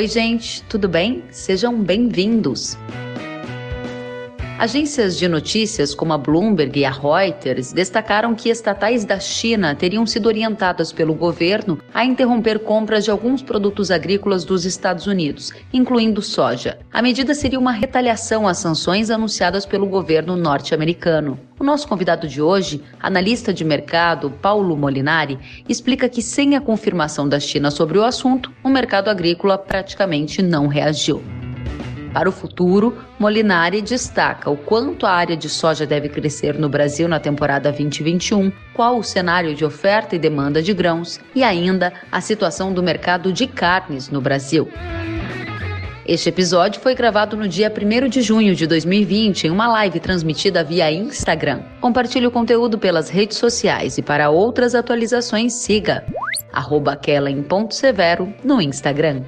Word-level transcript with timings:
Oi, 0.00 0.08
gente, 0.08 0.62
tudo 0.62 0.88
bem? 0.88 1.24
Sejam 1.30 1.78
bem-vindos. 1.78 2.74
Agências 4.60 5.16
de 5.16 5.26
notícias 5.26 5.94
como 5.94 6.12
a 6.12 6.18
Bloomberg 6.18 6.80
e 6.80 6.84
a 6.84 6.90
Reuters 6.90 7.72
destacaram 7.72 8.34
que 8.34 8.50
estatais 8.50 9.06
da 9.06 9.18
China 9.18 9.74
teriam 9.74 10.04
sido 10.04 10.26
orientadas 10.26 10.92
pelo 10.92 11.14
governo 11.14 11.78
a 11.94 12.04
interromper 12.04 12.58
compras 12.58 13.04
de 13.04 13.10
alguns 13.10 13.40
produtos 13.40 13.90
agrícolas 13.90 14.44
dos 14.44 14.66
Estados 14.66 15.06
Unidos, 15.06 15.50
incluindo 15.72 16.20
soja. 16.20 16.78
A 16.92 17.00
medida 17.00 17.32
seria 17.32 17.58
uma 17.58 17.72
retaliação 17.72 18.46
às 18.46 18.58
sanções 18.58 19.08
anunciadas 19.08 19.64
pelo 19.64 19.86
governo 19.86 20.36
norte-americano. 20.36 21.40
O 21.58 21.64
nosso 21.64 21.88
convidado 21.88 22.28
de 22.28 22.42
hoje, 22.42 22.82
analista 23.00 23.54
de 23.54 23.64
mercado 23.64 24.30
Paulo 24.30 24.76
Molinari, 24.76 25.38
explica 25.70 26.06
que 26.06 26.20
sem 26.20 26.54
a 26.54 26.60
confirmação 26.60 27.26
da 27.26 27.40
China 27.40 27.70
sobre 27.70 27.96
o 27.96 28.04
assunto, 28.04 28.52
o 28.62 28.68
mercado 28.68 29.08
agrícola 29.08 29.56
praticamente 29.56 30.42
não 30.42 30.66
reagiu. 30.66 31.22
Para 32.12 32.28
o 32.28 32.32
futuro, 32.32 32.98
Molinari 33.18 33.80
destaca 33.80 34.50
o 34.50 34.56
quanto 34.56 35.06
a 35.06 35.12
área 35.12 35.36
de 35.36 35.48
soja 35.48 35.86
deve 35.86 36.08
crescer 36.08 36.58
no 36.58 36.68
Brasil 36.68 37.08
na 37.08 37.20
temporada 37.20 37.70
2021, 37.70 38.50
qual 38.74 38.98
o 38.98 39.04
cenário 39.04 39.54
de 39.54 39.64
oferta 39.64 40.16
e 40.16 40.18
demanda 40.18 40.60
de 40.60 40.74
grãos 40.74 41.20
e 41.34 41.44
ainda 41.44 41.92
a 42.10 42.20
situação 42.20 42.72
do 42.72 42.82
mercado 42.82 43.32
de 43.32 43.46
carnes 43.46 44.10
no 44.10 44.20
Brasil. 44.20 44.68
Este 46.04 46.28
episódio 46.28 46.80
foi 46.80 46.96
gravado 46.96 47.36
no 47.36 47.46
dia 47.46 47.72
1 47.72 48.08
de 48.08 48.22
junho 48.22 48.56
de 48.56 48.66
2020 48.66 49.44
em 49.44 49.50
uma 49.50 49.68
live 49.68 50.00
transmitida 50.00 50.64
via 50.64 50.90
Instagram. 50.90 51.62
Compartilhe 51.80 52.26
o 52.26 52.32
conteúdo 52.32 52.76
pelas 52.76 53.08
redes 53.08 53.38
sociais 53.38 53.96
e 53.96 54.02
para 54.02 54.30
outras 54.30 54.74
atualizações 54.74 55.52
siga 55.52 56.04
arroba 56.52 56.98
Severo 57.70 58.34
no 58.42 58.60
Instagram. 58.60 59.22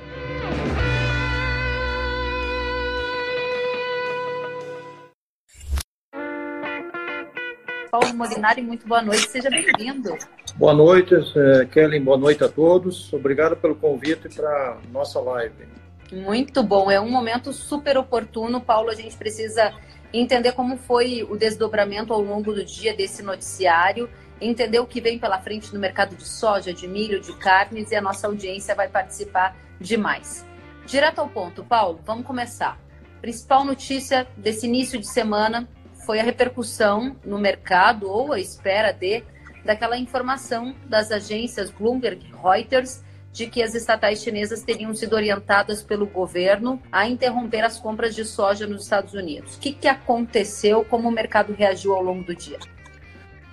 Paulo 8.12 8.18
Molinari, 8.18 8.62
muito 8.62 8.86
boa 8.86 9.00
noite, 9.00 9.28
seja 9.28 9.48
bem-vindo. 9.48 10.16
Boa 10.56 10.74
noite, 10.74 11.14
eh, 11.14 11.64
Kellen, 11.66 12.02
boa 12.02 12.18
noite 12.18 12.44
a 12.44 12.48
todos. 12.48 13.10
Obrigado 13.12 13.56
pelo 13.56 13.74
convite 13.74 14.28
para 14.28 14.78
nossa 14.92 15.18
live. 15.18 15.66
Muito 16.12 16.62
bom, 16.62 16.90
é 16.90 17.00
um 17.00 17.10
momento 17.10 17.52
super 17.52 17.96
oportuno, 17.96 18.60
Paulo. 18.60 18.90
A 18.90 18.94
gente 18.94 19.16
precisa 19.16 19.72
entender 20.12 20.52
como 20.52 20.77
foi 20.77 21.22
o 21.22 21.36
desdobramento 21.36 22.12
ao 22.12 22.20
longo 22.20 22.52
do 22.52 22.64
dia 22.64 22.94
desse 22.94 23.22
noticiário, 23.22 24.10
entender 24.40 24.78
o 24.78 24.86
que 24.86 25.00
vem 25.00 25.18
pela 25.18 25.40
frente 25.40 25.72
no 25.72 25.80
mercado 25.80 26.14
de 26.14 26.27
soja, 26.27 26.72
de 26.72 26.86
milho, 26.86 27.18
de 27.20 27.33
carnes 27.38 27.90
e 27.90 27.96
a 27.96 28.00
nossa 28.02 28.27
audiência 28.27 28.74
vai 28.74 28.88
participar 28.88 29.56
demais. 29.80 30.44
Direto 30.84 31.20
ao 31.20 31.28
ponto, 31.28 31.64
Paulo, 31.64 31.98
vamos 32.05 32.27
começar. 32.27 32.78
Principal 33.22 33.64
notícia 33.64 34.27
desse 34.36 34.66
início 34.66 34.98
de 34.98 35.08
semana 35.08 35.66
foi 36.05 36.20
a 36.20 36.22
repercussão 36.22 37.17
no 37.25 37.39
mercado 37.39 38.08
ou 38.08 38.33
a 38.33 38.41
espera 38.41 38.92
de 38.92 39.22
daquela 39.64 39.97
informação 39.97 40.75
das 40.86 41.11
agências 41.11 41.70
Bloomberg 41.70 42.33
Reuters 42.42 43.03
de 43.33 43.47
que 43.47 43.62
as 43.62 43.75
estatais 43.75 44.23
chinesas 44.23 44.62
teriam 44.62 44.95
sido 44.95 45.14
orientadas 45.14 45.83
pelo 45.83 46.06
governo 46.06 46.80
a 46.92 47.08
interromper 47.08 47.64
as 47.64 47.78
compras 47.78 48.14
de 48.14 48.25
soja 48.25 48.67
nos 48.67 48.83
Estados 48.83 49.14
Unidos. 49.14 49.56
O 49.56 49.61
que, 49.61 49.73
que 49.73 49.89
aconteceu? 49.89 50.84
Como 50.84 51.08
o 51.08 51.12
mercado 51.12 51.55
reagiu 51.55 51.95
ao 51.95 52.03
longo 52.03 52.23
do 52.25 52.34
dia? 52.34 52.58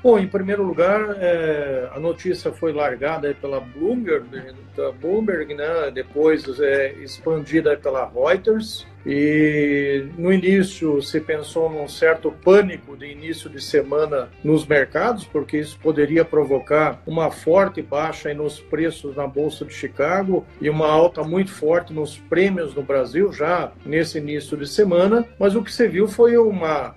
Bom, 0.03 0.17
em 0.17 0.27
primeiro 0.27 0.63
lugar, 0.63 1.17
é, 1.19 1.89
a 1.93 1.99
notícia 1.99 2.51
foi 2.51 2.71
largada 2.71 3.33
pela 3.35 3.59
Bloomberg, 3.59 4.55
da 4.75 4.91
Bloomberg, 4.93 5.53
né, 5.53 5.91
depois 5.93 6.59
é, 6.59 6.93
expandida 6.93 7.75
pela 7.77 8.09
Reuters. 8.09 8.85
E 9.05 10.05
no 10.17 10.31
início 10.31 11.01
se 11.01 11.19
pensou 11.21 11.69
num 11.69 11.87
certo 11.87 12.31
pânico 12.31 12.97
de 12.97 13.05
início 13.05 13.49
de 13.49 13.61
semana 13.61 14.29
nos 14.43 14.65
mercados, 14.65 15.23
porque 15.23 15.57
isso 15.57 15.79
poderia 15.81 16.25
provocar 16.25 17.01
uma 17.07 17.31
forte 17.31 17.81
baixa 17.81 18.33
nos 18.33 18.59
preços 18.59 19.15
na 19.15 19.25
Bolsa 19.25 19.65
de 19.65 19.73
Chicago 19.73 20.45
e 20.61 20.69
uma 20.69 20.87
alta 20.87 21.23
muito 21.23 21.51
forte 21.51 21.93
nos 21.93 22.17
prêmios 22.17 22.75
no 22.75 22.83
Brasil 22.83 23.31
já 23.31 23.71
nesse 23.85 24.17
início 24.17 24.57
de 24.57 24.67
semana. 24.67 25.25
Mas 25.39 25.55
o 25.55 25.63
que 25.63 25.73
se 25.73 25.87
viu 25.87 26.07
foi 26.07 26.37
uma 26.37 26.95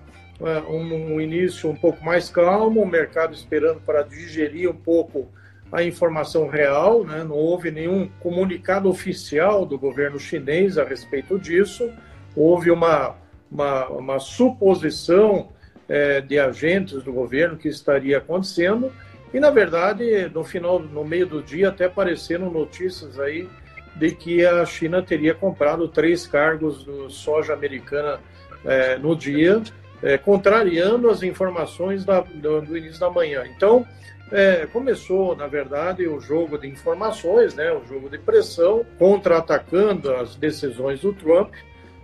um, 0.69 1.15
um 1.15 1.21
início 1.21 1.71
um 1.71 1.77
pouco 1.77 2.05
mais 2.05 2.29
calmo, 2.29 2.83
o 2.83 2.87
mercado 2.87 3.33
esperando 3.33 3.81
para 3.81 4.03
digerir 4.03 4.69
um 4.69 4.75
pouco 4.75 5.29
a 5.73 5.83
informação 5.83 6.49
real, 6.49 7.03
né? 7.03 7.25
não 7.25 7.35
houve 7.35 7.71
nenhum 7.71 8.09
comunicado 8.21 8.89
oficial 8.89 9.65
do 9.65 9.79
governo 9.79 10.21
chinês 10.21 10.77
a 10.77 10.85
respeito 10.85 11.39
disso, 11.39 11.91
houve 12.37 12.71
uma, 12.71 13.17
uma, 13.51 13.89
uma 13.89 14.19
suposição 14.19 15.49
é, 15.89 16.21
de 16.21 16.39
agentes 16.39 17.03
do 17.03 17.13
governo 17.13 17.57
que 17.57 17.69
estaria 17.69 18.19
acontecendo, 18.19 18.93
e 19.33 19.41
na 19.41 19.51
verdade, 19.51 20.31
no 20.35 20.45
final, 20.45 20.79
no 20.79 21.05
meio 21.05 21.27
do 21.27 21.43
dia, 21.43 21.71
até 21.71 21.87
apareceram 21.87 22.51
notícias 22.51 23.19
aí 23.19 23.49
de 23.97 24.11
que 24.11 24.45
a 24.45 24.65
China 24.67 25.03
teria 25.03 25.35
comprado 25.35 25.89
três 25.89 26.27
cargos 26.27 26.85
do 26.85 27.11
soja 27.11 27.55
americana 27.55 28.21
é, 28.65 28.97
no 28.99 29.17
dia, 29.17 29.63
é, 30.03 30.19
contrariando 30.19 31.09
as 31.09 31.23
informações 31.23 32.05
da, 32.05 32.21
do, 32.21 32.61
do, 32.63 32.77
início 32.77 33.01
da 33.01 33.11
manhã. 33.11 33.45
Então, 33.57 33.87
é, 34.33 34.67
começou, 34.67 35.37
na 35.37 35.47
verdade, 35.47 36.09
o 36.09 36.19
jogo 36.19 36.59
de 36.59 36.67
informações, 36.67 37.55
né, 37.55 37.71
o 37.71 37.85
jogo 37.85 38.09
de 38.09 38.19
pressão, 38.19 38.85
contra-atacando 38.99 40.11
as 40.15 40.35
decisões 40.35 41.01
do 41.01 41.13
Trump. 41.13 41.53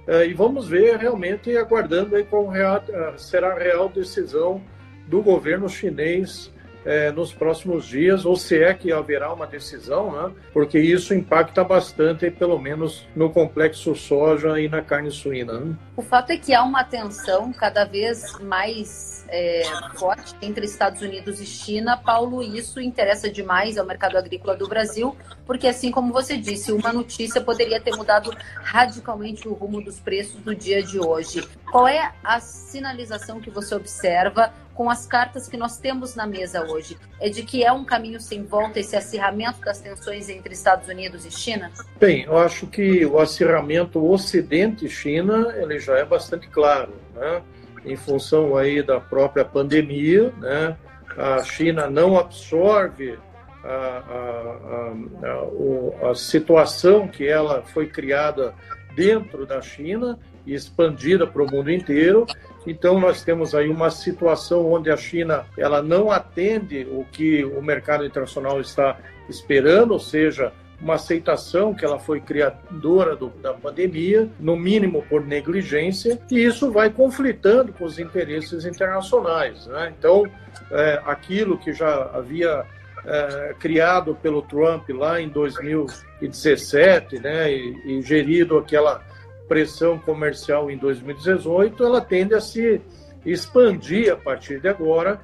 É, 0.07 0.27
e 0.27 0.35
vamos 0.35 0.69
ver 0.69 0.97
realmente, 0.97 1.57
aguardando 1.57 2.15
aí 2.15 2.25
qual 2.25 2.47
real, 2.47 2.83
será 3.17 3.53
a 3.53 3.59
real 3.59 3.89
decisão 3.89 4.63
do 5.07 5.23
governo 5.23 5.69
chinês 5.69 6.53
é, 6.89 7.13
nos 7.13 7.35
próximos 7.35 7.87
dias, 7.87 8.25
ou 8.25 8.35
se 8.35 8.63
é 8.63 8.73
que 8.73 8.91
haverá 8.91 9.31
uma 9.31 9.47
decisão, 9.47 10.11
né? 10.11 10.33
porque 10.55 10.79
isso 10.79 11.13
impacta 11.13 11.63
bastante, 11.63 12.31
pelo 12.31 12.59
menos 12.59 13.07
no 13.15 13.29
complexo 13.29 13.95
soja 13.95 14.59
e 14.59 14.71
na 14.71 14.81
carne 14.81 15.11
suína. 15.11 15.61
Né? 15.61 15.77
O 15.95 16.01
fato 16.01 16.31
é 16.31 16.39
que 16.39 16.55
há 16.55 16.63
uma 16.63 16.83
tensão 16.83 17.53
cada 17.53 17.85
vez 17.85 18.39
mais 18.41 19.27
é, 19.29 19.65
forte 19.97 20.35
entre 20.41 20.65
Estados 20.65 21.03
Unidos 21.03 21.43
e 21.43 21.45
China. 21.45 21.95
Paulo, 21.99 22.43
isso 22.43 22.81
interessa 22.81 23.31
demais 23.31 23.77
ao 23.77 23.85
mercado 23.85 24.17
agrícola 24.17 24.57
do 24.57 24.67
Brasil, 24.67 25.15
porque, 25.49 25.67
assim 25.67 25.91
como 25.91 26.13
você 26.13 26.37
disse, 26.37 26.71
uma 26.71 26.93
notícia 26.93 27.41
poderia 27.41 27.81
ter 27.81 27.97
mudado 27.97 28.31
radicalmente 28.57 29.49
o 29.49 29.55
rumo 29.55 29.81
dos 29.81 29.99
preços 29.99 30.39
do 30.43 30.55
dia 30.55 30.83
de 30.83 31.01
hoje. 31.01 31.43
Qual 31.73 31.89
é 31.89 32.13
a 32.23 32.39
sinalização 32.39 33.41
que 33.41 33.49
você 33.49 33.75
observa 33.75 34.53
com 34.75 34.91
as 34.91 35.07
cartas 35.07 35.49
que 35.49 35.57
nós 35.57 35.79
temos 35.79 36.15
na 36.15 36.27
mesa 36.27 36.67
hoje? 36.67 36.99
É 37.19 37.31
de 37.31 37.43
que 37.45 37.65
é 37.65 37.73
um 37.73 37.83
caminho 37.83 38.21
sem 38.21 38.45
volta 38.45 38.79
esse 38.79 38.95
acirramento 38.95 39.63
das 39.63 39.81
tensões 39.81 40.29
entre 40.29 40.53
Estados 40.53 40.87
Unidos 40.87 41.25
e 41.25 41.31
China? 41.31 41.73
Bem, 41.99 42.25
eu 42.25 42.37
acho 42.37 42.67
que 42.67 43.07
o 43.07 43.19
acirramento 43.19 44.07
Ocidente-China 44.07 45.55
ele 45.57 45.79
já 45.79 45.97
é 45.97 46.05
bastante 46.05 46.47
claro, 46.47 46.93
né? 47.15 47.43
Em 47.87 47.97
função 47.97 48.55
aí 48.55 48.83
da 48.83 49.01
própria 49.01 49.47
pandemia, 49.47 50.31
né? 50.37 50.77
A 51.17 51.43
China 51.43 51.89
não 51.89 52.19
absorve 52.19 53.19
a, 53.69 54.93
a, 55.23 56.07
a, 56.07 56.11
a, 56.11 56.15
situação 56.15 57.07
que 57.07 57.27
ela 57.27 57.63
foi 57.63 57.87
criada 57.87 58.55
dentro 58.95 59.45
da 59.47 59.61
China 59.61 60.19
e 60.47 60.55
expandida 60.55 61.27
para 61.27 61.43
o 61.43 61.51
mundo 61.51 61.71
inteiro 61.71 62.27
então 62.69 63.01
nós 63.01 63.23
temos 63.23 63.55
aí 63.55 63.69
uma 63.69 63.91
situação 63.91 64.71
onde 64.71 64.91
a 64.91 64.97
China 64.97 65.47
ela 65.57 65.83
não 65.83 66.11
atende 66.11 66.87
o 66.91 67.05
que 67.11 67.43
o 67.45 67.63
mercado 67.63 68.05
internacional 68.05 68.61
está 68.61 68.99
esperando, 69.27 69.93
ou 69.93 70.01
seja, 70.01 70.53
uma 70.81 70.95
aceitação 70.95 71.75
que 71.75 71.85
ela 71.85 71.99
foi 71.99 72.21
criadora 72.21 73.17
do, 73.17 73.31
da 73.31 73.55
pandemia, 73.55 74.29
no 74.39 74.55
mínimo 74.55 75.03
por 75.09 75.25
negligência, 75.25 76.21
e 76.31 76.45
isso 76.45 76.71
vai 76.71 76.91
conflitando 76.91 77.73
com 77.73 77.85
os 77.85 77.99
interesses 77.99 78.67
internacionais. 78.67 79.67
Né? 79.67 79.95
Então, 79.99 80.25
é, 80.71 81.01
aquilo 81.07 81.59
que 81.59 81.73
já 81.73 82.11
havia 82.13 82.65
é, 83.09 83.55
criado 83.59 84.15
pelo 84.15 84.43
Trump 84.43 84.91
lá 84.91 85.19
em 85.21 85.29
2017, 85.29 87.19
né, 87.19 87.51
e, 87.51 87.99
e 87.99 88.03
gerido 88.03 88.59
aquela 88.59 89.03
pressão 89.49 89.99
comercial 89.99 90.71
em 90.71 90.77
2018, 90.77 91.83
ela 91.83 92.03
tende 92.03 92.35
a 92.35 92.41
se 92.41 92.83
expandir 93.25 94.13
a 94.13 94.17
partir 94.17 94.61
de 94.61 94.69
agora, 94.69 95.19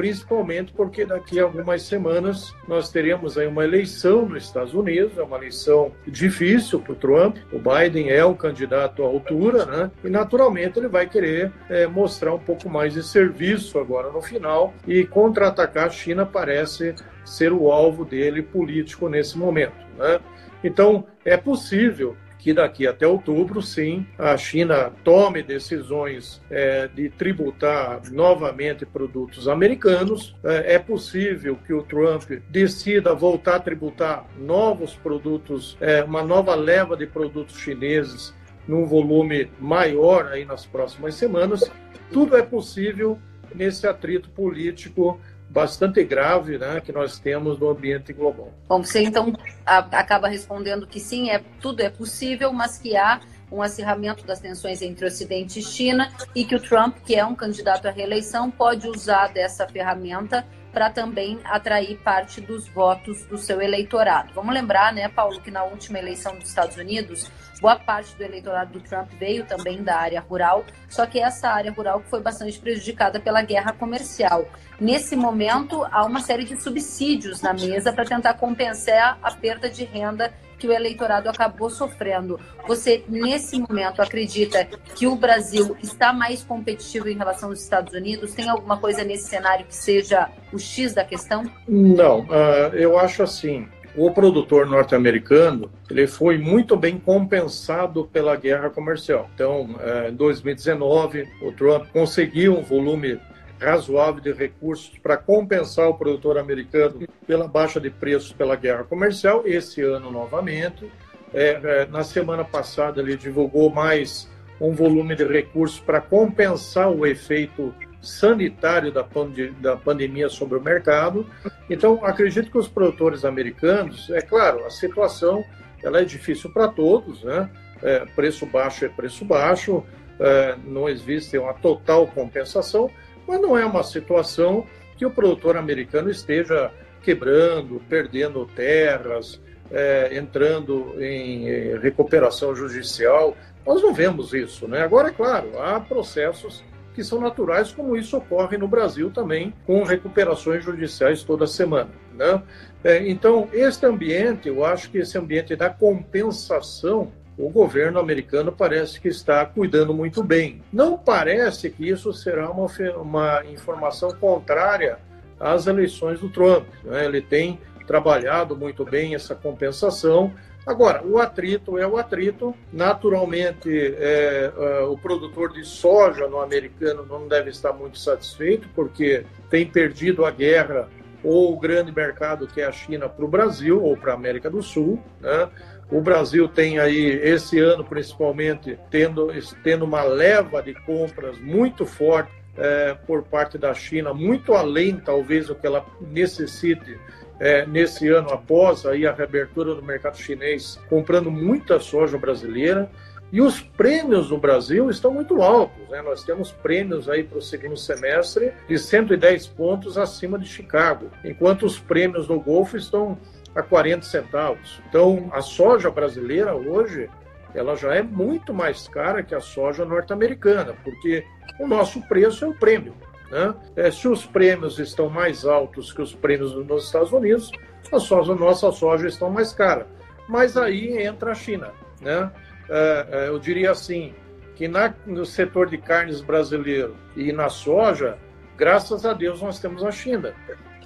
principalmente 0.00 0.72
porque 0.72 1.04
daqui 1.04 1.38
a 1.38 1.42
algumas 1.42 1.82
semanas 1.82 2.54
nós 2.66 2.90
teremos 2.90 3.36
aí 3.36 3.46
uma 3.46 3.64
eleição 3.64 4.26
nos 4.26 4.44
Estados 4.44 4.72
Unidos, 4.72 5.18
é 5.18 5.22
uma 5.22 5.36
eleição 5.36 5.92
difícil 6.06 6.80
para 6.80 6.92
o 6.92 6.96
Trump, 6.96 7.36
o 7.52 7.58
Biden 7.58 8.08
é 8.08 8.24
o 8.24 8.34
candidato 8.34 9.02
à 9.02 9.06
altura, 9.06 9.66
né? 9.66 9.90
E 10.02 10.08
naturalmente 10.08 10.78
ele 10.78 10.88
vai 10.88 11.06
querer 11.06 11.52
é, 11.68 11.86
mostrar 11.86 12.32
um 12.32 12.38
pouco 12.38 12.66
mais 12.66 12.94
de 12.94 13.02
serviço 13.02 13.78
agora 13.78 14.10
no 14.10 14.22
final 14.22 14.72
e 14.88 15.04
contra-atacar 15.04 15.88
a 15.88 15.90
China 15.90 16.24
parece 16.24 16.94
ser 17.22 17.52
o 17.52 17.70
alvo 17.70 18.02
dele 18.02 18.40
político 18.42 19.06
nesse 19.06 19.36
momento, 19.36 19.84
né? 19.98 20.18
Então 20.64 21.04
é 21.26 21.36
possível 21.36 22.16
que 22.40 22.54
daqui 22.54 22.86
até 22.86 23.06
outubro, 23.06 23.60
sim, 23.60 24.06
a 24.18 24.34
China 24.36 24.90
tome 25.04 25.42
decisões 25.42 26.40
é, 26.50 26.88
de 26.88 27.10
tributar 27.10 28.00
novamente 28.10 28.86
produtos 28.86 29.46
americanos. 29.46 30.34
É, 30.42 30.74
é, 30.74 30.78
possível 30.78 31.58
que 31.66 31.74
o 31.74 31.82
Trump 31.82 32.30
decida 32.48 33.14
voltar 33.14 33.56
a 33.56 33.60
tributar 33.60 34.26
novos 34.38 34.94
produtos, 34.94 35.76
é, 35.82 36.02
uma 36.02 36.22
nova 36.22 36.54
leva 36.54 36.96
de 36.96 37.06
produtos 37.06 37.58
chineses 37.58 38.34
num 38.66 38.86
volume 38.86 39.50
maior 39.60 40.28
aí 40.28 40.46
nas 40.46 40.64
próximas 40.64 41.14
semanas. 41.16 41.70
Tudo 42.10 42.36
é 42.36 42.42
possível 42.42 43.18
nesse 43.54 43.86
atrito 43.86 44.30
político 44.30 45.20
bastante 45.50 46.02
grave 46.04 46.56
né, 46.56 46.80
que 46.80 46.92
nós 46.92 47.18
temos 47.18 47.58
no 47.58 47.68
ambiente 47.68 48.12
global. 48.12 48.52
Bom, 48.68 48.82
você 48.82 49.02
então 49.02 49.32
a, 49.66 49.78
acaba 49.78 50.28
respondendo 50.28 50.86
que 50.86 51.00
sim, 51.00 51.28
é, 51.28 51.42
tudo 51.60 51.80
é 51.80 51.90
possível, 51.90 52.52
mas 52.52 52.78
que 52.78 52.96
há 52.96 53.20
um 53.50 53.60
acirramento 53.60 54.24
das 54.24 54.38
tensões 54.38 54.80
entre 54.80 55.04
Ocidente 55.04 55.58
e 55.58 55.62
China 55.62 56.12
e 56.34 56.44
que 56.44 56.54
o 56.54 56.60
Trump, 56.60 56.98
que 57.04 57.16
é 57.16 57.24
um 57.24 57.34
candidato 57.34 57.88
à 57.88 57.90
reeleição, 57.90 58.48
pode 58.48 58.88
usar 58.88 59.32
dessa 59.32 59.66
ferramenta 59.66 60.46
para 60.72 60.90
também 60.90 61.38
atrair 61.44 61.98
parte 61.98 62.40
dos 62.40 62.68
votos 62.68 63.24
do 63.24 63.36
seu 63.36 63.60
eleitorado. 63.60 64.32
Vamos 64.34 64.54
lembrar, 64.54 64.92
né, 64.92 65.08
Paulo, 65.08 65.40
que 65.40 65.50
na 65.50 65.64
última 65.64 65.98
eleição 65.98 66.36
dos 66.36 66.48
Estados 66.48 66.76
Unidos, 66.76 67.30
boa 67.60 67.76
parte 67.76 68.14
do 68.16 68.22
eleitorado 68.22 68.72
do 68.72 68.80
Trump 68.80 69.10
veio 69.18 69.44
também 69.44 69.82
da 69.82 69.96
área 69.96 70.20
rural, 70.20 70.64
só 70.88 71.06
que 71.06 71.18
essa 71.18 71.48
área 71.50 71.72
rural 71.72 72.02
foi 72.08 72.20
bastante 72.20 72.58
prejudicada 72.58 73.20
pela 73.20 73.42
guerra 73.42 73.72
comercial. 73.72 74.48
Nesse 74.80 75.14
momento, 75.14 75.86
há 75.90 76.04
uma 76.04 76.20
série 76.20 76.44
de 76.44 76.60
subsídios 76.60 77.42
na 77.42 77.52
mesa 77.52 77.92
para 77.92 78.04
tentar 78.04 78.34
compensar 78.34 79.18
a 79.22 79.30
perda 79.30 79.68
de 79.68 79.84
renda 79.84 80.32
que 80.60 80.68
o 80.68 80.72
eleitorado 80.72 81.28
acabou 81.28 81.70
sofrendo. 81.70 82.38
Você, 82.68 83.02
nesse 83.08 83.58
momento, 83.58 84.02
acredita 84.02 84.68
que 84.94 85.06
o 85.06 85.16
Brasil 85.16 85.76
está 85.82 86.12
mais 86.12 86.42
competitivo 86.44 87.08
em 87.08 87.16
relação 87.16 87.48
aos 87.48 87.62
Estados 87.62 87.94
Unidos? 87.94 88.34
Tem 88.34 88.48
alguma 88.48 88.76
coisa 88.76 89.02
nesse 89.02 89.28
cenário 89.28 89.64
que 89.64 89.74
seja 89.74 90.28
o 90.52 90.58
X 90.58 90.94
da 90.94 91.02
questão? 91.02 91.50
Não, 91.66 92.20
uh, 92.20 92.74
eu 92.74 92.98
acho 92.98 93.22
assim 93.22 93.66
o 93.96 94.10
produtor 94.12 94.66
norte-americano 94.66 95.68
ele 95.90 96.06
foi 96.06 96.38
muito 96.38 96.76
bem 96.76 96.96
compensado 96.96 98.08
pela 98.12 98.36
guerra 98.36 98.70
comercial. 98.70 99.28
Então, 99.34 99.74
eh, 99.80 100.10
em 100.10 100.14
2019, 100.14 101.26
o 101.42 101.50
Trump 101.52 101.86
conseguiu 101.92 102.56
um 102.56 102.62
volume 102.62 103.18
razoável 103.60 104.20
de 104.20 104.32
recursos 104.32 104.98
para 104.98 105.16
compensar 105.16 105.88
o 105.88 105.94
produtor 105.94 106.38
americano 106.38 107.06
pela 107.26 107.46
baixa 107.46 107.80
de 107.80 107.90
preços 107.90 108.32
pela 108.32 108.56
guerra 108.56 108.84
comercial. 108.84 109.42
Esse 109.44 109.82
ano, 109.82 110.10
novamente. 110.10 110.90
É, 111.32 111.60
é, 111.62 111.86
na 111.86 112.02
semana 112.02 112.44
passada, 112.44 113.00
ele 113.00 113.16
divulgou 113.16 113.70
mais 113.70 114.28
um 114.60 114.72
volume 114.72 115.14
de 115.14 115.24
recursos 115.24 115.78
para 115.78 116.00
compensar 116.00 116.90
o 116.90 117.06
efeito 117.06 117.72
sanitário 118.02 118.90
da, 118.90 119.04
pande 119.04 119.50
da 119.52 119.76
pandemia 119.76 120.28
sobre 120.28 120.58
o 120.58 120.62
mercado. 120.62 121.26
Então, 121.68 122.04
acredito 122.04 122.50
que 122.50 122.58
os 122.58 122.66
produtores 122.66 123.24
americanos, 123.24 124.10
é 124.10 124.20
claro, 124.20 124.64
a 124.64 124.70
situação 124.70 125.44
ela 125.82 126.00
é 126.00 126.04
difícil 126.04 126.50
para 126.50 126.68
todos, 126.68 127.22
né? 127.22 127.48
É, 127.82 128.04
preço 128.14 128.44
baixo 128.44 128.84
é 128.84 128.88
preço 128.88 129.24
baixo, 129.24 129.82
é, 130.18 130.54
não 130.66 130.86
existe 130.88 131.38
uma 131.38 131.54
total 131.54 132.06
compensação, 132.06 132.90
mas 133.26 133.40
não 133.40 133.56
é 133.56 133.64
uma 133.64 133.82
situação 133.82 134.66
que 134.96 135.06
o 135.06 135.10
produtor 135.10 135.56
americano 135.56 136.10
esteja 136.10 136.70
quebrando, 137.02 137.80
perdendo 137.88 138.46
terras, 138.46 139.40
é, 139.70 140.16
entrando 140.16 140.94
em 141.02 141.78
recuperação 141.78 142.54
judicial. 142.54 143.36
Nós 143.66 143.82
não 143.82 143.94
vemos 143.94 144.34
isso, 144.34 144.66
né? 144.68 144.82
Agora, 144.82 145.08
é 145.08 145.12
claro, 145.12 145.58
há 145.58 145.80
processos 145.80 146.62
que 146.94 147.04
são 147.04 147.20
naturais, 147.20 147.72
como 147.72 147.96
isso 147.96 148.16
ocorre 148.16 148.58
no 148.58 148.66
Brasil 148.66 149.10
também, 149.10 149.54
com 149.66 149.82
recuperações 149.84 150.64
judiciais 150.64 151.22
toda 151.22 151.46
semana. 151.46 151.90
Né? 152.14 152.42
É, 152.82 153.08
então, 153.08 153.48
este 153.52 153.86
ambiente, 153.86 154.48
eu 154.48 154.64
acho 154.64 154.90
que 154.90 154.98
esse 154.98 155.16
ambiente 155.16 155.54
da 155.54 155.70
compensação, 155.70 157.12
o 157.46 157.50
governo 157.50 157.98
americano 157.98 158.52
parece 158.52 159.00
que 159.00 159.08
está 159.08 159.44
cuidando 159.46 159.94
muito 159.94 160.22
bem. 160.22 160.62
Não 160.72 160.98
parece 160.98 161.70
que 161.70 161.88
isso 161.88 162.12
será 162.12 162.50
uma, 162.50 162.66
uma 162.96 163.44
informação 163.46 164.10
contrária 164.12 164.98
às 165.38 165.66
eleições 165.66 166.20
do 166.20 166.28
Trump. 166.28 166.66
Né? 166.84 167.04
Ele 167.04 167.22
tem 167.22 167.58
trabalhado 167.86 168.56
muito 168.56 168.84
bem 168.84 169.14
essa 169.14 169.34
compensação, 169.34 170.32
Agora, 170.66 171.02
o 171.04 171.18
atrito 171.18 171.78
é 171.78 171.86
o 171.86 171.96
atrito. 171.96 172.54
Naturalmente, 172.72 173.70
é, 173.70 174.52
é, 174.56 174.82
o 174.82 174.96
produtor 174.96 175.52
de 175.52 175.64
soja 175.64 176.28
no 176.28 176.38
americano 176.38 177.04
não 177.08 177.26
deve 177.26 177.50
estar 177.50 177.72
muito 177.72 177.98
satisfeito, 177.98 178.68
porque 178.74 179.24
tem 179.48 179.66
perdido 179.66 180.24
a 180.24 180.30
guerra 180.30 180.88
ou 181.22 181.52
o 181.52 181.58
grande 181.58 181.92
mercado 181.92 182.46
que 182.46 182.60
é 182.60 182.66
a 182.66 182.72
China 182.72 183.08
para 183.08 183.24
o 183.24 183.28
Brasil 183.28 183.82
ou 183.82 183.96
para 183.96 184.12
a 184.12 184.14
América 184.14 184.50
do 184.50 184.62
Sul. 184.62 185.02
Né? 185.20 185.48
O 185.90 186.00
Brasil 186.00 186.46
tem 186.46 186.78
aí, 186.78 187.06
esse 187.22 187.58
ano 187.58 187.84
principalmente, 187.84 188.78
tendo, 188.90 189.28
tendo 189.64 189.84
uma 189.84 190.02
leva 190.02 190.62
de 190.62 190.72
compras 190.72 191.38
muito 191.38 191.84
forte 191.84 192.30
é, 192.56 192.94
por 193.06 193.22
parte 193.24 193.58
da 193.58 193.74
China, 193.74 194.14
muito 194.14 194.52
além, 194.52 194.96
talvez, 194.96 195.48
do 195.48 195.54
que 195.54 195.66
ela 195.66 195.84
necessite 196.00 196.96
é, 197.40 197.66
nesse 197.66 198.06
ano 198.08 198.30
após 198.30 198.84
aí 198.84 199.06
a 199.06 199.12
reabertura 199.12 199.74
do 199.74 199.82
mercado 199.82 200.18
chinês, 200.18 200.78
comprando 200.88 201.30
muita 201.30 201.80
soja 201.80 202.18
brasileira. 202.18 202.90
E 203.32 203.40
os 203.40 203.60
prêmios 203.60 204.30
no 204.30 204.38
Brasil 204.38 204.90
estão 204.90 205.12
muito 205.12 205.40
altos. 205.40 205.88
Né? 205.88 206.02
Nós 206.02 206.24
temos 206.24 206.50
prêmios 206.50 207.08
aí 207.08 207.22
para 207.22 207.38
o 207.38 207.42
segundo 207.42 207.76
semestre 207.76 208.52
de 208.68 208.76
110 208.76 209.46
pontos 209.46 209.96
acima 209.96 210.36
de 210.38 210.46
Chicago, 210.46 211.10
enquanto 211.24 211.64
os 211.64 211.78
prêmios 211.78 212.28
no 212.28 212.40
Golfo 212.40 212.76
estão 212.76 213.16
a 213.54 213.62
40 213.62 214.04
centavos. 214.04 214.80
Então, 214.88 215.28
a 215.32 215.40
soja 215.40 215.90
brasileira 215.90 216.54
hoje 216.54 217.08
ela 217.54 217.74
já 217.74 217.94
é 217.94 218.02
muito 218.02 218.54
mais 218.54 218.86
cara 218.88 219.22
que 219.22 219.34
a 219.34 219.40
soja 219.40 219.84
norte-americana, 219.84 220.74
porque 220.84 221.24
o 221.58 221.66
nosso 221.66 222.00
preço 222.02 222.44
é 222.44 222.48
o 222.48 222.54
prêmio. 222.54 222.94
Né? 223.30 223.54
É, 223.76 223.90
se 223.90 224.08
os 224.08 224.24
prêmios 224.26 224.78
estão 224.78 225.08
mais 225.08 225.44
altos 225.44 225.92
que 225.92 226.02
os 226.02 226.14
prêmios 226.14 226.54
nos 226.54 226.86
Estados 226.86 227.12
Unidos, 227.12 227.50
a 227.92 227.98
soja, 227.98 228.34
nossa 228.34 228.70
soja 228.72 229.08
está 229.08 229.28
mais 229.28 229.52
cara. 229.52 229.86
Mas 230.28 230.56
aí 230.56 231.02
entra 231.02 231.32
a 231.32 231.34
China. 231.34 231.72
Né? 232.00 232.30
É, 232.68 233.06
é, 233.10 233.28
eu 233.28 233.38
diria 233.38 233.72
assim, 233.72 234.14
que 234.54 234.68
na, 234.68 234.94
no 235.06 235.24
setor 235.24 235.68
de 235.68 235.78
carnes 235.78 236.20
brasileiro 236.20 236.96
e 237.16 237.32
na 237.32 237.48
soja, 237.48 238.16
graças 238.56 239.04
a 239.04 239.12
Deus 239.12 239.42
nós 239.42 239.58
temos 239.58 239.84
a 239.84 239.90
China. 239.90 240.34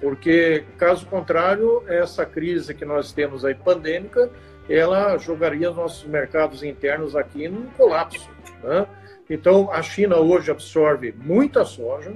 Porque, 0.05 0.65
caso 0.77 1.07
contrário, 1.07 1.83
essa 1.89 2.27
crise 2.27 2.75
que 2.75 2.85
nós 2.85 3.11
temos 3.11 3.43
aí 3.43 3.55
pandêmica, 3.55 4.29
ela 4.69 5.17
jogaria 5.17 5.71
os 5.71 5.77
nossos 5.79 6.05
mercados 6.05 6.63
internos 6.63 7.17
aqui 7.17 7.49
num 7.49 7.69
colapso. 7.71 8.29
Né? 8.63 8.87
Então, 9.31 9.73
a 9.73 9.81
China 9.81 10.19
hoje 10.19 10.51
absorve 10.51 11.15
muita 11.17 11.65
soja, 11.65 12.13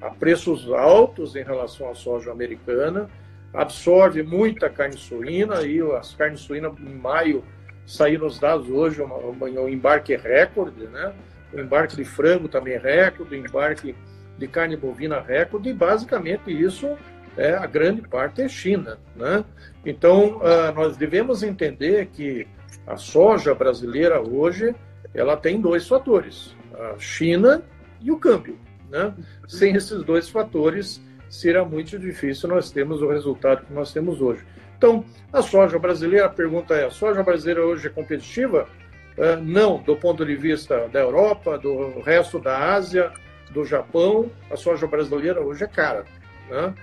a 0.00 0.10
preços 0.10 0.70
altos 0.72 1.34
em 1.34 1.42
relação 1.42 1.90
à 1.90 1.94
soja 1.96 2.30
americana, 2.30 3.10
absorve 3.52 4.22
muita 4.22 4.70
carne 4.70 4.96
suína, 4.96 5.62
e 5.62 5.82
as 5.96 6.14
carnes 6.14 6.38
suínas 6.38 6.72
em 6.78 6.94
maio 6.94 7.42
saíram 7.84 8.28
os 8.28 8.38
dados 8.38 8.70
hoje, 8.70 9.02
um, 9.02 9.68
embarque 9.68 10.14
recorde, 10.14 10.86
né? 10.86 11.12
O 11.52 11.58
embarque 11.58 11.96
de 11.96 12.04
frango 12.04 12.46
também 12.46 12.78
recorde, 12.78 13.34
o 13.34 13.36
embarque 13.36 13.92
de 14.38 14.46
carne 14.46 14.76
bovina 14.76 15.20
recorde, 15.20 15.70
e 15.70 15.72
basicamente 15.72 16.48
isso 16.52 16.96
é 17.36 17.54
a 17.54 17.66
grande 17.66 18.02
parte 18.02 18.42
é 18.42 18.48
China, 18.48 18.98
né? 19.16 19.44
Então, 19.84 20.38
uh, 20.38 20.72
nós 20.74 20.96
devemos 20.96 21.42
entender 21.42 22.06
que 22.06 22.46
a 22.86 22.96
soja 22.96 23.54
brasileira 23.54 24.20
hoje, 24.20 24.74
ela 25.14 25.36
tem 25.36 25.60
dois 25.60 25.86
fatores, 25.86 26.54
a 26.72 26.98
China 26.98 27.62
e 28.00 28.10
o 28.10 28.18
câmbio. 28.18 28.58
Né? 28.90 29.12
Sem 29.48 29.74
esses 29.74 30.02
dois 30.04 30.28
fatores, 30.28 31.02
será 31.28 31.64
muito 31.64 31.98
difícil 31.98 32.48
nós 32.48 32.70
termos 32.70 33.02
o 33.02 33.08
resultado 33.08 33.64
que 33.66 33.72
nós 33.72 33.92
temos 33.92 34.20
hoje. 34.20 34.44
Então, 34.76 35.04
a 35.32 35.42
soja 35.42 35.78
brasileira, 35.78 36.26
a 36.26 36.30
pergunta 36.30 36.74
é: 36.74 36.86
a 36.86 36.90
soja 36.90 37.22
brasileira 37.22 37.64
hoje 37.64 37.86
é 37.86 37.90
competitiva? 37.90 38.68
Uh, 39.16 39.40
não, 39.42 39.82
do 39.82 39.96
ponto 39.96 40.24
de 40.24 40.34
vista 40.34 40.88
da 40.88 41.00
Europa, 41.00 41.56
do 41.56 42.00
resto 42.00 42.38
da 42.38 42.74
Ásia, 42.74 43.12
do 43.50 43.64
Japão, 43.64 44.30
a 44.50 44.56
soja 44.56 44.86
brasileira 44.86 45.40
hoje 45.40 45.64
é 45.64 45.68
cara. 45.68 46.04
Né? 46.50 46.74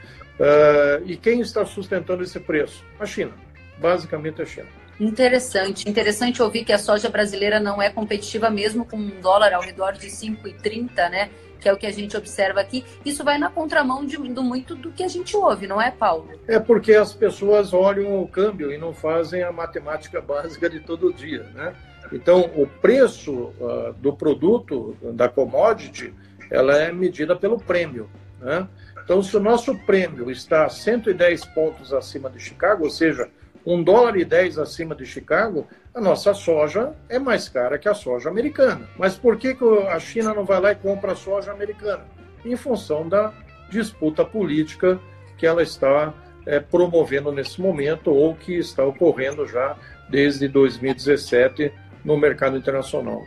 Uh, 0.42 1.04
e 1.06 1.16
quem 1.16 1.40
está 1.40 1.64
sustentando 1.64 2.24
esse 2.24 2.40
preço? 2.40 2.84
A 3.00 3.06
China, 3.06 3.32
basicamente 3.78 4.42
a 4.42 4.46
China. 4.46 4.66
Interessante, 5.00 5.88
interessante 5.88 6.42
ouvir 6.42 6.66
que 6.66 6.74
a 6.74 6.80
soja 6.80 7.10
brasileira 7.10 7.60
não 7.60 7.80
é 7.80 7.92
competitiva 7.92 8.50
mesmo 8.50 8.84
com 8.84 8.98
um 8.98 9.22
dólar 9.22 9.54
ao 9.54 9.62
redor 9.62 9.94
de 9.94 10.08
5,30, 10.08 11.10
né? 11.12 11.30
que 11.60 11.70
é 11.70 11.74
o 11.74 11.78
que 11.78 11.86
a 11.86 11.92
gente 11.92 12.18
observa 12.18 12.60
aqui, 12.60 12.84
isso 13.06 13.24
vai 13.24 13.38
na 13.38 13.48
contramão 13.48 14.04
de, 14.04 14.18
do 14.18 14.44
muito 14.44 14.74
do 14.74 14.92
que 14.92 15.04
a 15.04 15.08
gente 15.08 15.38
ouve, 15.38 15.68
não 15.68 15.80
é, 15.80 15.92
Paulo? 15.92 16.28
É 16.48 16.60
porque 16.60 16.96
as 16.96 17.14
pessoas 17.14 17.72
olham 17.72 18.20
o 18.20 18.28
câmbio 18.28 18.74
e 18.74 18.80
não 18.80 18.96
fazem 18.96 19.44
a 19.44 19.52
matemática 19.52 20.20
básica 20.26 20.68
de 20.68 20.80
todo 20.80 21.14
dia, 21.14 21.44
né? 21.54 21.76
Então, 22.12 22.50
o 22.56 22.66
preço 22.66 23.32
uh, 23.32 23.94
do 24.00 24.12
produto, 24.12 24.98
da 25.14 25.30
commodity, 25.30 26.14
ela 26.50 26.76
é 26.76 26.92
medida 26.92 27.36
pelo 27.36 27.60
prêmio. 27.60 28.10
Né? 28.42 28.68
Então, 29.04 29.22
se 29.22 29.36
o 29.36 29.40
nosso 29.40 29.78
prêmio 29.80 30.30
está 30.30 30.70
110 30.70 31.46
pontos 31.46 31.94
acima 31.94 32.30
de 32.30 32.40
Chicago, 32.40 32.84
ou 32.84 32.90
seja, 32.90 33.30
1 33.66 33.84
dólar 33.84 34.18
e 34.18 34.26
10 34.26 34.58
acima 34.58 34.96
de 34.96 35.06
Chicago, 35.06 35.68
a 35.94 36.02
nossa 36.02 36.34
soja 36.34 36.94
é 37.10 37.20
mais 37.20 37.50
cara 37.50 37.78
que 37.78 37.90
a 37.90 37.94
soja 37.94 38.30
americana. 38.30 38.88
Mas 38.98 39.16
por 39.16 39.38
que, 39.38 39.54
que 39.54 39.66
a 39.88 40.00
China 40.00 40.34
não 40.34 40.46
vai 40.46 40.60
lá 40.60 40.72
e 40.72 40.76
compra 40.76 41.12
a 41.12 41.16
soja 41.16 41.52
americana? 41.52 42.06
Em 42.44 42.56
função 42.56 43.08
da 43.08 43.34
disputa 43.70 44.26
política 44.26 45.00
que 45.38 45.46
ela 45.46 45.62
está 45.62 46.14
é, 46.46 46.60
promovendo 46.60 47.32
nesse 47.32 47.62
momento 47.62 48.12
ou 48.12 48.36
que 48.36 48.54
está 48.54 48.84
ocorrendo 48.84 49.48
já 49.48 49.76
desde 50.10 50.48
2017 50.48 51.72
no 52.04 52.18
mercado 52.18 52.58
internacional. 52.58 53.24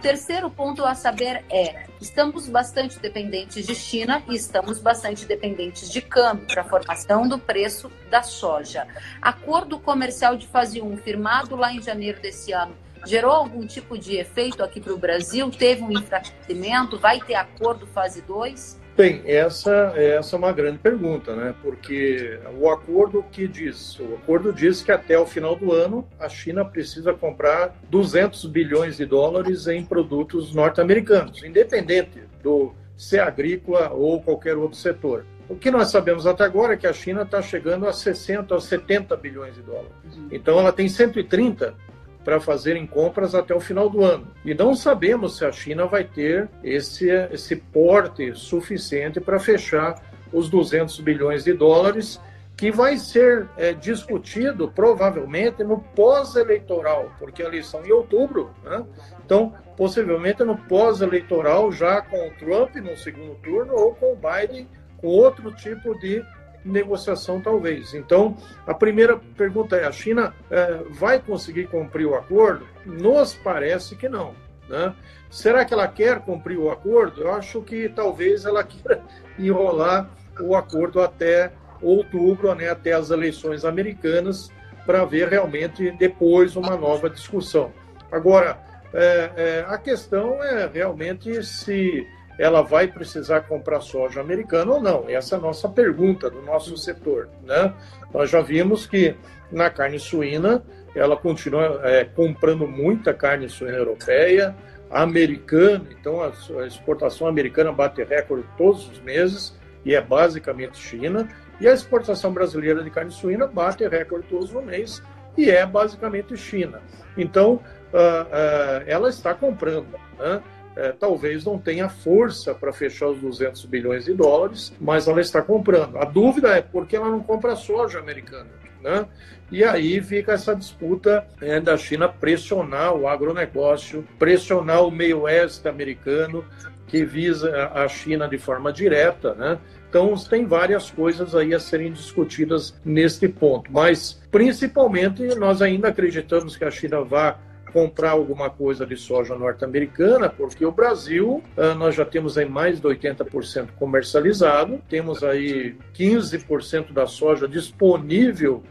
Terceiro 0.00 0.50
ponto 0.50 0.84
a 0.84 0.94
saber 0.94 1.44
é: 1.50 1.86
estamos 2.00 2.48
bastante 2.48 2.98
dependentes 2.98 3.66
de 3.66 3.74
China 3.74 4.22
e 4.28 4.34
estamos 4.34 4.78
bastante 4.78 5.24
dependentes 5.26 5.90
de 5.90 6.00
câmbio 6.00 6.46
para 6.46 6.62
a 6.62 6.64
formação 6.64 7.28
do 7.28 7.38
preço 7.38 7.90
da 8.10 8.22
soja. 8.22 8.86
Acordo 9.20 9.78
comercial 9.78 10.36
de 10.36 10.46
fase 10.46 10.80
1 10.80 10.96
firmado 10.98 11.54
lá 11.54 11.72
em 11.72 11.82
janeiro 11.82 12.20
desse 12.20 12.52
ano 12.52 12.74
gerou 13.06 13.32
algum 13.32 13.66
tipo 13.66 13.96
de 13.98 14.16
efeito 14.16 14.62
aqui 14.62 14.80
para 14.80 14.92
o 14.92 14.98
Brasil? 14.98 15.50
Teve 15.50 15.82
um 15.82 15.90
enfraquecimento? 15.90 16.98
Vai 16.98 17.20
ter 17.20 17.34
acordo 17.34 17.86
fase 17.86 18.20
2? 18.22 18.79
Bem, 19.00 19.22
essa, 19.24 19.94
essa 19.96 20.36
é 20.36 20.38
uma 20.38 20.52
grande 20.52 20.76
pergunta, 20.76 21.34
né? 21.34 21.54
Porque 21.62 22.38
o 22.58 22.68
acordo 22.68 23.24
que 23.32 23.48
diz? 23.48 23.98
O 23.98 24.16
acordo 24.16 24.52
diz 24.52 24.82
que 24.82 24.92
até 24.92 25.18
o 25.18 25.24
final 25.24 25.56
do 25.56 25.72
ano 25.72 26.06
a 26.18 26.28
China 26.28 26.66
precisa 26.66 27.14
comprar 27.14 27.74
200 27.88 28.44
bilhões 28.44 28.98
de 28.98 29.06
dólares 29.06 29.66
em 29.66 29.82
produtos 29.82 30.54
norte-americanos, 30.54 31.42
independente 31.42 32.20
do 32.42 32.74
ser 32.94 33.20
agrícola 33.20 33.90
ou 33.90 34.20
qualquer 34.20 34.58
outro 34.58 34.76
setor. 34.76 35.24
O 35.48 35.56
que 35.56 35.70
nós 35.70 35.88
sabemos 35.88 36.26
até 36.26 36.44
agora 36.44 36.74
é 36.74 36.76
que 36.76 36.86
a 36.86 36.92
China 36.92 37.22
está 37.22 37.40
chegando 37.40 37.88
a 37.88 37.94
60 37.94 38.54
a 38.54 38.60
70 38.60 39.16
bilhões 39.16 39.54
de 39.54 39.62
dólares. 39.62 39.90
Uhum. 40.14 40.28
Então 40.30 40.58
ela 40.58 40.74
tem 40.74 40.90
130 40.90 41.74
para 42.24 42.40
fazerem 42.40 42.86
compras 42.86 43.34
até 43.34 43.54
o 43.54 43.60
final 43.60 43.88
do 43.88 44.04
ano. 44.04 44.28
E 44.44 44.54
não 44.54 44.74
sabemos 44.74 45.36
se 45.36 45.44
a 45.44 45.52
China 45.52 45.86
vai 45.86 46.04
ter 46.04 46.48
esse, 46.62 47.08
esse 47.32 47.56
porte 47.56 48.34
suficiente 48.34 49.20
para 49.20 49.38
fechar 49.38 50.00
os 50.32 50.48
200 50.48 51.00
bilhões 51.00 51.44
de 51.44 51.52
dólares, 51.52 52.20
que 52.56 52.70
vai 52.70 52.98
ser 52.98 53.48
é, 53.56 53.72
discutido 53.72 54.70
provavelmente 54.70 55.64
no 55.64 55.78
pós-eleitoral, 55.78 57.10
porque 57.18 57.42
a 57.42 57.46
eleição 57.46 57.80
é 57.80 57.88
em 57.88 57.92
outubro, 57.92 58.50
né? 58.62 58.84
Então, 59.24 59.54
possivelmente 59.78 60.44
no 60.44 60.56
pós-eleitoral, 60.56 61.72
já 61.72 62.02
com 62.02 62.28
o 62.28 62.30
Trump 62.32 62.76
no 62.76 62.96
segundo 62.98 63.34
turno 63.36 63.74
ou 63.74 63.94
com 63.94 64.12
o 64.12 64.16
Biden 64.16 64.68
com 64.98 65.06
outro 65.06 65.50
tipo 65.52 65.98
de 65.98 66.22
negociação, 66.64 67.40
talvez. 67.40 67.94
Então, 67.94 68.36
a 68.66 68.74
primeira 68.74 69.18
pergunta 69.36 69.76
é: 69.76 69.86
a 69.86 69.92
China 69.92 70.34
é, 70.50 70.82
vai 70.90 71.20
conseguir 71.20 71.66
cumprir 71.68 72.06
o 72.06 72.14
acordo? 72.14 72.66
Nos 72.84 73.34
parece 73.34 73.96
que 73.96 74.08
não. 74.08 74.34
Né? 74.68 74.94
Será 75.30 75.64
que 75.64 75.74
ela 75.74 75.88
quer 75.88 76.20
cumprir 76.20 76.58
o 76.58 76.70
acordo? 76.70 77.22
Eu 77.22 77.34
acho 77.34 77.62
que 77.62 77.88
talvez 77.88 78.44
ela 78.44 78.62
queira 78.62 79.02
enrolar 79.38 80.10
o 80.40 80.54
acordo 80.54 81.00
até 81.00 81.52
outubro, 81.82 82.54
né, 82.54 82.68
até 82.68 82.92
as 82.92 83.10
eleições 83.10 83.64
americanas, 83.64 84.50
para 84.84 85.04
ver 85.04 85.28
realmente 85.28 85.90
depois 85.92 86.56
uma 86.56 86.76
nova 86.76 87.08
discussão. 87.08 87.72
Agora, 88.10 88.58
é, 88.92 89.30
é, 89.36 89.64
a 89.68 89.78
questão 89.78 90.42
é 90.42 90.66
realmente 90.66 91.42
se 91.44 92.06
ela 92.40 92.62
vai 92.62 92.88
precisar 92.88 93.42
comprar 93.42 93.82
soja 93.82 94.22
americana 94.22 94.72
ou 94.72 94.80
não? 94.80 95.04
Essa 95.06 95.34
é 95.34 95.38
a 95.38 95.42
nossa 95.42 95.68
pergunta 95.68 96.30
do 96.30 96.40
nosso 96.40 96.74
setor. 96.78 97.28
Né? 97.44 97.70
Nós 98.14 98.30
já 98.30 98.40
vimos 98.40 98.86
que 98.86 99.14
na 99.52 99.68
carne 99.68 99.98
suína 99.98 100.62
ela 100.94 101.18
continua 101.18 101.82
é, 101.84 102.02
comprando 102.02 102.66
muita 102.66 103.12
carne 103.12 103.46
suína 103.46 103.76
europeia, 103.76 104.56
americana, 104.90 105.84
então 105.90 106.22
a, 106.22 106.32
a 106.62 106.66
exportação 106.66 107.26
americana 107.26 107.70
bate 107.72 108.02
recorde 108.02 108.46
todos 108.56 108.88
os 108.90 108.98
meses 109.00 109.54
e 109.84 109.94
é 109.94 110.00
basicamente 110.00 110.78
China, 110.78 111.28
e 111.60 111.68
a 111.68 111.74
exportação 111.74 112.32
brasileira 112.32 112.82
de 112.82 112.88
carne 112.88 113.10
suína 113.10 113.46
bate 113.46 113.86
recorde 113.86 114.26
todos 114.28 114.52
os 114.52 114.64
meses 114.64 115.02
e 115.36 115.50
é 115.50 115.64
basicamente 115.66 116.34
China. 116.38 116.80
Então, 117.18 117.52
uh, 117.52 117.58
uh, 117.58 118.82
ela 118.86 119.10
está 119.10 119.34
comprando. 119.34 119.86
Né? 120.18 120.42
É, 120.80 120.92
talvez 120.92 121.44
não 121.44 121.58
tenha 121.58 121.90
força 121.90 122.54
para 122.54 122.72
fechar 122.72 123.08
os 123.08 123.20
200 123.20 123.66
bilhões 123.66 124.06
de 124.06 124.14
dólares, 124.14 124.72
mas 124.80 125.06
ela 125.06 125.20
está 125.20 125.42
comprando. 125.42 125.98
A 125.98 126.04
dúvida 126.06 126.56
é 126.56 126.62
por 126.62 126.86
que 126.86 126.96
ela 126.96 127.10
não 127.10 127.20
compra 127.20 127.54
soja 127.54 127.98
americana. 127.98 128.48
Né? 128.82 129.06
E 129.52 129.62
aí 129.62 130.00
fica 130.00 130.32
essa 130.32 130.56
disputa 130.56 131.26
é, 131.38 131.60
da 131.60 131.76
China 131.76 132.08
pressionar 132.08 132.94
o 132.94 133.06
agronegócio, 133.06 134.02
pressionar 134.18 134.82
o 134.86 134.90
meio 134.90 135.22
oeste 135.22 135.68
americano, 135.68 136.46
que 136.86 137.04
visa 137.04 137.70
a 137.74 137.86
China 137.86 138.26
de 138.26 138.38
forma 138.38 138.72
direta, 138.72 139.34
né? 139.34 139.58
Então, 139.88 140.14
tem 140.16 140.46
várias 140.46 140.88
coisas 140.90 141.34
aí 141.34 141.52
a 141.52 141.58
serem 141.58 141.92
discutidas 141.92 142.74
neste 142.84 143.28
ponto, 143.28 143.70
mas 143.72 144.20
principalmente 144.30 145.34
nós 145.34 145.60
ainda 145.60 145.88
acreditamos 145.88 146.56
que 146.56 146.64
a 146.64 146.70
China 146.70 147.02
vá 147.02 147.36
comprar 147.70 148.10
alguma 148.10 148.50
coisa 148.50 148.86
de 148.86 148.96
soja 148.96 149.34
norte-americana, 149.34 150.28
porque 150.28 150.64
o 150.64 150.72
Brasil, 150.72 151.42
ah, 151.56 151.74
nós 151.74 151.94
já 151.94 152.04
temos 152.04 152.36
aí 152.36 152.48
mais 152.48 152.80
de 152.80 152.86
80% 152.86 153.68
comercializado, 153.78 154.80
temos 154.88 155.22
aí 155.22 155.76
15% 155.94 156.92
da 156.92 157.06
soja 157.06 157.48
disponível 157.48 158.62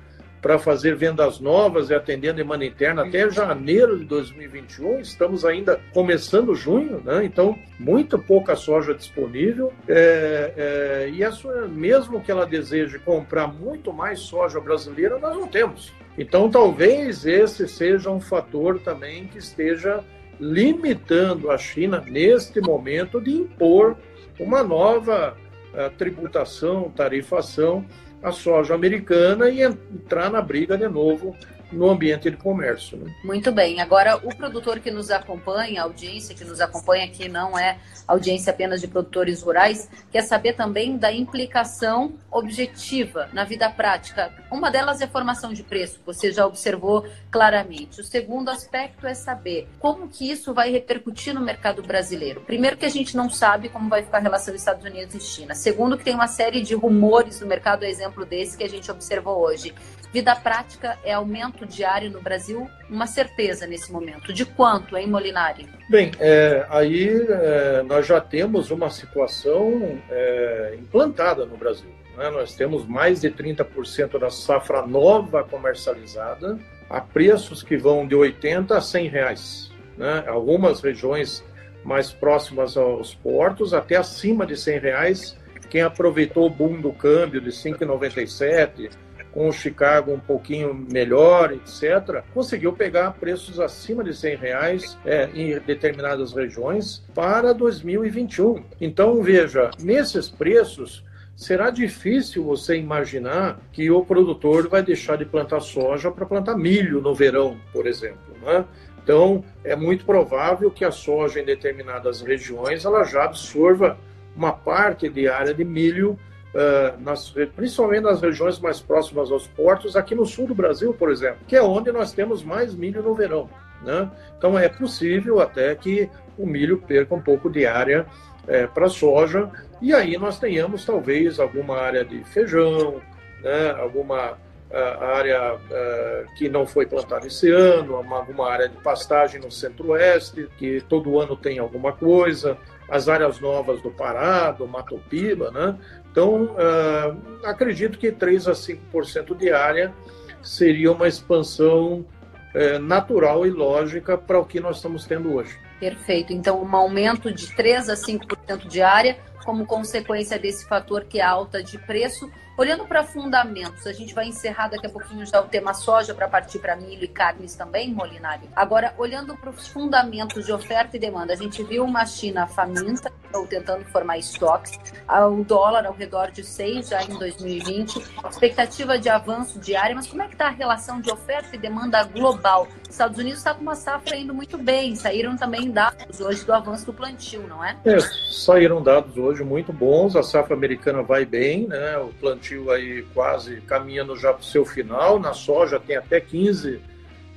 para 0.42 0.58
fazer 0.58 0.96
vendas 0.96 1.40
novas 1.40 1.90
e 1.90 1.94
atender 1.94 2.30
a 2.30 2.34
demanda 2.34 2.66
interna 2.66 3.06
até 3.06 3.30
janeiro 3.30 4.00
de 4.00 4.06
2021. 4.06 5.00
Estamos 5.00 5.44
ainda 5.44 5.80
começando 5.94 6.56
junho, 6.56 7.02
né? 7.04 7.24
então 7.26 7.58
muito 7.78 8.18
pouca 8.18 8.56
soja 8.56 8.94
disponível. 8.94 9.74
É, 9.88 10.54
é, 10.56 11.10
e 11.10 11.24
a 11.24 11.32
sua, 11.32 11.68
mesmo 11.68 12.22
que 12.22 12.32
ela 12.32 12.46
deseje 12.46 13.00
comprar 13.00 13.48
muito 13.48 13.92
mais 13.92 14.20
soja 14.20 14.60
brasileira, 14.60 15.20
nós 15.20 15.36
não 15.36 15.48
temos. 15.48 15.92
Então, 16.18 16.50
talvez 16.50 17.26
esse 17.26 17.68
seja 17.68 18.10
um 18.10 18.20
fator 18.20 18.80
também 18.80 19.28
que 19.28 19.38
esteja 19.38 20.04
limitando 20.40 21.52
a 21.52 21.58
China, 21.58 22.04
neste 22.06 22.62
momento, 22.62 23.22
de 23.22 23.32
impor 23.32 23.98
uma 24.40 24.64
nova 24.64 25.36
uh, 25.74 25.90
tributação, 25.98 26.90
tarifação 26.96 27.86
à 28.22 28.32
soja 28.32 28.76
americana 28.76 29.50
e 29.50 29.62
entrar 29.62 30.30
na 30.30 30.42
briga 30.42 30.78
de 30.78 30.88
novo 30.88 31.36
no 31.72 31.90
ambiente 31.90 32.30
de 32.30 32.38
comércio. 32.38 32.98
Né? 32.98 33.14
Muito 33.24 33.52
bem. 33.52 33.82
Agora, 33.82 34.18
o 34.18 34.36
produtor 34.36 34.80
que 34.80 34.92
nos 34.92 35.10
acompanha, 35.10 35.82
a 35.82 35.86
audiência 35.86 36.36
que 36.36 36.44
nos 36.44 36.62
acompanha 36.62 37.06
aqui 37.06 37.28
não 37.28 37.58
é 37.58 37.78
audiência 38.08 38.52
apenas 38.52 38.82
de 38.82 38.88
produtores 38.88 39.42
rurais, 39.42 39.90
quer 40.12 40.22
saber 40.22 40.54
também 40.54 40.98
da 40.98 41.12
implicação 41.12 42.14
objetiva 42.32 43.30
na 43.34 43.44
vida 43.44 43.70
prática. 43.70 44.32
Uma 44.52 44.70
delas 44.70 45.02
é 45.02 45.06
a 45.06 45.08
formação 45.08 45.54
de 45.54 45.64
preço, 45.64 46.00
você 46.06 46.32
já 46.32 46.46
observou 46.46 47.06
claramente. 47.32 48.02
O 48.02 48.04
segundo 48.04 48.50
aspecto 48.50 49.06
é 49.08 49.14
saber 49.14 49.68
como 49.80 50.08
que 50.08 50.30
isso 50.30 50.54
vai 50.54 50.72
repercutir 50.72 51.34
no 51.34 51.42
mercado 51.42 51.82
brasileiro. 51.82 52.42
Primeiro 52.42 52.78
que 52.78 52.86
a 52.86 52.90
gente 52.90 53.16
não 53.16 53.30
sabe 53.30 53.70
como 53.70 53.90
vai 53.90 54.04
ficar 54.04 54.18
a 54.18 54.22
relação 54.22 54.56
Estados 54.60 54.86
Unidos 54.86 55.16
e 55.16 55.20
China. 55.20 55.56
Segundo 55.56 55.98
que 55.98 56.04
tem 56.04 56.14
uma 56.14 56.28
série 56.28 56.62
de 56.62 56.76
rumores 56.76 57.40
no 57.40 57.48
mercado, 57.48 57.84
exemplo 57.84 58.26
desse 58.26 58.58
que 58.58 58.64
a 58.64 58.70
gente 58.70 58.92
observou 58.92 59.40
hoje. 59.40 59.74
Vida 60.12 60.36
prática 60.36 60.98
é 61.04 61.14
aumento 61.14 61.68
diário 61.68 62.10
no 62.10 62.20
Brasil? 62.20 62.68
Uma 62.90 63.06
certeza 63.06 63.68
nesse 63.68 63.92
momento. 63.92 64.34
De 64.34 64.44
quanto, 64.44 64.98
hein, 64.98 65.08
Molinari? 65.08 65.68
Bem, 65.88 66.12
é, 66.20 66.66
aí 66.68 67.10
é, 67.30 67.84
nós 67.84 68.08
já 68.08 68.20
temos 68.20 68.72
uma 68.72 68.90
situação 68.90 70.00
é, 70.10 70.76
implantada 70.80 71.46
no 71.46 71.56
Brasil. 71.56 71.92
Né? 72.18 72.28
Nós 72.32 72.56
temos 72.56 72.88
mais 72.88 73.22
de 73.22 73.30
30% 73.30 74.18
da 74.18 74.32
safra 74.32 74.86
nova 74.86 75.44
comercializada 75.44 76.58
a 76.90 77.00
preços 77.00 77.62
que 77.62 77.78
vão 77.78 78.08
de 78.08 78.16
80 78.16 78.76
a 78.76 78.82
100 78.82 79.08
reais. 79.10 79.72
Né? 79.96 80.24
Algumas 80.28 80.82
regiões 80.82 81.46
mais 81.84 82.12
próximas 82.12 82.76
aos 82.76 83.14
portos, 83.14 83.76
até 83.76 83.96
acima 83.96 84.44
de 84.44 84.58
100 84.58 84.80
reais. 84.80 85.38
Quem 85.70 85.84
aproveitou 85.84 86.48
o 86.48 86.50
boom 86.50 86.82
do 86.82 86.92
câmbio 86.92 87.40
de 87.40 87.52
5,97 87.52 88.90
com 89.32 89.48
o 89.48 89.52
Chicago 89.54 90.12
um 90.12 90.20
pouquinho 90.20 90.74
melhor, 90.74 91.52
etc., 91.52 92.24
conseguiu 92.34 92.74
pegar 92.74 93.12
preços 93.12 93.60
acima 93.60 94.04
de 94.04 94.14
100 94.14 94.36
reais 94.36 94.98
é, 95.06 95.30
em 95.34 95.60
determinadas 95.60 96.34
regiões 96.34 97.04
para 97.14 97.54
2021. 97.54 98.64
Então, 98.82 99.22
veja, 99.22 99.72
nesses 99.80 100.30
preços, 100.30 101.04
será 101.36 101.70
difícil 101.70 102.44
você 102.44 102.76
imaginar 102.78 103.60
que 103.72 103.90
o 103.90 104.04
produtor 104.04 104.68
vai 104.68 104.84
deixar 104.84 105.16
de 105.16 105.26
plantar 105.26 105.62
soja 105.62 106.12
para 106.12 106.26
plantar 106.26 106.58
milho 106.58 107.00
no 107.00 107.16
verão, 107.16 107.58
por 107.72 107.88
exemplo. 107.88 108.36
Né? 108.42 108.66
Então, 109.02 109.44
é 109.64 109.76
muito 109.76 110.06
provável 110.06 110.70
que 110.70 110.84
a 110.84 110.92
soja 110.92 111.40
em 111.40 111.46
determinadas 111.46 112.22
regiões 112.22 112.84
ela 112.84 113.04
já 113.06 113.24
absorva 113.24 113.98
uma 114.36 114.52
parte 114.52 115.10
de 115.10 115.28
área 115.28 115.54
de 115.54 115.64
milho, 115.64 116.20
uh, 116.54 117.02
nas, 117.02 117.30
principalmente 117.56 118.04
nas 118.04 118.22
regiões 118.22 118.60
mais 118.60 118.80
próximas 118.80 119.32
aos 119.32 119.48
portos, 119.48 119.96
aqui 119.96 120.16
no 120.16 120.26
sul 120.26 120.48
do 120.48 120.56
Brasil, 120.56 120.94
por 120.94 121.12
exemplo, 121.12 121.40
que 121.48 121.56
é 121.56 121.62
onde 121.62 121.92
nós 121.92 122.12
temos 122.12 122.44
mais 122.44 122.74
milho 122.74 123.02
no 123.02 123.16
verão. 123.16 123.50
Né? 123.84 124.10
Então, 124.38 124.58
é 124.58 124.68
possível 124.68 125.40
até 125.40 125.74
que 125.76 126.10
o 126.38 126.46
milho 126.46 126.78
perca 126.80 127.16
um 127.16 127.22
pouco 127.22 127.50
de 127.50 127.66
área 127.66 128.06
é, 128.48 128.66
para 128.68 128.90
soja, 128.90 129.50
e 129.82 129.94
aí 129.94 130.18
nós 130.18 130.40
tenhamos 130.40 130.86
talvez 130.86 131.40
alguma 131.40 131.78
área 131.78 132.04
de 132.04 132.24
feijão, 132.24 133.02
né, 133.42 133.72
alguma 133.72 134.38
uh, 134.72 135.04
área 135.04 135.56
uh, 135.56 136.36
que 136.36 136.50
não 136.50 136.66
foi 136.66 136.86
plantada 136.86 137.28
esse 137.28 137.52
ano, 137.52 138.00
uma, 138.00 138.18
alguma 138.18 138.50
área 138.50 138.70
de 138.70 138.78
pastagem 138.78 139.40
no 139.40 139.52
centro-oeste, 139.52 140.48
que 140.58 140.82
todo 140.82 141.20
ano 141.20 141.36
tem 141.36 141.60
alguma 141.60 141.94
coisa, 141.94 142.58
as 142.90 143.08
áreas 143.08 143.40
novas 143.40 143.82
do 143.82 143.92
Pará, 143.92 144.52
do 144.52 144.68
Mato 144.68 145.00
Piba, 145.10 145.52
né? 145.52 145.78
Então, 146.12 146.46
uh, 146.46 147.46
acredito 147.46 147.98
que 147.98 148.12
3 148.12 148.48
a 148.48 148.54
5% 148.54 149.38
de 149.38 149.52
área 149.52 149.94
seria 150.42 150.92
uma 150.92 151.08
expansão 151.08 152.06
eh, 152.54 152.80
natural 152.80 153.46
e 153.46 153.52
lógica 153.52 154.18
para 154.18 154.40
o 154.40 154.46
que 154.46 154.60
nós 154.60 154.78
estamos 154.78 155.06
tendo 155.06 155.34
hoje. 155.36 155.56
Perfeito. 155.80 156.34
Então, 156.34 156.62
um 156.62 156.76
aumento 156.76 157.32
de 157.32 157.56
3 157.56 157.90
a 157.90 157.94
5% 157.94 158.68
de 158.68 158.82
área 158.82 159.18
como 159.46 159.66
consequência 159.66 160.38
desse 160.38 160.68
fator 160.68 161.06
que 161.06 161.20
é 161.20 161.24
alta 161.24 161.64
de 161.64 161.78
preço. 161.78 162.30
Olhando 162.60 162.86
para 162.86 163.06
fundamentos, 163.06 163.88
a 163.88 163.94
gente 163.94 164.14
vai 164.14 164.26
encerrar 164.26 164.68
daqui 164.68 164.86
a 164.86 164.90
pouquinho 164.90 165.26
já 165.26 165.40
o 165.40 165.46
tema 165.46 165.74
soja 165.74 166.14
para 166.14 166.28
partir 166.28 166.60
para 166.60 166.76
milho 166.76 167.06
e 167.06 167.08
carnes 167.08 167.56
também, 167.56 167.94
Molinari. 167.94 168.50
Agora, 168.54 168.94
olhando 168.98 169.34
para 169.38 169.50
os 169.50 169.70
fundamentos 169.70 170.46
de 170.46 170.52
oferta 170.52 170.98
e 170.98 171.00
demanda, 171.00 171.32
a 171.32 171.38
gente 171.38 171.64
viu 171.64 171.86
uma 171.86 172.06
China 172.06 172.48
faminta, 172.48 173.14
ou 173.34 173.48
tentando 173.48 173.86
formar 173.86 174.18
estoques, 174.18 174.78
o 175.08 175.44
dólar 175.46 175.86
ao 175.86 175.94
redor 175.94 176.32
de 176.32 176.44
6 176.44 176.90
já 176.90 177.02
em 177.02 177.18
2020, 177.18 178.04
expectativa 178.30 179.00
de 179.00 179.08
avanço 179.08 179.58
diário, 179.60 179.96
mas 179.96 180.08
como 180.08 180.22
é 180.22 180.28
que 180.28 180.34
está 180.34 180.48
a 180.48 180.52
relação 180.52 181.00
de 181.00 181.10
oferta 181.10 181.56
e 181.56 181.60
demanda 181.60 182.04
global? 182.04 182.68
Estados 182.90 183.18
Unidos 183.18 183.38
está 183.38 183.54
com 183.54 183.62
uma 183.62 183.76
safra 183.76 184.18
indo 184.18 184.34
muito 184.34 184.58
bem, 184.58 184.96
saíram 184.96 185.38
também 185.38 185.72
dados 185.72 186.20
hoje 186.20 186.44
do 186.44 186.54
avanço 186.54 186.88
do 186.88 186.94
plantio, 186.94 187.48
não 187.48 187.64
é? 187.64 187.78
É, 187.86 188.00
saíram 188.32 188.82
dados 188.82 189.16
hoje 189.16 189.29
muito 189.38 189.72
bons, 189.72 190.16
a 190.16 190.24
safra 190.24 190.56
americana 190.56 191.04
vai 191.04 191.26
bem, 191.26 191.68
né? 191.68 191.98
O 191.98 192.10
plantio 192.20 192.72
aí 192.72 193.04
quase 193.14 193.62
caminhando 193.62 194.16
já 194.16 194.34
para 194.34 194.42
o 194.42 194.46
seu 194.46 194.66
final, 194.66 195.20
na 195.20 195.34
soja 195.34 195.80
tem 195.80 195.96
até 195.96 196.20
15 196.20 196.76
uh, 196.76 196.82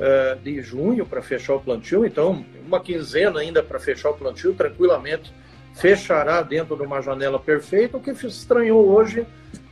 eh, 0.00 0.38
de 0.42 0.62
junho 0.62 1.04
para 1.04 1.20
fechar 1.20 1.54
o 1.54 1.60
plantio, 1.60 2.04
então 2.06 2.44
uma 2.66 2.80
quinzena 2.80 3.40
ainda 3.40 3.62
para 3.62 3.78
fechar 3.78 4.10
o 4.10 4.14
plantio, 4.14 4.54
tranquilamente 4.54 5.32
fechará 5.74 6.42
dentro 6.42 6.76
de 6.76 6.82
uma 6.82 7.00
janela 7.00 7.38
perfeita. 7.38 7.96
O 7.96 8.00
que 8.00 8.10
estranhou 8.10 8.88
hoje 8.88 9.26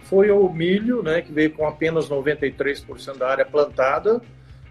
foi 0.04 0.30
o 0.30 0.48
milho, 0.48 1.02
né, 1.02 1.22
que 1.22 1.32
veio 1.32 1.52
com 1.52 1.66
apenas 1.66 2.08
93% 2.08 3.16
da 3.16 3.28
área 3.28 3.44
plantada. 3.44 4.20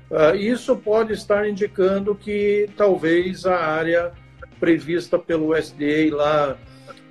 Uh, 0.10 0.36
isso 0.36 0.76
pode 0.76 1.14
estar 1.14 1.48
indicando 1.48 2.16
que 2.16 2.68
talvez 2.76 3.46
a 3.46 3.56
área 3.56 4.12
prevista 4.60 5.18
pelo 5.18 5.56
USDA 5.56 6.10
lá 6.12 6.58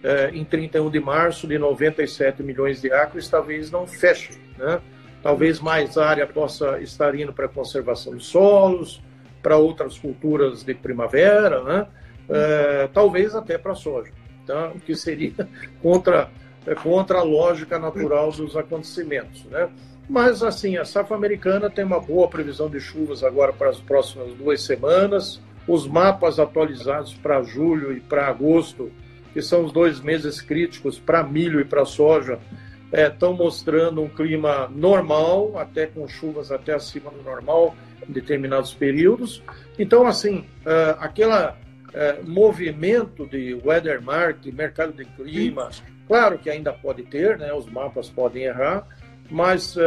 é, 0.02 0.30
em 0.32 0.44
31 0.44 0.90
de 0.90 1.00
março 1.00 1.46
de 1.46 1.58
97 1.58 2.42
milhões 2.42 2.80
de 2.80 2.92
acres, 2.92 3.28
talvez 3.28 3.70
não 3.70 3.86
feche. 3.86 4.38
Né? 4.56 4.80
Talvez 5.22 5.60
mais 5.60 5.98
área 5.98 6.26
possa 6.26 6.80
estar 6.80 7.14
indo 7.14 7.32
para 7.32 7.48
conservação 7.48 8.16
de 8.16 8.24
solos, 8.24 9.02
para 9.42 9.56
outras 9.56 9.98
culturas 9.98 10.62
de 10.62 10.74
primavera, 10.74 11.62
né? 11.62 11.86
É, 12.28 12.88
talvez 12.92 13.34
até 13.34 13.56
para 13.56 13.74
soja, 13.74 14.12
tá? 14.46 14.70
o 14.74 14.80
que 14.80 14.94
seria 14.94 15.48
contra, 15.80 16.28
é, 16.66 16.74
contra 16.74 17.20
a 17.20 17.22
lógica 17.22 17.78
natural 17.78 18.30
dos 18.30 18.54
acontecimentos. 18.56 19.44
Né? 19.46 19.68
Mas, 20.08 20.42
assim, 20.42 20.76
a 20.76 20.84
safra 20.84 21.16
americana 21.16 21.70
tem 21.70 21.84
uma 21.84 22.00
boa 22.00 22.28
previsão 22.28 22.68
de 22.68 22.80
chuvas 22.80 23.24
agora 23.24 23.52
para 23.52 23.70
as 23.70 23.78
próximas 23.78 24.34
duas 24.34 24.62
semanas. 24.62 25.40
Os 25.66 25.86
mapas 25.86 26.38
atualizados 26.38 27.14
para 27.14 27.42
julho 27.42 27.96
e 27.96 28.00
para 28.00 28.26
agosto 28.26 28.90
que 29.38 29.42
são 29.42 29.64
os 29.64 29.70
dois 29.70 30.00
meses 30.00 30.40
críticos 30.40 30.98
para 30.98 31.22
milho 31.22 31.60
e 31.60 31.64
para 31.64 31.84
soja, 31.84 32.40
estão 32.92 33.34
é, 33.34 33.36
mostrando 33.36 34.02
um 34.02 34.08
clima 34.08 34.68
normal, 34.74 35.56
até 35.56 35.86
com 35.86 36.08
chuvas 36.08 36.50
até 36.50 36.74
acima 36.74 37.08
do 37.08 37.22
normal 37.22 37.76
em 38.08 38.10
determinados 38.10 38.74
períodos. 38.74 39.40
Então, 39.78 40.08
assim, 40.08 40.38
uh, 40.66 40.98
aquele 40.98 41.30
uh, 41.30 41.54
movimento 42.24 43.28
de 43.28 43.54
weather 43.64 44.02
market, 44.02 44.52
mercado 44.52 44.92
de 44.92 45.04
clima, 45.04 45.70
claro 46.08 46.36
que 46.36 46.50
ainda 46.50 46.72
pode 46.72 47.04
ter, 47.04 47.38
né, 47.38 47.52
os 47.52 47.66
mapas 47.66 48.10
podem 48.10 48.42
errar, 48.42 48.88
mas 49.30 49.76
uh, 49.76 49.80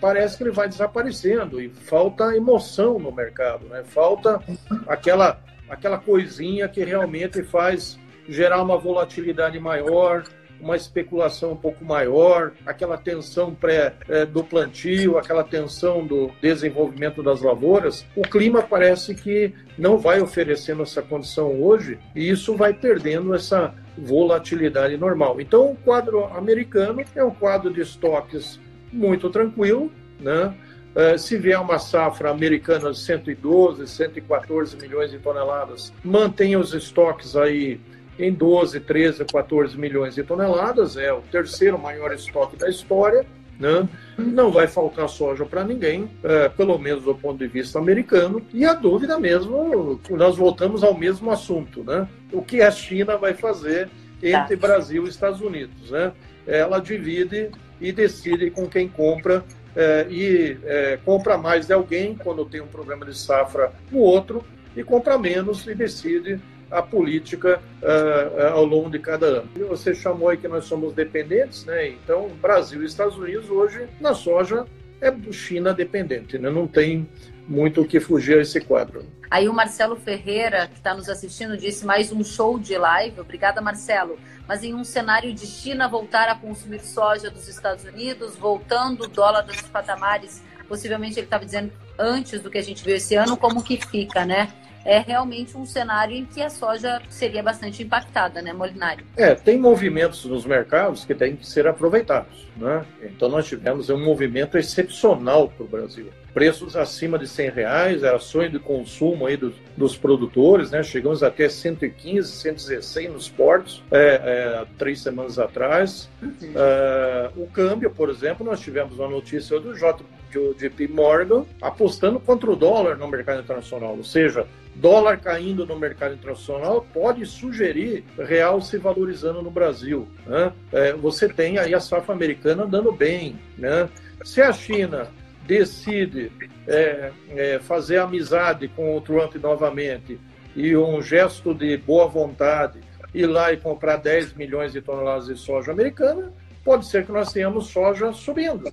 parece 0.00 0.36
que 0.36 0.42
ele 0.42 0.50
vai 0.50 0.68
desaparecendo 0.68 1.60
e 1.60 1.68
falta 1.68 2.34
emoção 2.34 2.98
no 2.98 3.12
mercado, 3.12 3.66
né? 3.66 3.84
falta 3.84 4.42
aquela, 4.88 5.38
aquela 5.68 5.96
coisinha 5.96 6.66
que 6.66 6.82
realmente 6.82 7.40
faz 7.44 8.02
gerar 8.28 8.62
uma 8.62 8.76
volatilidade 8.76 9.58
maior, 9.58 10.24
uma 10.60 10.76
especulação 10.76 11.52
um 11.52 11.56
pouco 11.56 11.84
maior, 11.84 12.52
aquela 12.64 12.96
tensão 12.96 13.54
pré 13.54 13.94
é, 14.08 14.24
do 14.24 14.42
plantio, 14.42 15.18
aquela 15.18 15.44
tensão 15.44 16.06
do 16.06 16.30
desenvolvimento 16.40 17.22
das 17.22 17.42
lavouras, 17.42 18.06
o 18.16 18.22
clima 18.22 18.62
parece 18.62 19.14
que 19.14 19.52
não 19.76 19.98
vai 19.98 20.20
oferecendo 20.20 20.82
essa 20.82 21.02
condição 21.02 21.62
hoje 21.62 21.98
e 22.14 22.28
isso 22.28 22.56
vai 22.56 22.72
perdendo 22.72 23.34
essa 23.34 23.74
volatilidade 23.96 24.96
normal. 24.96 25.40
Então, 25.40 25.72
o 25.72 25.76
quadro 25.76 26.24
americano 26.26 27.04
é 27.14 27.22
um 27.22 27.30
quadro 27.30 27.72
de 27.72 27.80
estoques 27.80 28.58
muito 28.92 29.28
tranquilo, 29.30 29.92
né? 30.20 30.54
Uh, 30.94 31.18
se 31.18 31.36
vier 31.36 31.60
uma 31.60 31.76
safra 31.76 32.30
americana 32.30 32.92
de 32.92 32.98
112, 33.00 33.84
114 33.88 34.76
milhões 34.76 35.10
de 35.10 35.18
toneladas, 35.18 35.92
mantém 36.04 36.56
os 36.56 36.72
estoques 36.72 37.34
aí 37.34 37.80
em 38.18 38.32
12, 38.32 38.80
13, 38.80 39.24
14 39.24 39.78
milhões 39.78 40.14
de 40.14 40.22
toneladas, 40.22 40.96
é 40.96 41.12
o 41.12 41.20
terceiro 41.20 41.78
maior 41.78 42.12
estoque 42.12 42.56
da 42.56 42.68
história. 42.68 43.24
Né? 43.58 43.88
Não 44.18 44.50
vai 44.50 44.66
faltar 44.66 45.08
soja 45.08 45.44
para 45.44 45.62
ninguém, 45.62 46.10
é, 46.24 46.48
pelo 46.48 46.76
menos 46.76 47.04
do 47.04 47.14
ponto 47.14 47.38
de 47.38 47.46
vista 47.46 47.78
americano. 47.78 48.42
E 48.52 48.64
a 48.64 48.74
dúvida 48.74 49.18
mesmo, 49.18 50.00
nós 50.10 50.36
voltamos 50.36 50.82
ao 50.82 50.92
mesmo 50.92 51.30
assunto, 51.30 51.84
né? 51.84 52.08
O 52.32 52.42
que 52.42 52.60
a 52.60 52.70
China 52.72 53.16
vai 53.16 53.32
fazer 53.32 53.88
entre 54.20 54.56
tá. 54.56 54.66
Brasil 54.66 55.06
e 55.06 55.08
Estados 55.08 55.40
Unidos, 55.40 55.92
né? 55.92 56.12
Ela 56.46 56.80
divide 56.80 57.50
e 57.80 57.92
decide 57.92 58.50
com 58.50 58.66
quem 58.66 58.88
compra 58.88 59.44
é, 59.76 60.06
e 60.08 60.56
é, 60.64 60.98
compra 61.04 61.36
mais 61.36 61.66
de 61.66 61.72
alguém 61.72 62.14
quando 62.14 62.44
tem 62.44 62.60
um 62.60 62.66
problema 62.66 63.04
de 63.04 63.16
safra 63.16 63.72
no 63.90 63.98
outro 63.98 64.44
e 64.76 64.82
compra 64.82 65.18
menos 65.18 65.66
e 65.66 65.74
decide 65.74 66.40
a 66.74 66.82
política 66.82 67.62
uh, 67.80 68.48
ao 68.52 68.64
longo 68.64 68.90
de 68.90 68.98
cada 68.98 69.26
ano. 69.26 69.48
Você 69.68 69.94
chamou 69.94 70.28
aí 70.28 70.36
que 70.36 70.48
nós 70.48 70.64
somos 70.64 70.92
dependentes, 70.92 71.64
né? 71.64 71.88
Então, 71.88 72.28
Brasil 72.42 72.82
e 72.82 72.86
Estados 72.86 73.16
Unidos 73.16 73.48
hoje 73.48 73.86
na 74.00 74.12
soja 74.12 74.66
é 75.00 75.12
China 75.32 75.72
dependente, 75.72 76.36
né? 76.36 76.50
Não 76.50 76.66
tem 76.66 77.08
muito 77.46 77.82
o 77.82 77.86
que 77.86 78.00
fugir 78.00 78.38
a 78.38 78.42
esse 78.42 78.60
quadro. 78.60 79.06
Aí 79.30 79.48
o 79.48 79.52
Marcelo 79.52 79.96
Ferreira, 79.96 80.66
que 80.66 80.74
está 80.74 80.94
nos 80.94 81.08
assistindo, 81.08 81.56
disse 81.56 81.84
mais 81.86 82.10
um 82.10 82.24
show 82.24 82.58
de 82.58 82.76
live. 82.76 83.20
Obrigada, 83.20 83.60
Marcelo. 83.60 84.18
Mas 84.48 84.62
em 84.62 84.74
um 84.74 84.84
cenário 84.84 85.32
de 85.32 85.46
China 85.46 85.88
voltar 85.88 86.28
a 86.28 86.34
consumir 86.34 86.80
soja 86.80 87.30
dos 87.30 87.48
Estados 87.48 87.84
Unidos, 87.84 88.36
voltando 88.36 89.04
o 89.04 89.08
dólar 89.08 89.42
dos 89.42 89.60
patamares, 89.62 90.42
possivelmente 90.68 91.18
ele 91.18 91.26
estava 91.26 91.44
dizendo 91.44 91.72
antes 91.98 92.40
do 92.40 92.50
que 92.50 92.58
a 92.58 92.62
gente 92.62 92.84
viu 92.84 92.96
esse 92.96 93.14
ano, 93.14 93.36
como 93.36 93.62
que 93.62 93.78
fica, 93.86 94.24
né? 94.24 94.52
É 94.84 94.98
realmente 94.98 95.56
um 95.56 95.64
cenário 95.64 96.14
em 96.14 96.24
que 96.24 96.42
a 96.42 96.50
soja 96.50 97.00
seria 97.08 97.42
bastante 97.42 97.82
impactada, 97.82 98.42
né, 98.42 98.52
Molinari? 98.52 99.04
É, 99.16 99.34
tem 99.34 99.58
movimentos 99.58 100.24
nos 100.24 100.44
mercados 100.44 101.04
que 101.04 101.14
têm 101.14 101.36
que 101.36 101.46
ser 101.46 101.66
aproveitados, 101.66 102.46
né? 102.56 102.84
Então 103.02 103.28
nós 103.28 103.46
tivemos 103.46 103.88
um 103.88 104.02
movimento 104.02 104.58
excepcional 104.58 105.48
para 105.48 105.64
o 105.64 105.68
Brasil. 105.68 106.10
Preços 106.34 106.76
acima 106.76 107.16
de 107.16 107.28
100 107.28 107.50
reais, 107.50 108.02
era 108.02 108.18
sonho 108.18 108.50
de 108.50 108.58
consumo 108.58 109.26
aí 109.26 109.36
dos, 109.36 109.54
dos 109.76 109.96
produtores, 109.96 110.70
né? 110.70 110.82
Chegamos 110.82 111.22
até 111.22 111.48
115, 111.48 112.28
116 112.28 113.12
nos 113.12 113.28
portos, 113.28 113.82
é, 113.90 113.98
é, 113.98 114.64
três 114.76 115.00
semanas 115.00 115.38
atrás. 115.38 116.10
Uhum. 116.20 116.52
É, 116.54 117.30
o 117.36 117.46
câmbio, 117.46 117.90
por 117.90 118.10
exemplo, 118.10 118.44
nós 118.44 118.60
tivemos 118.60 118.98
uma 118.98 119.08
notícia 119.08 119.60
do 119.60 119.74
J, 119.76 120.04
JP 120.34 120.88
Morgan 120.88 121.44
apostando 121.60 122.18
contra 122.18 122.50
o 122.50 122.56
dólar 122.56 122.96
no 122.96 123.08
mercado 123.08 123.40
internacional, 123.40 123.96
ou 123.96 124.04
seja, 124.04 124.46
dólar 124.74 125.18
caindo 125.18 125.64
no 125.66 125.78
mercado 125.78 126.14
internacional 126.14 126.84
pode 126.92 127.24
sugerir 127.26 128.04
real 128.18 128.60
se 128.60 128.76
valorizando 128.76 129.42
no 129.42 129.50
Brasil. 129.50 130.08
Né? 130.26 130.52
É, 130.72 130.92
você 130.92 131.28
tem 131.28 131.58
aí 131.58 131.74
a 131.74 131.80
safra 131.80 132.14
americana 132.14 132.64
andando 132.64 132.90
bem. 132.92 133.38
Né? 133.56 133.88
Se 134.24 134.42
a 134.42 134.52
China 134.52 135.08
decide 135.46 136.32
é, 136.66 137.12
é, 137.30 137.58
fazer 137.60 137.98
amizade 137.98 138.68
com 138.68 138.96
o 138.96 139.00
Trump 139.00 139.34
novamente 139.36 140.18
e 140.56 140.76
um 140.76 141.02
gesto 141.02 141.54
de 141.54 141.76
boa 141.76 142.06
vontade 142.06 142.80
ir 143.12 143.26
lá 143.26 143.52
e 143.52 143.56
comprar 143.56 143.98
10 143.98 144.34
milhões 144.34 144.72
de 144.72 144.80
toneladas 144.80 145.26
de 145.26 145.36
soja 145.36 145.70
americana, 145.70 146.32
pode 146.64 146.86
ser 146.86 147.04
que 147.06 147.12
nós 147.12 147.32
tenhamos 147.32 147.68
soja 147.68 148.12
subindo 148.12 148.72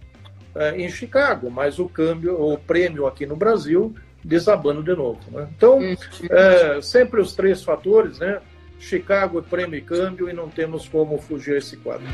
em 0.76 0.90
Chicago, 0.90 1.50
mas 1.50 1.80
o 1.80 1.88
câmbio, 1.88 2.40
o 2.40 2.58
prêmio 2.58 3.08
aqui 3.08 3.26
no 3.26 3.36
Brasil 3.36 3.96
desabando 4.24 4.84
de 4.84 4.96
novo. 4.96 5.20
Né? 5.32 5.48
Então, 5.56 5.80
uhum. 5.80 5.96
é, 6.30 6.82
sempre 6.82 7.22
os 7.22 7.34
três 7.34 7.64
fatores, 7.64 8.20
né? 8.20 8.40
Chicago, 8.80 9.42
prêmio 9.44 9.78
e 9.78 9.82
câmbio, 9.82 10.30
e 10.30 10.34
não 10.34 10.50
temos 10.50 10.88
como 10.88 11.20
fugir 11.20 11.58
esse 11.58 11.78
quadro. 11.78 12.08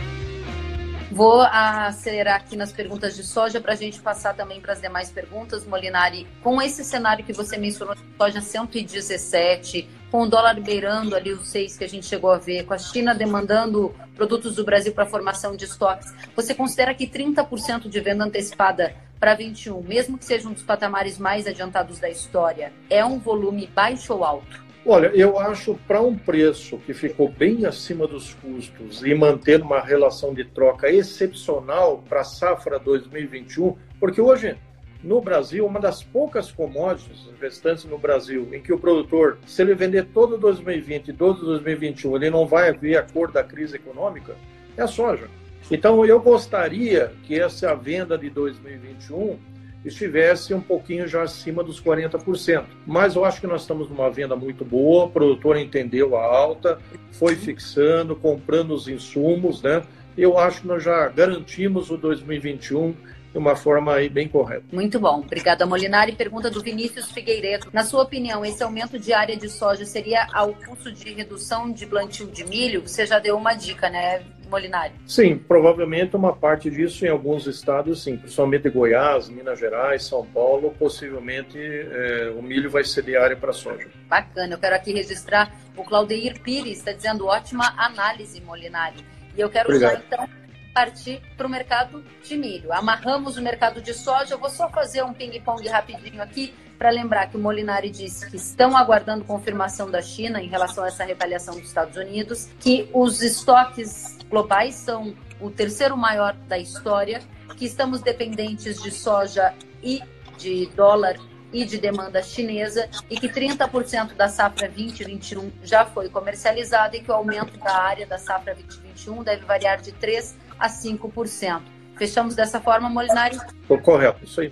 Vou 1.10 1.42
acelerar 1.42 2.36
aqui 2.36 2.58
nas 2.58 2.74
perguntas 2.74 3.16
de 3.16 3.24
soja 3.24 3.62
para 3.62 3.72
a 3.72 3.76
gente 3.76 4.02
passar 4.02 4.36
também 4.36 4.60
para 4.60 4.74
as 4.74 4.82
demais 4.82 5.10
perguntas, 5.10 5.66
Molinari. 5.66 6.28
Com 6.44 6.62
esse 6.62 6.84
cenário 6.84 7.24
que 7.24 7.32
você 7.32 7.58
mencionou, 7.58 7.96
soja 8.18 8.42
117, 8.42 9.88
com 10.12 10.24
o 10.24 10.30
dólar 10.30 10.60
beirando 10.60 11.16
ali 11.16 11.32
os 11.32 11.48
seis 11.48 11.78
que 11.78 11.84
a 11.84 11.90
gente 11.90 12.06
chegou 12.06 12.32
a 12.32 12.38
ver, 12.38 12.66
com 12.66 12.74
a 12.74 12.78
China 12.78 13.14
demandando 13.14 13.94
produtos 14.16 14.56
do 14.56 14.64
Brasil 14.64 14.94
para 14.94 15.06
formação 15.06 15.56
de 15.56 15.66
estoques, 15.66 16.14
você 16.36 16.54
considera 16.54 16.94
que 16.94 17.08
30% 17.08 17.90
de 17.90 18.00
venda 18.00 18.24
antecipada 18.24 18.96
para 19.20 19.36
21, 19.36 19.82
mesmo 19.82 20.18
que 20.18 20.26
seja 20.26 20.48
um 20.48 20.54
dos 20.54 20.64
patamares 20.64 21.18
mais 21.18 21.48
adiantados 21.48 22.00
da 22.00 22.10
história, 22.10 22.72
é 22.90 23.04
um 23.04 23.20
volume 23.20 23.68
baixo 23.68 24.14
ou 24.14 24.24
alto? 24.24 24.68
Olha, 24.90 25.08
eu 25.08 25.38
acho 25.38 25.78
para 25.86 26.02
um 26.02 26.18
preço 26.18 26.78
que 26.78 26.94
ficou 26.94 27.30
bem 27.30 27.66
acima 27.66 28.08
dos 28.08 28.34
custos 28.36 29.04
e 29.04 29.14
manter 29.14 29.62
uma 29.62 29.82
relação 29.82 30.34
de 30.34 30.46
troca 30.46 30.90
excepcional 30.90 32.02
para 32.08 32.22
a 32.22 32.24
safra 32.24 32.80
2021, 32.80 33.76
porque 34.00 34.22
hoje 34.22 34.56
no 35.04 35.22
Brasil, 35.22 35.66
uma 35.66 35.80
das 35.80 36.04
poucas 36.04 36.52
commodities 36.52 37.28
restantes 37.40 37.86
no 37.86 37.98
Brasil 37.98 38.50
em 38.52 38.62
que 38.62 38.74
o 38.74 38.80
produtor, 38.80 39.38
se 39.46 39.62
ele 39.62 39.76
vender 39.76 40.08
todo 40.14 40.38
2020 40.38 41.10
e 41.10 41.14
todo 41.14 41.46
2021, 41.46 42.16
ele 42.16 42.30
não 42.30 42.48
vai 42.48 42.74
ver 42.74 42.98
a 42.98 43.04
cor 43.04 43.32
da 43.32 43.44
crise 43.44 43.76
econômica, 43.76 44.36
é 44.76 44.82
a 44.82 44.88
soja. 44.88 45.28
Então, 45.70 46.06
eu 46.06 46.20
gostaria 46.20 47.12
que 47.24 47.40
essa 47.40 47.76
venda 47.76 48.18
de 48.18 48.30
2021 48.30 49.38
estivesse 49.86 50.54
um 50.54 50.62
pouquinho 50.62 51.08
já 51.08 51.24
acima 51.24 51.64
dos 51.64 51.82
40%. 51.82 52.66
Mas 52.86 53.16
eu 53.16 53.24
acho 53.24 53.42
que 53.42 53.48
nós 53.48 53.62
estamos 53.62 53.90
numa 53.90 54.10
venda 54.10 54.36
muito 54.36 54.66
boa, 54.66 55.06
o 55.06 55.10
produtor 55.10 55.58
entendeu 55.58 56.18
a 56.18 56.24
alta, 56.24 56.80
foi 57.12 57.36
fixando, 57.36 58.16
comprando 58.16 58.72
os 58.72 58.88
insumos, 58.88 59.62
né? 59.62 59.84
Eu 60.18 60.38
acho 60.38 60.62
que 60.62 60.68
nós 60.68 60.84
já 60.84 61.08
garantimos 61.10 61.92
o 61.92 61.98
2021 61.98 62.96
de 63.38 63.40
uma 63.40 63.56
forma 63.56 63.94
aí 63.94 64.10
bem 64.10 64.28
correta. 64.28 64.64
Muito 64.72 65.00
bom. 65.00 65.20
Obrigada, 65.20 65.64
Molinari. 65.64 66.14
Pergunta 66.14 66.50
do 66.50 66.60
Vinícius 66.60 67.12
Figueiredo. 67.12 67.70
Na 67.72 67.84
sua 67.84 68.02
opinião, 68.02 68.44
esse 68.44 68.64
aumento 68.64 68.98
de 68.98 69.14
área 69.14 69.38
de 69.38 69.48
soja 69.48 69.86
seria 69.86 70.28
ao 70.34 70.54
custo 70.54 70.92
de 70.92 71.14
redução 71.14 71.72
de 71.72 71.86
plantio 71.86 72.26
de 72.26 72.44
milho? 72.44 72.82
Você 72.82 73.06
já 73.06 73.20
deu 73.20 73.38
uma 73.38 73.54
dica, 73.54 73.92
né, 73.92 74.24
Molinari? 74.50 74.94
Sim, 75.06 75.38
provavelmente 75.38 76.16
uma 76.16 76.36
parte 76.36 76.72
disso 76.72 77.06
em 77.06 77.10
alguns 77.10 77.46
estados, 77.46 78.04
sim, 78.04 78.18
principalmente 78.18 78.72
Goiás, 78.72 79.30
Minas 79.30 79.60
Gerais, 79.60 80.04
São 80.04 80.26
Paulo, 80.26 80.74
possivelmente 80.80 81.60
é, 81.60 82.34
o 82.36 82.42
milho 82.42 82.72
vai 82.72 82.84
ceder 82.84 83.22
área 83.22 83.38
para 83.38 83.54
soja. 83.54 83.88
Bacana, 84.08 84.56
eu 84.56 84.58
quero 84.58 84.76
aqui 84.76 84.94
registrar 84.94 85.54
o 85.76 85.84
Claudeir 85.84 86.42
Pires, 86.42 86.80
está 86.80 86.92
dizendo 86.92 87.28
ótima 87.28 87.72
análise, 87.78 88.42
Molinari. 88.42 89.06
E 89.38 89.42
eu 89.42 89.50
quero 89.50 89.70
Obrigado. 89.70 89.98
usar 89.98 90.04
então 90.08 90.47
partir 90.78 91.20
para 91.36 91.48
o 91.48 91.50
mercado 91.50 92.06
de 92.24 92.38
milho. 92.38 92.72
Amarramos 92.72 93.36
o 93.36 93.42
mercado 93.42 93.82
de 93.82 93.96
soja. 93.96 94.36
Eu 94.36 94.38
vou 94.38 94.48
só 94.52 94.70
fazer 94.70 95.04
um 95.04 95.12
ping-pong 95.12 95.68
rapidinho 95.68 96.22
aqui 96.22 96.54
para 96.78 96.92
lembrar 96.92 97.32
que 97.32 97.36
o 97.36 97.40
Molinari 97.40 97.90
disse 97.90 98.30
que 98.30 98.36
estão 98.36 98.78
aguardando 98.78 99.26
confirmação 99.26 99.90
da 99.90 100.04
China 100.04 100.40
em 100.40 100.48
relação 100.48 100.84
a 100.84 100.90
essa 100.90 101.04
retaliação 101.04 101.56
dos 101.56 101.64
Estados 101.64 101.98
Unidos, 101.98 102.50
que 102.60 102.88
os 102.94 103.24
estoques 103.24 104.20
globais 104.30 104.76
são 104.76 105.16
o 105.42 105.50
terceiro 105.50 105.98
maior 105.98 106.36
da 106.48 106.60
história, 106.60 107.24
que 107.58 107.66
estamos 107.66 108.02
dependentes 108.02 108.80
de 108.80 108.92
soja 108.92 109.56
e 109.82 110.04
de 110.38 110.68
dólar 110.76 111.18
e 111.52 111.66
de 111.66 111.80
demanda 111.80 112.22
chinesa 112.22 112.88
e 113.10 113.20
que 113.20 113.28
30% 113.28 114.14
da 114.14 114.28
safra 114.28 114.68
2021 114.68 115.52
já 115.64 115.86
foi 115.86 116.08
comercializada 116.08 116.96
e 116.98 117.02
que 117.02 117.10
o 117.10 117.16
aumento 117.16 117.58
da 117.58 117.76
área 117.76 118.06
da 118.06 118.20
safra 118.20 118.54
2021 118.54 119.24
deve 119.24 119.44
variar 119.44 119.82
de 119.82 119.92
3 119.94 120.46
a 120.60 120.68
5%. 120.68 121.62
Fechamos 121.98 122.36
dessa 122.36 122.60
forma, 122.60 122.90
Molinari? 122.90 123.38
Correto, 123.84 124.24
isso 124.24 124.42
aí. 124.42 124.52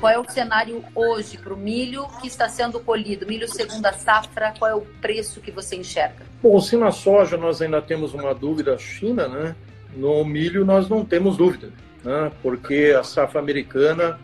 Qual 0.00 0.12
é 0.12 0.18
o 0.18 0.28
cenário 0.30 0.84
hoje 0.94 1.38
para 1.38 1.52
o 1.52 1.56
milho 1.56 2.06
que 2.20 2.28
está 2.28 2.48
sendo 2.48 2.78
colhido? 2.78 3.26
Milho 3.26 3.48
segunda 3.48 3.92
safra, 3.92 4.54
qual 4.56 4.70
é 4.70 4.74
o 4.74 4.82
preço 5.00 5.40
que 5.40 5.50
você 5.50 5.76
enxerga? 5.76 6.24
Bom, 6.40 6.60
se 6.60 6.76
na 6.76 6.92
soja 6.92 7.36
nós 7.36 7.60
ainda 7.60 7.82
temos 7.82 8.14
uma 8.14 8.32
dúvida 8.32 8.78
China, 8.78 9.26
né? 9.26 9.56
No 9.96 10.24
milho 10.24 10.64
nós 10.64 10.88
não 10.88 11.04
temos 11.04 11.36
dúvida, 11.36 11.72
né? 12.04 12.30
Porque 12.42 12.94
a 12.98 13.02
safra 13.02 13.40
americana 13.40 14.18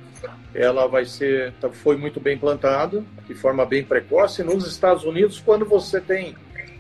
ela 0.55 0.87
vai 0.87 1.05
ser 1.05 1.53
foi 1.73 1.97
muito 1.97 2.21
bem 2.21 2.39
plantada 2.39 3.03
de 3.27 3.35
forma 3.35 3.67
bem 3.67 3.83
precoce. 3.83 4.45
Nos 4.45 4.69
Estados 4.69 5.03
Unidos, 5.03 5.43
quando 5.45 5.65
você 5.65 6.01
tem 6.01 6.37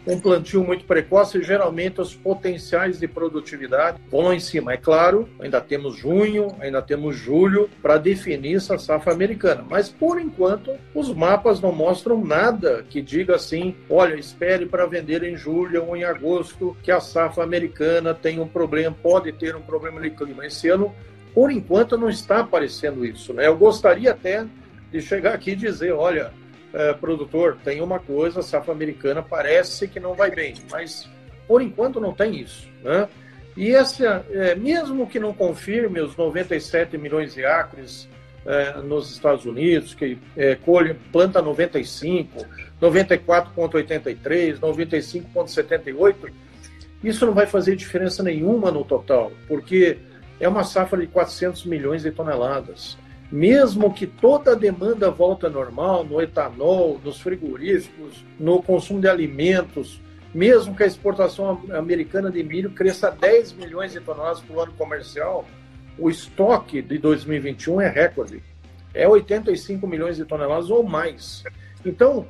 um 0.07 0.21
plantio 0.21 0.62
muito 0.62 0.85
precoce, 0.85 1.43
geralmente 1.43 2.01
os 2.01 2.14
potenciais 2.14 2.99
de 2.99 3.09
produtividade 3.09 3.99
vão 4.11 4.23
lá 4.23 4.35
em 4.35 4.40
cima. 4.40 4.73
É 4.73 4.77
claro, 4.77 5.29
ainda 5.40 5.61
temos 5.61 5.97
junho, 5.97 6.49
ainda 6.61 6.83
temos 6.83 7.17
julho 7.17 7.71
para 7.81 7.97
definir 7.97 8.57
essa 8.57 8.79
safra 8.79 9.12
americana, 9.12 9.64
mas 9.69 9.88
por 9.88 10.21
enquanto 10.21 10.73
os 10.95 11.12
mapas 11.12 11.61
não 11.61 11.73
mostram 11.73 12.23
nada 12.25 12.85
que 12.88 13.01
diga 13.01 13.37
assim: 13.37 13.75
olha, 13.88 14.14
espere 14.14 14.67
para 14.67 14.87
vender 14.87 15.23
em 15.23 15.37
julho 15.37 15.85
ou 15.85 15.97
em 15.97 16.05
agosto, 16.05 16.77
que 16.83 16.90
a 16.90 17.01
safra 17.01 17.43
americana 17.43 18.12
tem 18.14 18.40
um 18.40 18.49
problema, 18.49 18.95
pode 19.03 19.33
ter 19.33 19.57
um 19.57 19.62
problema 19.62 20.01
de 20.01 20.11
clima. 20.11 20.47
Esse 20.47 20.69
ano, 20.69 20.95
por 21.35 21.51
enquanto, 21.51 21.97
não 21.97 22.09
está 22.09 22.40
aparecendo 22.40 23.05
isso. 23.05 23.33
Né? 23.33 23.47
Eu 23.47 23.57
gostaria 23.57 24.11
até 24.11 24.47
de 24.93 25.01
chegar 25.01 25.35
aqui 25.35 25.53
e 25.53 25.57
dizer: 25.57 25.93
olha 25.93 26.33
é, 26.74 26.92
produtor, 26.92 27.56
tem 27.64 27.80
uma 27.80 28.00
coisa, 28.00 28.40
a 28.40 28.42
safra 28.42 28.72
americana 28.72 29.22
parece 29.22 29.87
que 29.87 30.00
não 30.00 30.14
vai 30.14 30.30
bem, 30.30 30.54
mas 30.70 31.08
por 31.46 31.62
enquanto 31.62 32.00
não 32.00 32.12
tem 32.12 32.37
isso. 32.37 32.68
Né? 32.82 33.08
E 33.56 33.72
essa, 33.72 34.26
é, 34.30 34.56
mesmo 34.56 35.06
que 35.06 35.20
não 35.20 35.32
confirme 35.32 36.00
os 36.00 36.16
97 36.16 36.98
milhões 36.98 37.34
de 37.34 37.46
acres 37.46 38.08
é, 38.44 38.78
nos 38.78 39.12
Estados 39.12 39.44
Unidos, 39.44 39.94
que 39.94 40.18
é, 40.37 40.56
colhe, 40.56 40.94
planta 41.12 41.40
95, 41.40 42.44
94,83, 42.82 44.58
95,78, 44.58 46.32
isso 47.04 47.24
não 47.24 47.32
vai 47.32 47.46
fazer 47.46 47.76
diferença 47.76 48.22
nenhuma 48.22 48.72
no 48.72 48.84
total, 48.84 49.30
porque 49.46 49.98
é 50.40 50.48
uma 50.48 50.64
safra 50.64 51.00
de 51.00 51.06
400 51.06 51.64
milhões 51.66 52.02
de 52.02 52.10
toneladas 52.10 52.98
mesmo 53.35 53.92
que 53.92 54.07
toda 54.07 54.53
a 54.53 54.55
demanda 54.55 55.11
volte 55.11 55.49
normal 55.49 56.05
no 56.05 56.23
etanol, 56.23 57.01
nos 57.03 57.20
frigoríficos, 57.20 58.25
no 58.38 58.62
consumo 58.62 59.01
de 59.01 59.09
alimentos, 59.09 60.01
mesmo 60.33 60.73
que 60.77 60.85
a 60.85 60.87
exportação 60.87 61.61
americana 61.73 62.31
de 62.31 62.44
milho 62.44 62.70
cresça 62.70 63.11
10 63.11 63.55
milhões 63.55 63.90
de 63.90 63.99
toneladas 63.99 64.40
por 64.40 64.62
ano 64.62 64.73
comercial, 64.75 65.44
o 65.99 66.09
estoque 66.09 66.81
de 66.81 66.97
2021 66.97 67.81
é 67.81 67.88
recorde. 67.88 68.40
É 68.94 69.09
85 69.09 69.85
milhões 69.85 70.16
de 70.16 70.25
toneladas 70.25 70.70
ou 70.70 70.85
mais. 70.85 71.42
Então, 71.85 72.29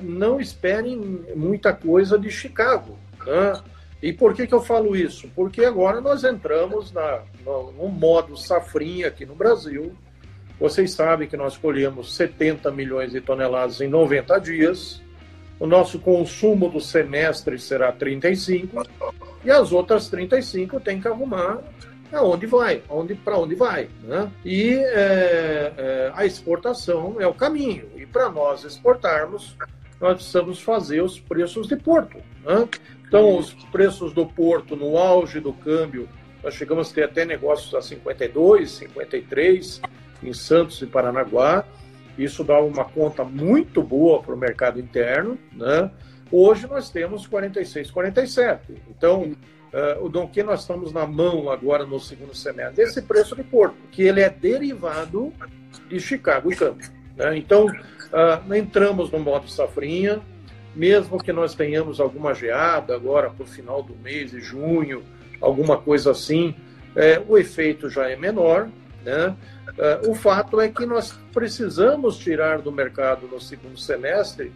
não 0.00 0.40
esperem 0.40 1.24
muita 1.34 1.72
coisa 1.72 2.16
de 2.16 2.30
Chicago. 2.30 2.96
Né? 3.26 3.60
E 4.00 4.12
por 4.12 4.32
que, 4.32 4.46
que 4.46 4.54
eu 4.54 4.62
falo 4.62 4.94
isso? 4.94 5.28
Porque 5.34 5.64
agora 5.64 6.00
nós 6.00 6.22
entramos 6.22 6.92
na, 6.92 7.22
no, 7.44 7.72
no 7.72 7.88
modo 7.88 8.36
safrinha 8.36 9.08
aqui 9.08 9.26
no 9.26 9.34
Brasil, 9.34 9.92
vocês 10.58 10.92
sabem 10.92 11.28
que 11.28 11.36
nós 11.36 11.56
colhemos 11.56 12.14
70 12.14 12.70
milhões 12.70 13.12
de 13.12 13.20
toneladas 13.20 13.80
em 13.80 13.88
90 13.88 14.38
dias. 14.38 15.02
O 15.60 15.66
nosso 15.66 15.98
consumo 15.98 16.68
do 16.68 16.80
semestre 16.80 17.58
será 17.58 17.92
35 17.92 18.86
e 19.44 19.50
as 19.50 19.72
outras 19.72 20.08
35 20.08 20.80
tem 20.80 21.00
que 21.00 21.08
arrumar 21.08 21.62
aonde 22.12 22.46
vai, 22.46 22.82
onde, 22.88 23.14
para 23.14 23.38
onde 23.38 23.54
vai. 23.54 23.88
Né? 24.02 24.30
E 24.44 24.74
é, 24.74 25.72
é, 25.76 26.12
a 26.14 26.24
exportação 26.24 27.16
é 27.18 27.26
o 27.26 27.34
caminho. 27.34 27.88
E 27.96 28.06
para 28.06 28.30
nós 28.30 28.64
exportarmos, 28.64 29.56
nós 30.00 30.14
precisamos 30.14 30.60
fazer 30.60 31.02
os 31.02 31.18
preços 31.18 31.66
de 31.66 31.76
porto. 31.76 32.18
Né? 32.44 32.68
Então, 33.06 33.38
os 33.38 33.52
preços 33.70 34.12
do 34.12 34.26
porto 34.26 34.76
no 34.76 34.96
auge 34.96 35.40
do 35.40 35.52
câmbio, 35.52 36.08
nós 36.42 36.54
chegamos 36.54 36.90
a 36.90 36.94
ter 36.94 37.04
até 37.04 37.24
negócios 37.24 37.74
a 37.74 37.82
52, 37.82 38.70
53 38.70 39.80
em 40.22 40.32
Santos 40.32 40.80
e 40.82 40.86
Paranaguá. 40.86 41.64
Isso 42.18 42.42
dá 42.42 42.60
uma 42.60 42.84
conta 42.84 43.24
muito 43.24 43.82
boa 43.82 44.22
para 44.22 44.34
o 44.34 44.38
mercado 44.38 44.80
interno. 44.80 45.38
Né? 45.52 45.90
Hoje 46.30 46.66
nós 46.66 46.90
temos 46.90 47.26
46, 47.26 47.90
47. 47.90 48.74
Então, 48.88 49.22
uh, 49.22 50.04
o 50.04 50.28
que 50.28 50.42
nós 50.42 50.60
estamos 50.60 50.92
na 50.92 51.06
mão 51.06 51.50
agora 51.50 51.84
no 51.84 52.00
segundo 52.00 52.34
semestre? 52.34 52.76
Desse 52.76 53.02
preço 53.02 53.36
de 53.36 53.44
Porto, 53.44 53.76
que 53.92 54.02
ele 54.02 54.20
é 54.20 54.30
derivado 54.30 55.32
de 55.88 56.00
Chicago 56.00 56.50
e 56.50 56.56
câmbio. 56.56 56.90
Né? 57.16 57.36
Então, 57.36 57.66
uh, 57.66 58.54
entramos 58.54 59.10
no 59.10 59.18
modo 59.18 59.48
safrinha, 59.48 60.20
mesmo 60.74 61.22
que 61.22 61.32
nós 61.32 61.54
tenhamos 61.54 62.00
alguma 62.00 62.34
geada 62.34 62.94
agora 62.94 63.30
para 63.30 63.44
o 63.44 63.46
final 63.46 63.82
do 63.82 63.94
mês 63.96 64.30
de 64.30 64.40
junho, 64.40 65.02
alguma 65.40 65.76
coisa 65.76 66.10
assim, 66.10 66.54
é, 66.94 67.22
o 67.26 67.36
efeito 67.36 67.88
já 67.88 68.10
é 68.10 68.16
menor. 68.16 68.68
Né? 69.04 69.36
É, 69.78 70.00
o 70.08 70.14
fato 70.14 70.60
é 70.60 70.68
que 70.68 70.86
nós 70.86 71.12
precisamos 71.32 72.16
tirar 72.18 72.60
do 72.60 72.72
mercado 72.72 73.26
no 73.26 73.40
segundo 73.40 73.78
semestre 73.78 74.52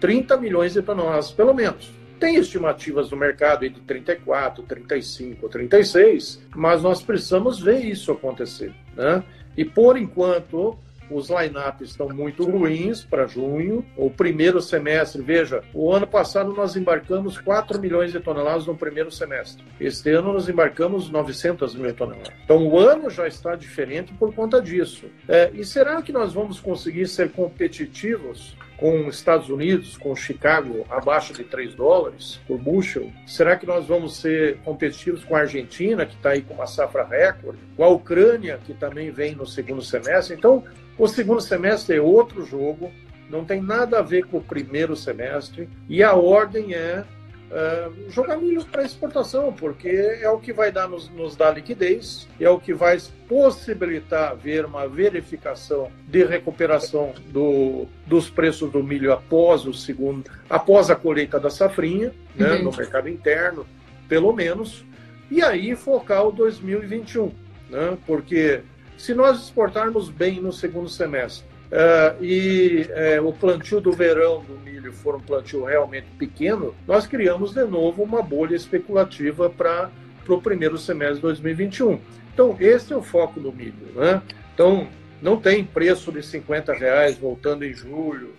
30 0.00 0.36
milhões 0.36 0.72
de 0.72 0.82
toneladas, 0.82 1.30
pelo 1.30 1.54
menos. 1.54 1.92
Tem 2.18 2.36
estimativas 2.36 3.10
no 3.10 3.16
mercado 3.16 3.68
de 3.68 3.80
34, 3.80 4.62
35, 4.64 5.48
36, 5.48 6.42
mas 6.54 6.82
nós 6.82 7.02
precisamos 7.02 7.60
ver 7.60 7.84
isso 7.84 8.12
acontecer. 8.12 8.72
Né? 8.96 9.22
E 9.56 9.64
por 9.64 9.96
enquanto, 9.96 10.76
os 11.10 11.28
lineups 11.28 11.90
estão 11.90 12.08
muito 12.08 12.44
ruins 12.44 13.04
para 13.04 13.26
junho. 13.26 13.84
O 13.96 14.10
primeiro 14.10 14.60
semestre, 14.60 15.22
veja, 15.22 15.62
o 15.72 15.92
ano 15.92 16.06
passado 16.06 16.52
nós 16.52 16.76
embarcamos 16.76 17.38
4 17.38 17.80
milhões 17.80 18.12
de 18.12 18.20
toneladas 18.20 18.66
no 18.66 18.76
primeiro 18.76 19.10
semestre. 19.10 19.64
Este 19.80 20.10
ano 20.10 20.32
nós 20.32 20.48
embarcamos 20.48 21.10
900 21.10 21.74
mil 21.74 21.94
toneladas. 21.94 22.32
Então 22.44 22.66
o 22.66 22.78
ano 22.78 23.10
já 23.10 23.26
está 23.26 23.54
diferente 23.54 24.12
por 24.14 24.34
conta 24.34 24.60
disso. 24.60 25.06
É, 25.28 25.50
e 25.54 25.64
será 25.64 26.00
que 26.02 26.12
nós 26.12 26.32
vamos 26.32 26.60
conseguir 26.60 27.06
ser 27.06 27.30
competitivos 27.32 28.56
com 28.76 29.06
os 29.06 29.16
Estados 29.16 29.48
Unidos, 29.48 29.96
com 29.96 30.14
Chicago 30.14 30.84
abaixo 30.90 31.32
de 31.32 31.44
3 31.44 31.74
dólares 31.74 32.40
por 32.46 32.58
bushel? 32.58 33.10
Será 33.26 33.56
que 33.56 33.66
nós 33.66 33.86
vamos 33.86 34.16
ser 34.16 34.58
competitivos 34.58 35.24
com 35.24 35.36
a 35.36 35.40
Argentina, 35.40 36.04
que 36.04 36.14
está 36.14 36.30
aí 36.30 36.42
com 36.42 36.54
uma 36.54 36.66
safra 36.66 37.04
recorde? 37.04 37.58
Com 37.76 37.84
a 37.84 37.88
Ucrânia, 37.88 38.58
que 38.64 38.74
também 38.74 39.10
vem 39.10 39.34
no 39.34 39.46
segundo 39.46 39.82
semestre? 39.82 40.36
Então, 40.36 40.64
o 40.98 41.08
segundo 41.08 41.40
semestre 41.40 41.96
é 41.96 42.00
outro 42.00 42.44
jogo, 42.44 42.92
não 43.28 43.44
tem 43.44 43.60
nada 43.60 43.98
a 43.98 44.02
ver 44.02 44.26
com 44.26 44.38
o 44.38 44.42
primeiro 44.42 44.94
semestre, 44.94 45.68
e 45.88 46.02
a 46.02 46.12
ordem 46.14 46.74
é 46.74 47.04
uh, 47.50 48.10
jogar 48.10 48.36
milho 48.36 48.64
para 48.66 48.84
exportação, 48.84 49.52
porque 49.52 49.88
é 49.88 50.28
o 50.28 50.38
que 50.38 50.52
vai 50.52 50.70
dar 50.70 50.88
nos, 50.88 51.08
nos 51.10 51.36
dar 51.36 51.52
liquidez, 51.52 52.28
é 52.38 52.48
o 52.48 52.58
que 52.58 52.72
vai 52.72 52.98
possibilitar 53.28 54.36
ver 54.36 54.64
uma 54.64 54.86
verificação 54.86 55.90
de 56.06 56.24
recuperação 56.24 57.14
do, 57.28 57.86
dos 58.06 58.28
preços 58.28 58.70
do 58.70 58.82
milho 58.82 59.12
após 59.12 59.66
o 59.66 59.72
segundo, 59.72 60.30
após 60.48 60.90
a 60.90 60.96
colheita 60.96 61.40
da 61.40 61.50
safrinha, 61.50 62.12
né, 62.34 62.54
uhum. 62.54 62.64
no 62.64 62.76
mercado 62.76 63.08
interno, 63.08 63.66
pelo 64.08 64.32
menos, 64.32 64.84
e 65.30 65.42
aí 65.42 65.74
focar 65.74 66.26
o 66.26 66.32
2021, 66.32 67.32
né, 67.70 67.96
porque 68.06 68.62
se 68.96 69.14
nós 69.14 69.42
exportarmos 69.42 70.08
bem 70.08 70.40
no 70.40 70.52
segundo 70.52 70.88
semestre 70.88 71.46
uh, 71.70 72.22
e 72.22 72.88
uh, 73.18 73.26
o 73.26 73.32
plantio 73.32 73.80
do 73.80 73.92
verão 73.92 74.42
do 74.42 74.58
milho 74.58 74.92
for 74.92 75.16
um 75.16 75.20
plantio 75.20 75.64
realmente 75.64 76.06
pequeno, 76.18 76.74
nós 76.86 77.06
criamos 77.06 77.52
de 77.52 77.64
novo 77.64 78.02
uma 78.02 78.22
bolha 78.22 78.54
especulativa 78.54 79.50
para 79.50 79.90
o 80.28 80.40
primeiro 80.40 80.78
semestre 80.78 81.16
de 81.16 81.22
2021. 81.22 82.00
Então, 82.32 82.56
esse 82.58 82.92
é 82.92 82.96
o 82.96 83.02
foco 83.02 83.38
do 83.38 83.52
milho. 83.52 83.92
Né? 83.94 84.22
Então, 84.52 84.88
não 85.22 85.36
tem 85.36 85.64
preço 85.64 86.10
de 86.12 86.22
50 86.22 86.72
reais 86.72 87.16
voltando 87.16 87.64
em 87.64 87.72
julho, 87.72 88.34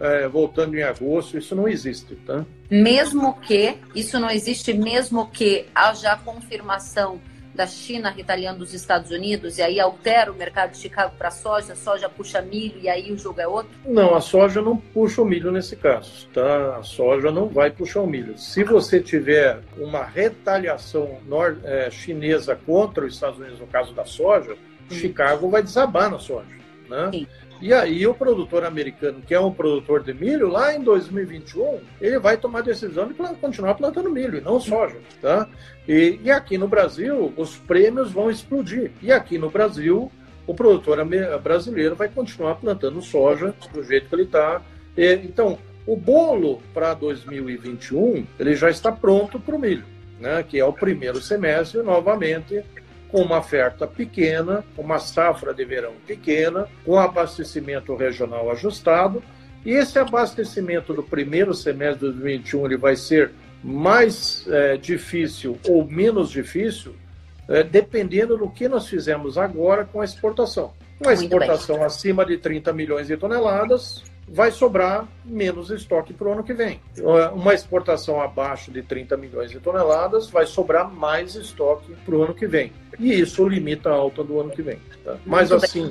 é, 0.00 0.28
voltando 0.28 0.76
em 0.76 0.82
agosto, 0.82 1.36
isso 1.36 1.54
não 1.56 1.68
existe, 1.68 2.14
tá? 2.16 2.44
Mesmo 2.70 3.34
que, 3.40 3.76
isso 3.94 4.18
não 4.20 4.30
existe 4.30 4.72
mesmo 4.72 5.28
que 5.30 5.66
haja 5.74 6.16
confirmação 6.16 7.20
da 7.58 7.66
China 7.66 8.08
retaliando 8.08 8.62
os 8.62 8.72
Estados 8.72 9.10
Unidos 9.10 9.58
e 9.58 9.62
aí 9.62 9.80
altera 9.80 10.30
o 10.30 10.34
mercado 10.36 10.70
de 10.70 10.78
Chicago 10.78 11.12
para 11.18 11.28
soja, 11.28 11.72
a 11.72 11.76
soja 11.76 12.08
puxa 12.08 12.40
milho 12.40 12.78
e 12.80 12.88
aí 12.88 13.10
o 13.10 13.18
jogo 13.18 13.40
é 13.40 13.48
outro? 13.48 13.72
Não, 13.84 14.14
a 14.14 14.20
soja 14.20 14.62
não 14.62 14.76
puxa 14.76 15.20
o 15.20 15.24
milho 15.24 15.50
nesse 15.50 15.74
caso, 15.74 16.28
tá? 16.32 16.76
A 16.76 16.84
soja 16.84 17.32
não 17.32 17.48
vai 17.48 17.72
puxar 17.72 18.02
o 18.02 18.06
milho. 18.06 18.38
Se 18.38 18.62
você 18.62 19.00
tiver 19.00 19.58
uma 19.76 20.04
retaliação 20.04 21.18
é, 21.64 21.90
chinesa 21.90 22.54
contra 22.54 23.04
os 23.04 23.14
Estados 23.14 23.40
Unidos 23.40 23.58
no 23.58 23.66
caso 23.66 23.92
da 23.92 24.04
soja, 24.04 24.52
hum. 24.52 24.94
Chicago 24.94 25.50
vai 25.50 25.60
desabar 25.60 26.08
na 26.08 26.20
soja, 26.20 26.46
né? 26.88 27.10
Sim. 27.12 27.26
E 27.60 27.72
aí 27.72 28.06
o 28.06 28.14
produtor 28.14 28.64
americano, 28.64 29.20
que 29.20 29.34
é 29.34 29.40
um 29.40 29.52
produtor 29.52 30.02
de 30.02 30.14
milho, 30.14 30.48
lá 30.48 30.74
em 30.74 30.82
2021, 30.82 31.80
ele 32.00 32.18
vai 32.18 32.36
tomar 32.36 32.60
a 32.60 32.62
decisão 32.62 33.08
de 33.08 33.14
continuar 33.14 33.74
plantando 33.74 34.10
milho 34.10 34.38
e 34.38 34.40
não 34.40 34.60
soja, 34.60 34.96
tá? 35.20 35.48
E, 35.86 36.20
e 36.22 36.30
aqui 36.30 36.56
no 36.56 36.68
Brasil, 36.68 37.32
os 37.36 37.56
prêmios 37.56 38.12
vão 38.12 38.30
explodir. 38.30 38.92
E 39.02 39.10
aqui 39.10 39.38
no 39.38 39.50
Brasil, 39.50 40.10
o 40.46 40.54
produtor 40.54 40.98
brasileiro 41.42 41.96
vai 41.96 42.08
continuar 42.08 42.54
plantando 42.56 43.02
soja 43.02 43.54
do 43.72 43.82
jeito 43.82 44.08
que 44.08 44.14
ele 44.14 44.22
está. 44.22 44.62
Então, 44.96 45.58
o 45.86 45.96
bolo 45.96 46.62
para 46.72 46.94
2021, 46.94 48.26
ele 48.38 48.54
já 48.54 48.70
está 48.70 48.92
pronto 48.92 49.40
para 49.40 49.56
o 49.56 49.58
milho, 49.58 49.84
né? 50.20 50.44
que 50.46 50.58
é 50.58 50.64
o 50.64 50.72
primeiro 50.72 51.20
semestre, 51.20 51.82
novamente, 51.82 52.62
com 53.10 53.22
uma 53.22 53.38
oferta 53.38 53.86
pequena, 53.86 54.64
uma 54.76 54.98
safra 54.98 55.54
de 55.54 55.64
verão 55.64 55.94
pequena, 56.06 56.68
com 56.84 56.98
abastecimento 56.98 57.94
regional 57.94 58.50
ajustado. 58.50 59.22
E 59.64 59.72
esse 59.72 59.98
abastecimento 59.98 60.92
do 60.94 61.02
primeiro 61.02 61.54
semestre 61.54 62.06
de 62.06 62.12
2021 62.12 62.66
ele 62.66 62.76
vai 62.76 62.96
ser 62.96 63.32
mais 63.62 64.46
é, 64.48 64.76
difícil 64.76 65.58
ou 65.66 65.84
menos 65.84 66.30
difícil, 66.30 66.94
é, 67.48 67.62
dependendo 67.62 68.36
do 68.36 68.48
que 68.48 68.68
nós 68.68 68.86
fizemos 68.86 69.36
agora 69.36 69.84
com 69.84 70.00
a 70.00 70.04
exportação. 70.04 70.72
Uma 71.00 71.12
exportação 71.12 71.82
acima 71.82 72.24
de 72.24 72.38
30 72.38 72.72
milhões 72.72 73.06
de 73.06 73.16
toneladas, 73.16 74.02
vai 74.30 74.50
sobrar 74.50 75.08
menos 75.24 75.70
estoque 75.70 76.12
para 76.12 76.28
o 76.28 76.32
ano 76.32 76.44
que 76.44 76.52
vem. 76.52 76.80
Uma 77.32 77.54
exportação 77.54 78.20
abaixo 78.20 78.70
de 78.70 78.82
30 78.82 79.16
milhões 79.16 79.50
de 79.50 79.60
toneladas 79.60 80.30
vai 80.30 80.46
sobrar 80.46 80.90
mais 80.90 81.34
estoque 81.34 81.94
para 82.04 82.14
o 82.14 82.22
ano 82.22 82.34
que 82.34 82.46
vem. 82.46 82.72
E 82.98 83.12
isso 83.18 83.46
limita 83.48 83.90
a 83.90 83.94
alta 83.94 84.22
do 84.22 84.40
ano 84.40 84.50
que 84.50 84.62
vem. 84.62 84.78
Tá? 85.04 85.16
Mas 85.24 85.52
assim, 85.52 85.90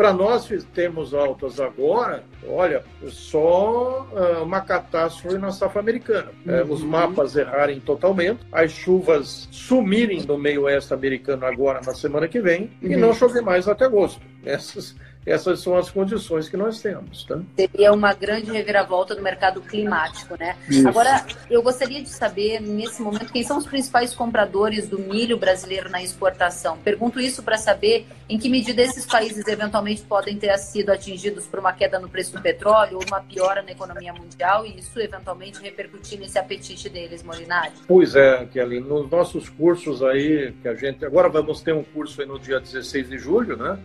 para 0.00 0.14
nós 0.14 0.48
termos 0.72 1.12
altas 1.12 1.60
agora, 1.60 2.24
olha, 2.48 2.82
só 3.08 4.08
uh, 4.10 4.42
uma 4.42 4.62
catástrofe 4.62 5.36
na 5.36 5.50
safra 5.50 5.80
americana. 5.80 6.30
É, 6.46 6.62
uhum. 6.62 6.72
os 6.72 6.82
mapas 6.82 7.36
errarem 7.36 7.78
totalmente, 7.80 8.40
as 8.50 8.72
chuvas 8.72 9.46
sumirem 9.50 10.22
no 10.22 10.38
meio 10.38 10.62
oeste 10.62 10.94
americano 10.94 11.44
agora 11.44 11.82
na 11.84 11.92
semana 11.92 12.26
que 12.28 12.40
vem 12.40 12.70
uhum. 12.82 12.92
e 12.92 12.96
não 12.96 13.12
chover 13.12 13.42
mais 13.42 13.68
até 13.68 13.84
agosto. 13.84 14.22
Essas 14.42 14.96
essas 15.26 15.60
são 15.60 15.76
as 15.76 15.90
condições 15.90 16.48
que 16.48 16.56
nós 16.56 16.80
temos. 16.80 17.24
Tá? 17.24 17.38
Seria 17.56 17.92
uma 17.92 18.14
grande 18.14 18.50
reviravolta 18.50 19.14
do 19.14 19.22
mercado 19.22 19.60
climático, 19.60 20.36
né? 20.38 20.56
Isso. 20.68 20.88
Agora, 20.88 21.24
eu 21.50 21.62
gostaria 21.62 22.02
de 22.02 22.08
saber, 22.08 22.60
nesse 22.60 23.02
momento, 23.02 23.32
quem 23.32 23.42
são 23.42 23.58
os 23.58 23.66
principais 23.66 24.14
compradores 24.14 24.88
do 24.88 24.98
milho 24.98 25.36
brasileiro 25.36 25.90
na 25.90 26.02
exportação. 26.02 26.78
Pergunto 26.78 27.20
isso 27.20 27.42
para 27.42 27.58
saber 27.58 28.06
em 28.28 28.38
que 28.38 28.48
medida 28.48 28.82
esses 28.82 29.04
países 29.04 29.46
eventualmente 29.46 30.02
podem 30.02 30.36
ter 30.36 30.56
sido 30.58 30.90
atingidos 30.90 31.46
por 31.46 31.58
uma 31.60 31.72
queda 31.72 31.98
no 31.98 32.08
preço 32.08 32.32
do 32.32 32.40
petróleo 32.40 32.98
ou 32.98 33.04
uma 33.06 33.20
piora 33.20 33.62
na 33.62 33.72
economia 33.72 34.12
mundial 34.12 34.64
e 34.64 34.78
isso 34.78 34.98
eventualmente 35.00 35.60
repercutir 35.60 36.18
nesse 36.18 36.38
apetite 36.38 36.88
deles, 36.88 37.22
Molinari. 37.22 37.72
Pois 37.86 38.14
é, 38.14 38.46
Kelly, 38.46 38.80
nos 38.80 39.10
nossos 39.10 39.48
cursos 39.48 40.02
aí, 40.02 40.52
que 40.62 40.68
a 40.68 40.74
gente. 40.74 41.04
Agora 41.04 41.28
vamos 41.28 41.60
ter 41.60 41.74
um 41.74 41.82
curso 41.82 42.20
aí 42.20 42.26
no 42.26 42.38
dia 42.38 42.60
16 42.60 43.08
de 43.08 43.18
julho, 43.18 43.56
né? 43.56 43.78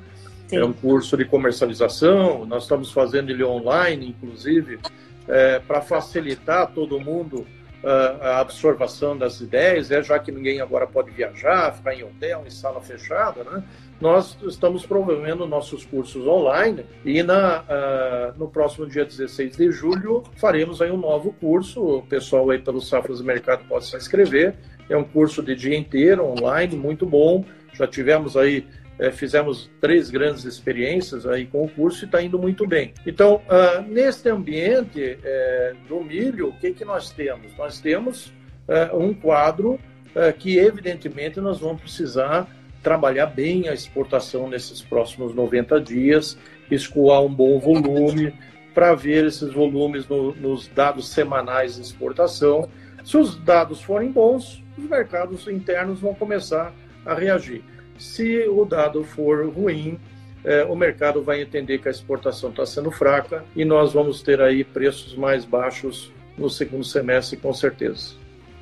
Sim. 0.47 0.57
É 0.57 0.65
um 0.65 0.73
curso 0.73 1.17
de 1.17 1.25
comercialização, 1.25 2.45
nós 2.45 2.63
estamos 2.63 2.91
fazendo 2.91 3.31
ele 3.31 3.43
online, 3.43 4.09
inclusive, 4.09 4.79
é, 5.27 5.59
para 5.59 5.81
facilitar 5.81 6.71
todo 6.71 6.99
mundo 6.99 7.45
uh, 7.85 8.21
a 8.21 8.39
absorção 8.39 9.17
das 9.17 9.39
ideias, 9.39 9.91
é, 9.91 10.01
já 10.01 10.17
que 10.17 10.31
ninguém 10.31 10.59
agora 10.59 10.87
pode 10.87 11.11
viajar, 11.11 11.73
ficar 11.73 11.93
em 11.93 12.03
hotel, 12.03 12.43
em 12.45 12.49
sala 12.49 12.81
fechada, 12.81 13.43
né? 13.43 13.63
Nós 14.01 14.37
estamos 14.43 14.85
promovendo 14.85 15.47
nossos 15.47 15.85
cursos 15.85 16.27
online 16.27 16.85
e 17.05 17.23
na, 17.23 17.61
uh, 17.61 18.37
no 18.37 18.49
próximo 18.49 18.85
dia 18.85 19.05
16 19.05 19.55
de 19.55 19.71
julho 19.71 20.21
faremos 20.35 20.81
aí 20.81 20.91
um 20.91 20.97
novo 20.97 21.31
curso. 21.39 21.81
O 21.81 22.01
pessoal 22.01 22.49
aí 22.49 22.59
pelo 22.59 22.81
Safras 22.81 23.21
Mercado 23.21 23.63
pode 23.69 23.85
se 23.85 23.95
inscrever. 23.95 24.55
É 24.89 24.97
um 24.97 25.03
curso 25.03 25.41
de 25.41 25.55
dia 25.55 25.77
inteiro, 25.77 26.25
online, 26.25 26.75
muito 26.75 27.05
bom. 27.05 27.45
Já 27.73 27.87
tivemos 27.87 28.35
aí 28.35 28.67
é, 28.97 29.11
fizemos 29.11 29.69
três 29.81 30.09
grandes 30.09 30.45
experiências 30.45 31.25
aí 31.25 31.45
com 31.45 31.65
o 31.65 31.69
curso 31.69 32.03
e 32.03 32.05
está 32.05 32.21
indo 32.21 32.39
muito 32.39 32.65
bem. 32.65 32.93
Então, 33.05 33.41
uh, 33.45 33.81
neste 33.81 34.29
ambiente 34.29 35.17
é, 35.23 35.73
do 35.87 36.01
milho, 36.01 36.49
o 36.49 36.53
que, 36.53 36.71
que 36.71 36.85
nós 36.85 37.11
temos? 37.11 37.55
Nós 37.57 37.79
temos 37.79 38.27
uh, 38.67 38.97
um 38.97 39.13
quadro 39.13 39.73
uh, 39.73 40.33
que, 40.37 40.57
evidentemente, 40.57 41.41
nós 41.41 41.59
vamos 41.59 41.81
precisar 41.81 42.47
trabalhar 42.81 43.25
bem 43.25 43.67
a 43.67 43.73
exportação 43.73 44.47
nesses 44.47 44.81
próximos 44.81 45.33
90 45.33 45.81
dias, 45.81 46.37
escoar 46.69 47.21
um 47.21 47.33
bom 47.33 47.59
volume 47.59 48.31
para 48.75 48.93
ver 48.93 49.25
esses 49.25 49.51
volumes 49.51 50.07
no, 50.07 50.35
nos 50.35 50.67
dados 50.67 51.09
semanais 51.09 51.75
de 51.75 51.81
exportação. 51.81 52.69
Se 53.03 53.17
os 53.17 53.35
dados 53.37 53.81
forem 53.81 54.11
bons, 54.11 54.63
os 54.77 54.83
mercados 54.83 55.47
internos 55.47 55.99
vão 55.99 56.13
começar 56.13 56.73
a 57.05 57.13
reagir. 57.13 57.63
Se 57.97 58.47
o 58.47 58.65
dado 58.65 59.03
for 59.03 59.47
ruim, 59.49 59.99
é, 60.43 60.63
o 60.63 60.75
mercado 60.75 61.23
vai 61.23 61.41
entender 61.41 61.79
que 61.79 61.87
a 61.87 61.91
exportação 61.91 62.49
está 62.49 62.65
sendo 62.65 62.91
fraca 62.91 63.43
e 63.55 63.65
nós 63.65 63.93
vamos 63.93 64.21
ter 64.21 64.41
aí 64.41 64.63
preços 64.63 65.15
mais 65.15 65.43
baixos 65.43 66.11
no 66.37 66.49
segundo 66.49 66.83
semestre, 66.83 67.37
com 67.37 67.53
certeza. 67.53 68.13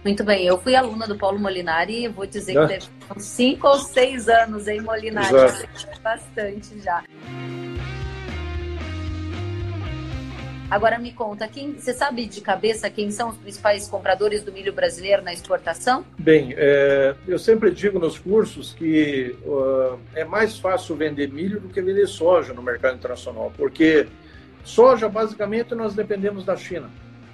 Muito 0.03 0.23
bem, 0.23 0.45
eu 0.45 0.57
fui 0.57 0.75
aluna 0.75 1.07
do 1.07 1.17
Paulo 1.17 1.39
Molinari 1.39 2.03
e 2.03 2.07
vou 2.07 2.25
dizer 2.25 2.53
que 2.53 2.67
deve 2.67 2.85
uns 3.15 3.23
cinco 3.23 3.67
ou 3.67 3.75
seis 3.75 4.27
anos, 4.27 4.67
hein, 4.67 4.81
Molinari? 4.81 5.33
Exato. 5.33 5.67
Bastante 6.01 6.79
já. 6.81 7.03
Agora 10.69 10.97
me 10.97 11.11
conta, 11.11 11.47
quem, 11.47 11.73
você 11.73 11.93
sabe 11.93 12.25
de 12.25 12.41
cabeça 12.41 12.89
quem 12.89 13.11
são 13.11 13.29
os 13.29 13.37
principais 13.37 13.87
compradores 13.87 14.43
do 14.43 14.51
milho 14.51 14.73
brasileiro 14.73 15.21
na 15.21 15.33
exportação? 15.33 16.05
Bem, 16.17 16.53
é, 16.57 17.15
eu 17.27 17.37
sempre 17.37 17.71
digo 17.71 17.99
nos 17.99 18.17
cursos 18.17 18.73
que 18.73 19.35
uh, 19.45 19.99
é 20.15 20.23
mais 20.23 20.57
fácil 20.57 20.95
vender 20.95 21.31
milho 21.31 21.59
do 21.59 21.69
que 21.69 21.81
vender 21.81 22.07
soja 22.07 22.53
no 22.53 22.61
mercado 22.61 22.95
internacional, 22.95 23.51
porque 23.55 24.07
soja 24.63 25.07
basicamente 25.07 25.75
nós 25.75 25.93
dependemos 25.93 26.43
da 26.43 26.55
China. 26.55 26.89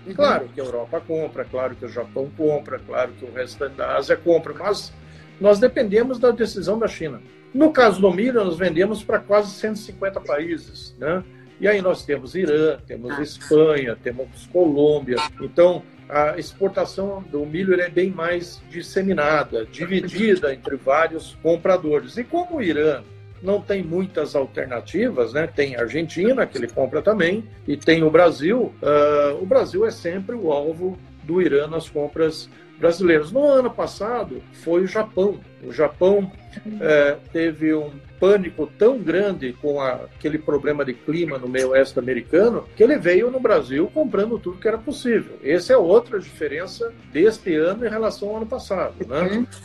Uhum. 0.06 0.14
Claro 0.14 0.50
que 0.54 0.60
a 0.60 0.64
Europa 0.64 1.02
compra, 1.02 1.46
claro 1.46 1.76
que 1.76 1.86
o 1.86 1.90
Japão 1.90 2.30
compra, 2.36 2.80
claro 2.80 3.12
que 3.14 3.26
o 3.26 3.32
resto 3.32 3.70
da 3.70 3.96
Ásia 3.96 4.18
compra, 4.18 4.54
mas 4.54 4.92
nós 5.40 5.60
dependemos 5.60 6.20
da 6.20 6.32
decisão 6.32 6.78
da 6.78 6.88
China. 6.88 7.22
No 7.54 7.72
caso 7.72 8.00
do 8.02 8.12
milho, 8.12 8.44
nós 8.44 8.58
vendemos 8.58 9.04
para 9.04 9.20
quase 9.20 9.52
150 9.52 10.20
países, 10.22 10.96
né? 11.00 11.24
E 11.60 11.68
aí 11.68 11.82
nós 11.82 12.06
temos 12.06 12.36
Irã, 12.36 12.78
temos 12.88 13.12
ah. 13.12 13.22
Espanha, 13.22 13.98
temos 14.02 14.48
Colômbia. 14.52 15.18
Então, 15.42 15.84
a 16.08 16.38
exportação 16.38 17.22
do 17.24 17.46
milho 17.46 17.80
é 17.80 17.90
bem 17.90 18.10
mais 18.10 18.62
disseminada, 18.70 19.66
dividida 19.66 20.54
entre 20.54 20.76
vários 20.78 21.38
compradores. 21.44 22.18
E 22.18 22.24
como 22.24 22.58
o 22.58 22.64
Irã 22.64 23.04
não 23.42 23.62
tem 23.62 23.84
muitas 23.84 24.36
alternativas, 24.36 25.34
né? 25.34 25.48
Tem 25.48 25.76
a 25.76 25.82
Argentina, 25.82 26.46
que 26.46 26.58
ele 26.58 26.68
compra 26.68 27.02
também, 27.02 27.44
e 27.68 27.78
tem 27.78 28.04
o 28.04 28.10
Brasil. 28.10 28.74
Uh, 28.82 29.42
o 29.42 29.46
Brasil 29.46 29.86
é 29.86 29.92
sempre 29.92 30.36
o 30.36 30.52
alvo 30.52 30.98
do 31.24 31.42
Irã 31.42 31.68
nas 31.68 31.90
compras 31.90 32.50
brasileiras. 32.80 33.32
No 33.32 33.44
ano 33.44 33.70
passado, 33.70 34.42
foi 34.64 34.84
o 34.84 34.88
Japão. 34.88 35.40
O 35.64 35.72
Japão 35.72 36.32
é, 36.80 37.18
teve 37.32 37.74
um 37.74 37.92
pânico 38.20 38.68
tão 38.78 38.98
grande 38.98 39.54
com 39.62 39.80
a, 39.80 39.94
aquele 39.94 40.38
problema 40.38 40.84
de 40.84 40.94
clima 40.94 41.38
no 41.38 41.48
meio 41.48 41.70
oeste 41.70 42.00
americano 42.00 42.66
que 42.76 42.84
ele 42.84 42.98
veio 42.98 43.32
no 43.32 43.40
Brasil 43.40 43.90
comprando 43.94 44.38
tudo 44.40 44.60
que 44.60 44.68
era 44.68 44.78
possível. 44.78 45.38
Essa 45.44 45.74
é 45.74 45.78
outra 45.78 46.20
diferença 46.20 46.92
deste 47.12 47.56
ano 47.56 47.86
em 47.86 47.90
relação 47.90 48.30
ao 48.30 48.38
ano 48.38 48.46
passado. 48.46 48.96
Né? 49.08 49.22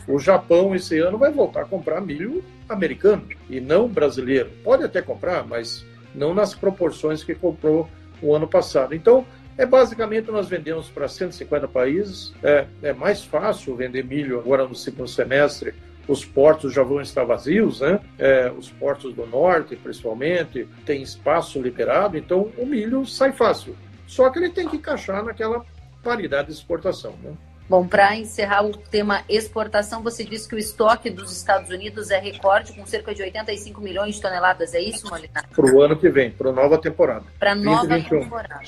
Uhum. 0.07 0.15
O 0.15 0.19
Japão 0.19 0.75
esse 0.75 0.99
ano 0.99 1.17
vai 1.17 1.31
voltar 1.31 1.61
a 1.61 1.65
comprar 1.65 2.01
milho 2.01 2.43
americano 2.67 3.23
e 3.49 3.59
não 3.59 3.87
brasileiro. 3.87 4.49
Pode 4.63 4.83
até 4.83 5.01
comprar, 5.01 5.45
mas 5.45 5.85
não 6.13 6.33
nas 6.33 6.53
proporções 6.53 7.23
que 7.23 7.35
comprou 7.35 7.89
o 8.21 8.33
ano 8.33 8.47
passado. 8.47 8.95
Então, 8.95 9.25
é 9.57 9.65
basicamente 9.65 10.29
nós 10.29 10.47
vendemos 10.47 10.89
para 10.89 11.07
150 11.07 11.67
países. 11.67 12.33
É, 12.43 12.65
é 12.81 12.93
mais 12.93 13.23
fácil 13.23 13.75
vender 13.75 14.03
milho 14.03 14.39
agora 14.39 14.67
no 14.67 14.75
segundo 14.75 15.07
semestre. 15.07 15.73
Os 16.07 16.23
portos 16.23 16.73
já 16.73 16.83
vão 16.83 17.01
estar 17.01 17.23
vazios, 17.23 17.81
né? 17.81 17.99
É, 18.19 18.51
os 18.55 18.69
portos 18.69 19.13
do 19.13 19.25
norte, 19.25 19.75
principalmente, 19.75 20.67
tem 20.85 21.01
espaço 21.01 21.59
liberado, 21.59 22.15
então 22.17 22.51
o 22.57 22.65
milho 22.65 23.05
sai 23.07 23.31
fácil. 23.31 23.75
Só 24.05 24.29
que 24.29 24.37
ele 24.37 24.49
tem 24.49 24.67
que 24.67 24.77
encaixar 24.77 25.23
naquela 25.23 25.65
paridade 26.03 26.47
de 26.49 26.53
exportação, 26.53 27.15
né? 27.23 27.33
Bom, 27.67 27.87
para 27.87 28.15
encerrar 28.15 28.63
o 28.63 28.77
tema 28.77 29.23
exportação, 29.27 30.03
você 30.03 30.23
disse 30.23 30.47
que 30.47 30.53
o 30.53 30.59
estoque 30.59 31.09
dos 31.09 31.35
Estados 31.35 31.71
Unidos 31.71 32.11
é 32.11 32.19
recorde, 32.19 32.73
com 32.73 32.85
cerca 32.85 33.13
de 33.15 33.23
85 33.23 33.81
milhões 33.81 34.15
de 34.15 34.21
toneladas. 34.21 34.75
É 34.75 34.79
isso, 34.79 35.09
Molina? 35.09 35.43
Para 35.51 35.65
o 35.65 35.81
ano 35.81 35.97
que 35.97 36.07
vem, 36.07 36.29
para 36.29 36.51
a 36.51 36.53
nova 36.53 36.77
temporada. 36.77 37.25
Para 37.39 37.53
a 37.53 37.55
nova 37.55 37.87
2021. 37.87 38.19
temporada. 38.21 38.63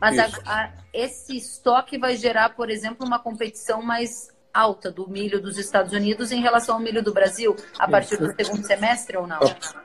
Mas 0.00 0.18
a, 0.18 0.28
a, 0.44 0.72
esse 0.92 1.36
estoque 1.36 1.98
vai 1.98 2.16
gerar, 2.16 2.50
por 2.50 2.70
exemplo, 2.70 3.06
uma 3.06 3.18
competição 3.18 3.82
mais 3.82 4.34
alta 4.52 4.90
do 4.90 5.08
milho 5.08 5.40
dos 5.40 5.58
Estados 5.58 5.92
Unidos 5.92 6.32
em 6.32 6.40
relação 6.40 6.76
ao 6.76 6.80
milho 6.80 7.02
do 7.02 7.12
Brasil 7.12 7.54
a 7.78 7.86
partir 7.86 8.16
do 8.16 8.34
segundo 8.34 8.64
semestre 8.64 9.16
ou 9.16 9.26
não? 9.26 9.38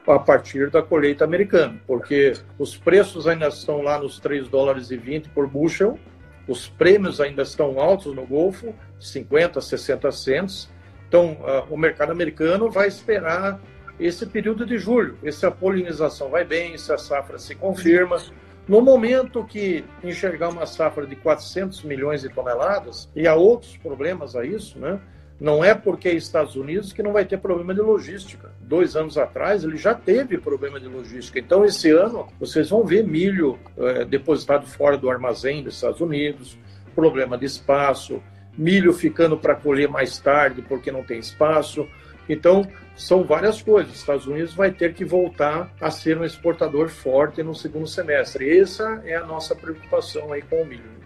A, 0.08 0.16
a, 0.16 0.20
partir 0.20 0.70
da 0.70 0.82
colheita 0.82 1.26
americana, 1.26 1.78
porque 1.86 2.34
os 2.58 2.78
preços 2.78 3.28
ainda 3.28 3.48
estão 3.48 3.82
lá 3.82 4.00
nos 4.00 4.18
3 4.20 4.48
dólares 4.48 4.90
e 4.90 4.96
20 4.96 5.30
por 5.30 5.48
bushel, 5.48 6.00
os 6.48 6.68
prêmios 6.70 7.20
ainda 7.20 7.42
estão 7.42 7.80
altos 7.80 8.16
no 8.16 8.26
Golfo, 8.26 8.74
50, 9.00 9.60
60 9.60 10.12
cents. 10.12 10.70
Então, 11.08 11.34
uh, 11.34 11.74
o 11.74 11.78
mercado 11.78 12.12
americano 12.12 12.72
vai 12.72 12.88
esperar 12.88 13.60
esse 14.00 14.26
período 14.26 14.66
de 14.66 14.78
julho, 14.78 15.18
se 15.32 15.46
a 15.46 15.52
polinização 15.52 16.30
vai 16.30 16.44
bem, 16.44 16.78
se 16.78 16.92
a 16.92 16.98
safra 16.98 17.38
se 17.38 17.54
confirma. 17.56 18.22
No 18.68 18.82
momento 18.82 19.44
que 19.44 19.84
enxergar 20.04 20.50
uma 20.50 20.66
safra 20.66 21.06
de 21.06 21.16
400 21.16 21.84
milhões 21.84 22.22
de 22.22 22.30
toneladas, 22.30 23.10
e 23.16 23.28
há 23.28 23.36
outros 23.36 23.76
problemas 23.78 24.36
a 24.36 24.46
isso, 24.46 24.80
né? 24.80 25.00
Não 25.40 25.66
é 25.66 25.74
porque 25.74 26.08
é 26.08 26.14
Estados 26.14 26.56
Unidos 26.56 26.94
que 26.94 27.02
não 27.02 27.12
vai 27.12 27.26
ter 27.26 27.40
problema 27.40 27.74
de 27.74 27.82
logística. 27.82 28.52
Dois 28.62 28.96
anos 28.96 29.18
atrás 29.18 29.64
ele 29.64 29.76
já 29.76 29.96
teve 29.96 30.38
problema 30.38 30.80
de 30.80 30.88
logística. 30.88 31.40
Então, 31.40 31.66
esse 31.66 31.90
ano, 31.90 32.28
vocês 32.40 32.70
vão 32.70 32.86
ver 32.86 33.04
milho 33.04 33.58
é, 33.76 34.06
depositado 34.06 34.68
fora 34.68 34.96
do 34.96 35.10
armazém 35.10 35.64
dos 35.64 35.74
Estados 35.74 36.00
Unidos, 36.00 36.56
problema 36.94 37.40
de 37.40 37.46
espaço, 37.46 38.22
milho 38.56 38.94
ficando 38.94 39.36
para 39.36 39.56
colher 39.56 39.90
mais 39.90 40.20
tarde 40.20 40.62
porque 40.62 40.92
não 40.92 41.04
tem 41.04 41.18
espaço. 41.18 41.88
Então, 42.30 42.68
são 42.96 43.24
várias 43.24 43.62
coisas. 43.62 43.94
Os 43.94 44.00
Estados 44.00 44.28
Unidos 44.28 44.54
vai 44.54 44.72
ter 44.72 44.94
que 44.94 45.04
voltar 45.04 45.74
a 45.80 45.90
ser 45.90 46.18
um 46.18 46.26
exportador 46.26 46.90
forte 46.90 47.42
no 47.42 47.56
segundo 47.56 47.88
semestre. 47.88 48.60
Essa 48.60 49.02
é 49.06 49.16
a 49.16 49.26
nossa 49.26 49.56
preocupação 49.56 50.32
aí 50.32 50.42
com 50.42 50.62
o 50.62 50.66
milho. 50.66 51.02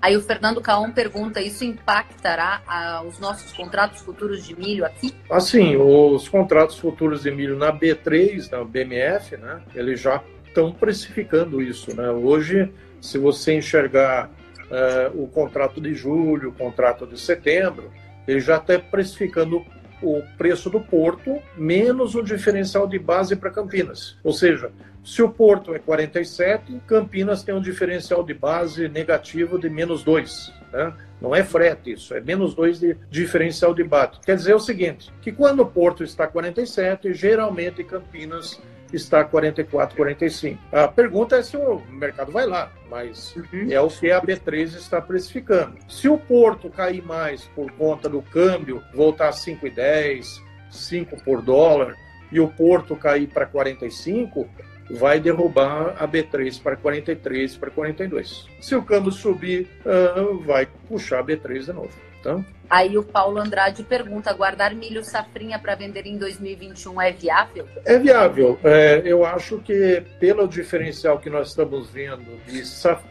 Aí 0.00 0.16
o 0.16 0.20
Fernando 0.20 0.60
Caon 0.60 0.92
pergunta: 0.92 1.40
isso 1.40 1.64
impactará 1.64 2.62
ah, 2.66 3.02
os 3.06 3.18
nossos 3.18 3.52
contratos 3.52 4.00
futuros 4.02 4.44
de 4.46 4.54
milho 4.56 4.84
aqui? 4.84 5.12
Assim, 5.30 5.76
os 5.76 6.28
contratos 6.28 6.78
futuros 6.78 7.22
de 7.22 7.30
milho 7.30 7.56
na 7.56 7.72
B3, 7.72 8.50
na 8.50 8.64
BMF, 8.64 9.36
né, 9.36 9.60
eles 9.74 10.00
já 10.00 10.22
estão 10.46 10.72
precificando 10.72 11.60
isso. 11.60 11.94
Né? 11.96 12.08
Hoje, 12.10 12.72
se 13.00 13.18
você 13.18 13.54
enxergar 13.54 14.30
uh, 14.70 15.22
o 15.22 15.28
contrato 15.28 15.80
de 15.80 15.94
julho, 15.94 16.50
o 16.50 16.52
contrato 16.52 17.06
de 17.06 17.18
setembro, 17.18 17.90
ele 18.26 18.40
já 18.40 18.56
está 18.56 18.78
precificando 18.78 19.64
o 20.02 20.22
preço 20.36 20.70
do 20.70 20.80
porto 20.80 21.40
menos 21.56 22.14
o 22.14 22.22
diferencial 22.22 22.86
de 22.86 22.98
base 22.98 23.36
para 23.36 23.50
Campinas. 23.50 24.16
Ou 24.22 24.32
seja, 24.32 24.70
se 25.04 25.22
o 25.22 25.28
porto 25.28 25.74
é 25.74 25.78
47, 25.78 26.80
Campinas 26.86 27.42
tem 27.42 27.54
um 27.54 27.60
diferencial 27.60 28.22
de 28.22 28.34
base 28.34 28.88
negativo 28.88 29.58
de 29.58 29.70
menos 29.70 30.04
2. 30.04 30.52
Né? 30.72 30.92
Não 31.20 31.34
é 31.34 31.42
frete 31.42 31.92
isso, 31.92 32.14
é 32.14 32.20
menos 32.20 32.54
2 32.54 32.78
de 32.78 32.96
diferencial 33.10 33.74
de 33.74 33.82
base. 33.82 34.20
Quer 34.24 34.36
dizer 34.36 34.54
o 34.54 34.60
seguinte, 34.60 35.10
que 35.20 35.32
quando 35.32 35.60
o 35.60 35.66
porto 35.66 36.04
está 36.04 36.26
47, 36.26 37.12
geralmente 37.14 37.82
Campinas 37.82 38.60
está 38.96 39.24
44, 39.24 39.96
45. 39.96 40.60
A 40.72 40.88
pergunta 40.88 41.36
é 41.36 41.42
se 41.42 41.56
o 41.56 41.80
mercado 41.90 42.32
vai 42.32 42.46
lá, 42.46 42.72
mas 42.90 43.34
uhum. 43.36 43.70
é 43.70 43.80
o 43.80 43.88
que 43.88 44.10
a 44.10 44.20
B3 44.20 44.76
está 44.76 45.00
precificando. 45.00 45.76
Se 45.88 46.08
o 46.08 46.18
Porto 46.18 46.70
cair 46.70 47.04
mais 47.04 47.44
por 47.54 47.70
conta 47.72 48.08
do 48.08 48.22
câmbio, 48.22 48.82
voltar 48.94 49.28
a 49.28 49.32
5,10, 49.32 50.42
5 50.70 51.22
por 51.24 51.42
dólar, 51.42 51.94
e 52.30 52.40
o 52.40 52.48
Porto 52.48 52.94
cair 52.94 53.26
para 53.28 53.46
45, 53.46 54.48
vai 54.90 55.20
derrubar 55.20 55.94
a 55.98 56.06
B3 56.06 56.60
para 56.62 56.76
43, 56.76 57.56
para 57.56 57.70
42. 57.70 58.46
Se 58.60 58.74
o 58.74 58.82
câmbio 58.82 59.12
subir, 59.12 59.68
uh, 59.84 60.38
vai 60.40 60.66
puxar 60.88 61.20
a 61.20 61.24
B3 61.24 61.64
de 61.64 61.72
novo. 61.72 62.07
Então, 62.20 62.44
Aí 62.70 62.98
o 62.98 63.02
Paulo 63.02 63.38
Andrade 63.38 63.82
pergunta: 63.82 64.32
guardar 64.32 64.74
milho 64.74 65.02
safrinha 65.02 65.58
para 65.58 65.74
vender 65.74 66.06
em 66.06 66.18
2021 66.18 67.00
é 67.00 67.12
viável? 67.12 67.66
É 67.84 67.98
viável. 67.98 68.58
É, 68.62 69.02
eu 69.04 69.24
acho 69.24 69.58
que 69.58 70.02
pelo 70.20 70.46
diferencial 70.46 71.18
que 71.18 71.30
nós 71.30 71.48
estamos 71.48 71.88
vendo 71.88 72.38
de 72.46 72.62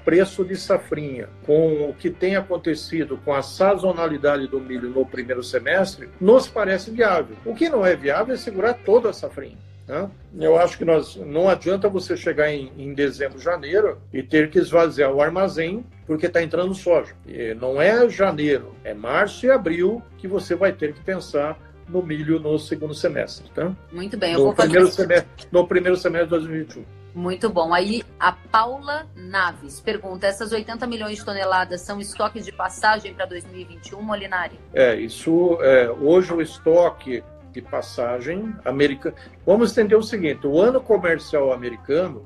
preço 0.06 0.46
de 0.46 0.56
safrinha, 0.56 1.28
com 1.46 1.90
o 1.90 1.94
que 1.94 2.10
tem 2.10 2.36
acontecido 2.36 3.18
com 3.26 3.34
a 3.34 3.42
sazonalidade 3.42 4.48
do 4.48 4.60
milho 4.60 4.90
no 4.90 5.06
primeiro 5.06 5.44
semestre, 5.44 6.10
nos 6.22 6.48
parece 6.48 6.92
viável. 6.92 7.36
O 7.44 7.56
que 7.56 7.70
não 7.70 7.86
é 7.86 7.96
viável 7.96 8.36
é 8.36 8.38
segurar 8.38 8.74
toda 8.74 9.10
a 9.10 9.14
safrinha. 9.14 9.67
Né? 9.88 10.10
Eu 10.40 10.58
acho 10.58 10.78
que 10.78 10.86
nós 10.86 11.16
não 11.16 11.48
adianta 11.48 11.88
você 11.88 12.18
chegar 12.18 12.52
em, 12.52 12.72
em 12.78 12.94
dezembro, 12.94 13.40
janeiro 13.40 14.00
e 14.12 14.22
ter 14.22 14.50
que 14.50 14.60
esvaziar 14.60 15.12
o 15.12 15.22
armazém 15.22 15.86
porque 16.06 16.26
está 16.26 16.42
entrando 16.42 16.74
soja. 16.74 17.16
E 17.26 17.54
não 17.54 17.82
é 17.82 18.08
janeiro, 18.10 18.76
é 18.84 18.94
março 18.94 19.46
e 19.46 19.52
abril 19.52 20.02
que 20.18 20.28
você 20.28 20.56
vai 20.56 20.74
ter 20.74 20.94
que 20.94 21.02
pensar 21.02 21.58
no 21.88 22.04
milho 22.04 22.40
no 22.40 22.60
segundo 22.60 22.94
semestre. 22.94 23.50
Tá? 23.52 23.74
Muito 23.92 24.18
bem, 24.18 24.34
eu 24.34 24.40
no 24.40 24.46
vou 24.46 24.54
primeiro 24.54 24.88
fazer... 24.88 25.04
semestre, 25.04 25.48
No 25.52 25.68
primeiro 25.68 25.98
semestre 25.98 26.26
de 26.26 26.32
2021. 26.32 26.98
Muito 27.16 27.50
bom. 27.50 27.74
Aí 27.74 28.04
a 28.20 28.32
Paula 28.32 29.08
Naves 29.16 29.80
pergunta: 29.80 30.28
essas 30.28 30.52
80 30.52 30.86
milhões 30.86 31.18
de 31.18 31.26
toneladas 31.26 31.82
são 31.82 32.00
estoques 32.00 32.46
de 32.46 32.52
passagem 32.52 33.12
para 33.14 33.26
2021, 33.26 34.00
Molinari? 34.02 34.60
É, 34.72 34.96
isso. 34.96 35.58
É, 35.62 35.90
hoje 35.90 36.32
o 36.32 36.42
estoque 36.42 37.24
de 37.58 37.62
passagem 37.62 38.54
americano. 38.64 39.16
Vamos 39.46 39.72
entender 39.72 39.96
o 39.96 40.04
seguinte: 40.04 40.46
o 40.46 40.62
ano 40.62 40.80
comercial 40.80 41.52
americano, 41.52 42.24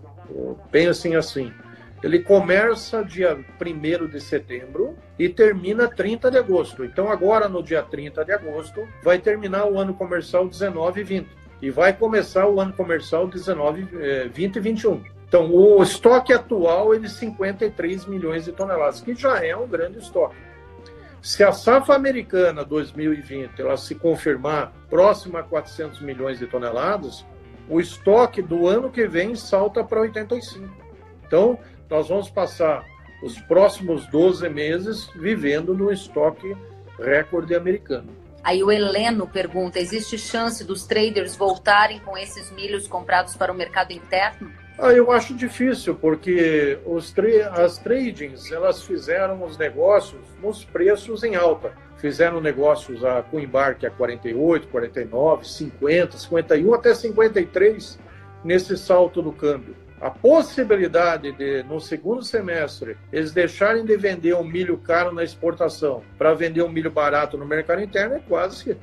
pensem 0.70 1.16
assim, 1.16 1.54
ele 2.04 2.20
começa 2.20 3.04
dia 3.04 3.38
1 3.60 4.08
de 4.08 4.20
setembro 4.20 4.98
e 5.18 5.30
termina 5.30 5.88
30 5.88 6.30
de 6.30 6.38
agosto. 6.38 6.84
Então, 6.84 7.10
agora 7.10 7.48
no 7.48 7.64
dia 7.64 7.82
30 7.82 8.26
de 8.26 8.34
agosto, 8.34 8.86
vai 9.04 9.20
terminar 9.20 9.66
o 9.66 9.80
ano 9.80 9.94
comercial 9.94 10.48
19 10.48 11.00
e 11.00 11.04
20. 11.04 11.28
E 11.62 11.70
vai 11.70 11.94
começar 11.94 12.48
o 12.48 12.60
ano 12.60 12.74
comercial 12.74 13.28
19, 13.28 13.88
20 14.34 14.56
e 14.56 14.60
21. 14.60 15.04
Então, 15.28 15.50
o 15.50 15.82
estoque 15.82 16.34
atual 16.34 16.94
é 16.94 17.00
de 17.00 17.08
53 17.08 18.06
milhões 18.06 18.44
de 18.44 18.52
toneladas, 18.52 19.00
que 19.00 19.16
já 19.16 19.46
é 19.46 19.56
um 19.56 19.68
grande 19.68 20.00
estoque. 20.00 20.36
Se 21.22 21.43
a 21.43 21.51
safra 21.51 21.95
americana 21.95 22.65
2020 22.65 23.61
ela 23.61 23.78
se 23.78 23.93
confirmar 23.93 24.74
próxima 24.89 25.39
a 25.39 25.43
400 25.43 26.01
milhões 26.01 26.39
de 26.39 26.47
toneladas, 26.47 27.24
o 27.69 27.80
estoque 27.80 28.41
do 28.41 28.67
ano 28.67 28.89
que 28.89 29.07
vem 29.07 29.36
salta 29.36 29.84
para 29.84 30.01
85. 30.01 30.67
Então, 31.26 31.59
nós 31.88 32.09
vamos 32.09 32.30
passar 32.30 32.84
os 33.24 33.39
próximos 33.41 34.07
12 34.07 34.49
meses 34.49 35.09
vivendo 35.15 35.76
no 35.76 35.91
estoque 35.91 36.57
recorde 36.97 37.53
americano. 37.53 38.09
Aí 38.43 38.63
o 38.63 38.72
Heleno 38.72 39.28
pergunta: 39.28 39.80
existe 39.80 40.17
chance 40.17 40.63
dos 40.63 40.88
traders 40.88 41.36
voltarem 41.36 41.99
com 41.99 42.17
esses 42.17 42.49
milhos 42.51 42.88
comprados 42.88 43.36
para 43.36 43.51
o 43.51 43.55
mercado 43.55 43.91
interno? 43.91 44.51
Ah, 44.84 44.92
eu 44.94 45.12
acho 45.12 45.36
difícil, 45.36 45.94
porque 45.94 46.80
os 46.88 47.14
as 47.54 47.78
tradings 47.78 48.52
elas 48.52 48.82
fizeram 48.82 49.44
os 49.44 49.56
negócios 49.56 50.22
nos 50.42 50.66
preços 50.66 51.24
em 51.24 51.36
alta. 51.36 51.72
Fizeram 51.98 52.42
negócios 52.42 53.06
a, 53.06 53.22
com 53.22 53.40
embarque 53.40 53.86
a 53.86 53.92
48, 53.92 54.68
49, 54.70 55.48
50, 55.48 56.18
51 56.18 56.74
até 56.74 56.96
53 56.96 58.00
nesse 58.44 58.76
salto 58.76 59.22
do 59.22 59.32
câmbio 59.32 59.76
a 60.02 60.10
possibilidade 60.10 61.32
de, 61.32 61.62
no 61.62 61.80
segundo 61.80 62.24
semestre, 62.24 62.98
eles 63.14 63.32
deixarem 63.32 63.86
de 63.86 63.96
vender 63.96 64.34
um 64.34 64.44
milho 64.44 64.76
caro 64.80 65.14
na 65.14 65.24
exportação 65.24 66.02
para 66.18 66.34
vender 66.34 66.64
um 66.64 66.70
milho 66.70 66.90
barato 66.90 67.38
no 67.38 67.46
mercado 67.46 67.84
interno 67.84 68.16
é 68.16 68.20
quase 68.20 68.76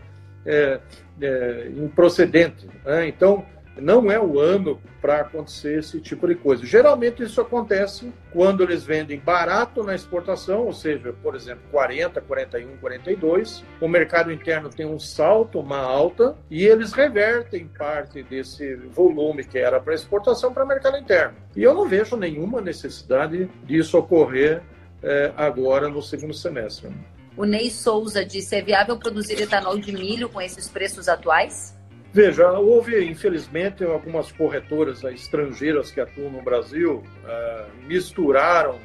é, 0.47 0.79
é, 1.21 1.71
improcedente. 1.77 2.69
Né? 2.85 3.09
Então, 3.09 3.45
não 3.81 4.11
é 4.11 4.21
o 4.21 4.39
ano 4.39 4.81
para 5.01 5.21
acontecer 5.21 5.79
esse 5.79 6.01
tipo 6.01 6.27
de 6.27 6.35
coisa. 6.35 6.67
Geralmente 6.67 7.23
isso 7.23 7.41
acontece 7.41 8.13
quando 8.33 8.63
eles 8.63 8.85
vendem 8.85 9.19
barato 9.19 9.83
na 9.83 9.95
exportação, 9.95 10.67
ou 10.67 10.73
seja, 10.73 11.13
por 11.23 11.35
exemplo, 11.35 11.63
40, 11.71 12.21
41, 12.21 12.77
42, 12.79 13.65
o 13.81 13.89
mercado 13.89 14.33
interno 14.33 14.69
tem 14.69 14.87
um 14.87 14.99
salto, 14.99 15.61
uma 15.61 15.79
alta, 15.79 16.37
e 16.51 16.65
eles 16.65 16.93
revertem 16.93 17.69
parte 17.69 18.23
desse 18.23 18.75
volume 18.77 19.45
que 19.45 19.59
era 19.59 19.81
para 19.81 19.95
exportação 19.95 20.53
para 20.53 20.65
o 20.65 20.69
mercado 20.69 20.97
interno. 20.97 21.37
E 21.57 21.63
eu 21.63 21.75
não 21.75 21.89
vejo 21.89 22.17
nenhuma 22.17 22.61
necessidade 22.61 23.49
disso 23.65 23.99
ocorrer 23.99 24.63
é, 25.03 25.33
agora 25.37 25.89
no 25.89 26.03
segundo 26.03 26.35
semestre. 26.35 26.91
O 27.37 27.45
Ney 27.45 27.71
Souza 27.71 28.25
disse: 28.25 28.57
é 28.57 28.61
viável 28.61 28.99
produzir 28.99 29.41
etanol 29.41 29.79
de 29.79 29.93
milho 29.93 30.29
com 30.29 30.41
esses 30.41 30.69
preços 30.69 31.09
atuais? 31.09 31.78
Veja, 32.13 32.51
houve, 32.53 33.05
infelizmente, 33.05 33.85
algumas 33.85 34.33
corretoras 34.33 35.05
estrangeiras 35.05 35.91
que 35.91 36.01
atuam 36.01 36.31
no 36.31 36.43
Brasil 36.43 37.03
uh, 37.25 37.87
misturaram 37.87 38.79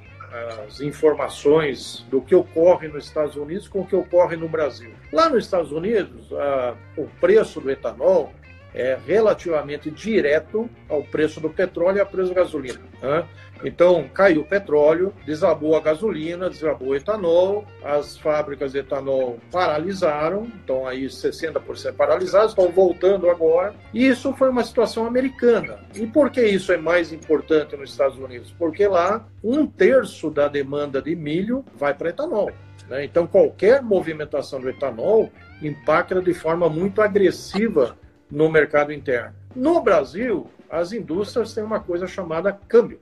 as 0.65 0.82
informações 0.82 2.05
do 2.09 2.19
que 2.19 2.34
ocorre 2.34 2.88
nos 2.88 3.05
Estados 3.05 3.36
Unidos 3.36 3.67
com 3.67 3.82
o 3.82 3.86
que 3.86 3.95
ocorre 3.95 4.36
no 4.36 4.49
Brasil. 4.49 4.91
Lá 5.11 5.30
nos 5.30 5.45
Estados 5.45 5.71
Unidos, 5.71 6.32
uh, 6.32 6.76
o 6.97 7.07
preço 7.21 7.61
do 7.61 7.69
etanol 7.69 8.34
é 8.74 8.97
relativamente 9.05 9.91
direto 9.91 10.69
ao 10.89 11.03
preço 11.03 11.39
do 11.39 11.49
petróleo 11.49 11.97
e 11.97 11.99
ao 11.99 12.05
preço 12.05 12.34
da 12.34 12.41
gasolina. 12.41 12.80
Né? 13.01 13.26
Então, 13.63 14.09
caiu 14.13 14.41
o 14.41 14.45
petróleo, 14.45 15.13
desabou 15.26 15.78
a 15.78 15.80
gasolina, 15.80 16.49
desabou 16.49 16.89
o 16.89 16.95
etanol, 16.95 17.65
as 17.84 18.17
fábricas 18.17 18.74
de 18.74 18.80
etanol 18.80 19.39
paralisaram, 19.49 20.51
então 20.61 20.86
aí 20.86 21.05
60% 21.05 21.93
paralisadas, 21.93 22.49
estão 22.49 22.69
voltando 22.69 23.30
agora. 23.30 23.74
E 23.93 24.05
isso 24.05 24.34
foi 24.34 24.49
uma 24.49 24.63
situação 24.63 25.05
americana. 25.05 25.80
E 25.95 26.05
por 26.05 26.30
que 26.30 26.41
isso 26.41 26.74
é 26.74 26.78
mais 26.78 27.13
importante 27.13 27.78
nos 27.78 27.91
Estados 27.91 28.17
Unidos? 28.17 28.53
Porque 28.57 28.86
lá 28.86 29.26
um 29.41 29.65
terço 29.65 30.30
da 30.30 30.47
demanda 30.47 31.01
de 31.01 31.15
milho 31.15 31.63
vai 31.76 31.93
para 31.93 32.09
etanol. 32.09 32.51
Né? 32.89 33.05
Então, 33.05 33.26
qualquer 33.26 33.82
movimentação 33.82 34.59
do 34.59 34.69
etanol 34.69 35.32
impacta 35.61 36.21
de 36.21 36.34
forma 36.34 36.67
muito 36.67 37.01
agressiva 37.01 37.97
no 38.34 38.49
mercado 38.49 38.91
interno. 38.91 39.36
No 39.55 39.79
Brasil, 39.79 40.49
as 40.67 40.91
indústrias 40.91 41.53
têm 41.53 41.63
uma 41.63 41.79
coisa 41.79 42.07
chamada 42.07 42.51
câmbio. 42.67 42.99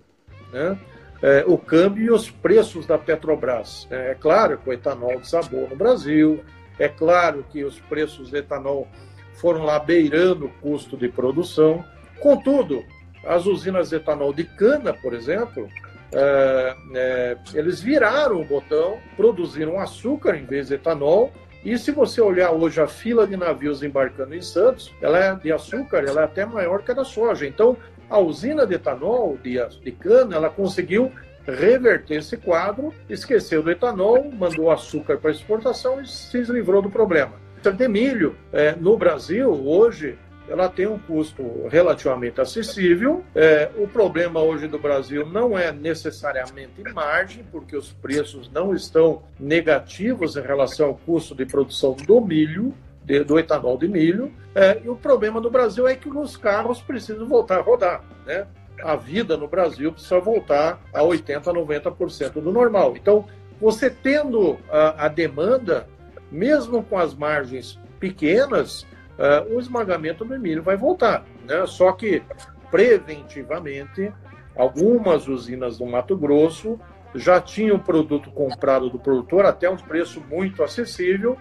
Né? 0.51 0.77
É, 1.23 1.45
o 1.47 1.57
câmbio 1.57 2.03
e 2.03 2.11
os 2.11 2.29
preços 2.29 2.86
da 2.86 2.97
Petrobras. 2.97 3.88
É, 3.89 4.11
é 4.11 4.15
claro 4.15 4.57
que 4.57 4.69
o 4.69 4.73
etanol 4.73 5.17
desabou 5.21 5.69
no 5.69 5.75
Brasil, 5.75 6.43
é 6.77 6.89
claro 6.89 7.45
que 7.49 7.63
os 7.63 7.79
preços 7.79 8.29
do 8.29 8.38
etanol 8.38 8.89
foram 9.36 9.63
lá 9.63 9.79
beirando 9.79 10.47
o 10.47 10.49
custo 10.61 10.97
de 10.97 11.07
produção. 11.07 11.86
Contudo, 12.19 12.84
as 13.25 13.45
usinas 13.45 13.89
de 13.89 13.95
etanol 13.95 14.34
de 14.34 14.43
cana, 14.43 14.93
por 14.93 15.13
exemplo, 15.13 15.69
é, 16.11 16.75
é, 16.93 17.38
eles 17.53 17.79
viraram 17.79 18.41
o 18.41 18.45
botão, 18.45 18.99
produziram 19.15 19.79
açúcar 19.79 20.36
em 20.36 20.43
vez 20.43 20.67
de 20.67 20.73
etanol 20.73 21.32
e 21.64 21.78
se 21.78 21.91
você 21.91 22.20
olhar 22.20 22.51
hoje 22.51 22.82
a 22.82 22.88
fila 22.88 23.28
de 23.28 23.38
navios 23.38 23.84
embarcando 23.84 24.34
em 24.34 24.41
Santos, 24.41 24.91
ela 25.01 25.20
é 25.20 25.36
de 25.36 25.51
açúcar, 25.51 26.03
ela 26.07 26.22
é 26.22 26.24
até 26.24 26.45
maior 26.45 26.82
que 26.82 26.91
a 26.91 26.95
da 26.95 27.03
soja. 27.03 27.45
Então, 27.45 27.78
a 28.09 28.18
usina 28.20 28.66
de 28.66 28.76
etanol 28.76 29.38
de, 29.41 29.57
de 29.84 29.91
cana, 29.91 30.36
ela 30.36 30.49
conseguiu 30.49 31.12
reverter 31.45 32.16
esse 32.16 32.38
quadro, 32.38 32.93
esqueceu 33.09 33.62
do 33.64 33.72
etanol, 33.72 34.32
mandou 34.32 34.72
açúcar 34.72 35.18
para 35.18 35.32
exportação 35.32 36.01
e 36.01 36.07
se 36.07 36.41
livrou 36.43 36.82
do 36.82 36.89
problema. 36.89 37.34
De 37.62 37.88
milho, 37.88 38.36
é, 38.51 38.76
no 38.76 38.97
Brasil, 38.97 39.49
hoje, 39.51 40.18
ela 40.51 40.67
tem 40.67 40.85
um 40.85 40.99
custo 40.99 41.65
relativamente 41.69 42.41
acessível. 42.41 43.23
É, 43.33 43.71
o 43.77 43.87
problema 43.87 44.41
hoje 44.41 44.67
do 44.67 44.77
Brasil 44.77 45.25
não 45.25 45.57
é 45.57 45.71
necessariamente 45.71 46.83
margem, 46.93 47.45
porque 47.49 47.75
os 47.75 47.93
preços 47.93 48.51
não 48.51 48.75
estão 48.75 49.23
negativos 49.39 50.35
em 50.35 50.41
relação 50.41 50.87
ao 50.87 50.95
custo 50.95 51.33
de 51.33 51.45
produção 51.45 51.93
do 51.93 52.19
milho, 52.19 52.73
de, 53.01 53.23
do 53.23 53.39
etanol 53.39 53.77
de 53.77 53.87
milho. 53.87 54.29
É, 54.53 54.81
e 54.83 54.89
o 54.89 54.95
problema 54.95 55.39
do 55.39 55.49
Brasil 55.49 55.87
é 55.87 55.95
que 55.95 56.09
os 56.09 56.35
carros 56.35 56.81
precisam 56.81 57.25
voltar 57.25 57.59
a 57.59 57.61
rodar. 57.61 58.03
Né? 58.25 58.45
A 58.83 58.97
vida 58.97 59.37
no 59.37 59.47
Brasil 59.47 59.93
precisa 59.93 60.19
voltar 60.19 60.81
a 60.93 60.99
80%, 60.99 61.43
90% 61.43 62.33
do 62.33 62.51
normal. 62.51 62.97
Então, 62.97 63.25
você 63.61 63.89
tendo 63.89 64.57
a, 64.69 65.05
a 65.05 65.07
demanda, 65.07 65.87
mesmo 66.29 66.83
com 66.83 66.97
as 66.97 67.13
margens 67.13 67.79
pequenas, 68.01 68.85
uh, 69.22 69.55
o 69.55 69.59
esmagamento 69.59 70.26
do 70.26 70.39
milho 70.39 70.63
vai 70.63 70.76
voltar. 70.76 71.24
Né? 71.47 71.65
Só 71.67 71.91
que, 71.91 72.24
preventivamente, 72.72 74.11
algumas 74.55 75.28
usinas 75.28 75.78
do 75.78 75.86
Mato 75.86 76.17
Grosso 76.17 76.80
já 77.13 77.39
tinham 77.39 77.78
produto 77.78 78.32
comprado 78.32 78.89
do 78.89 78.97
produtor 78.97 79.45
até 79.45 79.69
um 79.69 79.78
preço 79.78 80.22
muito 80.30 80.63
acessível 80.63 81.38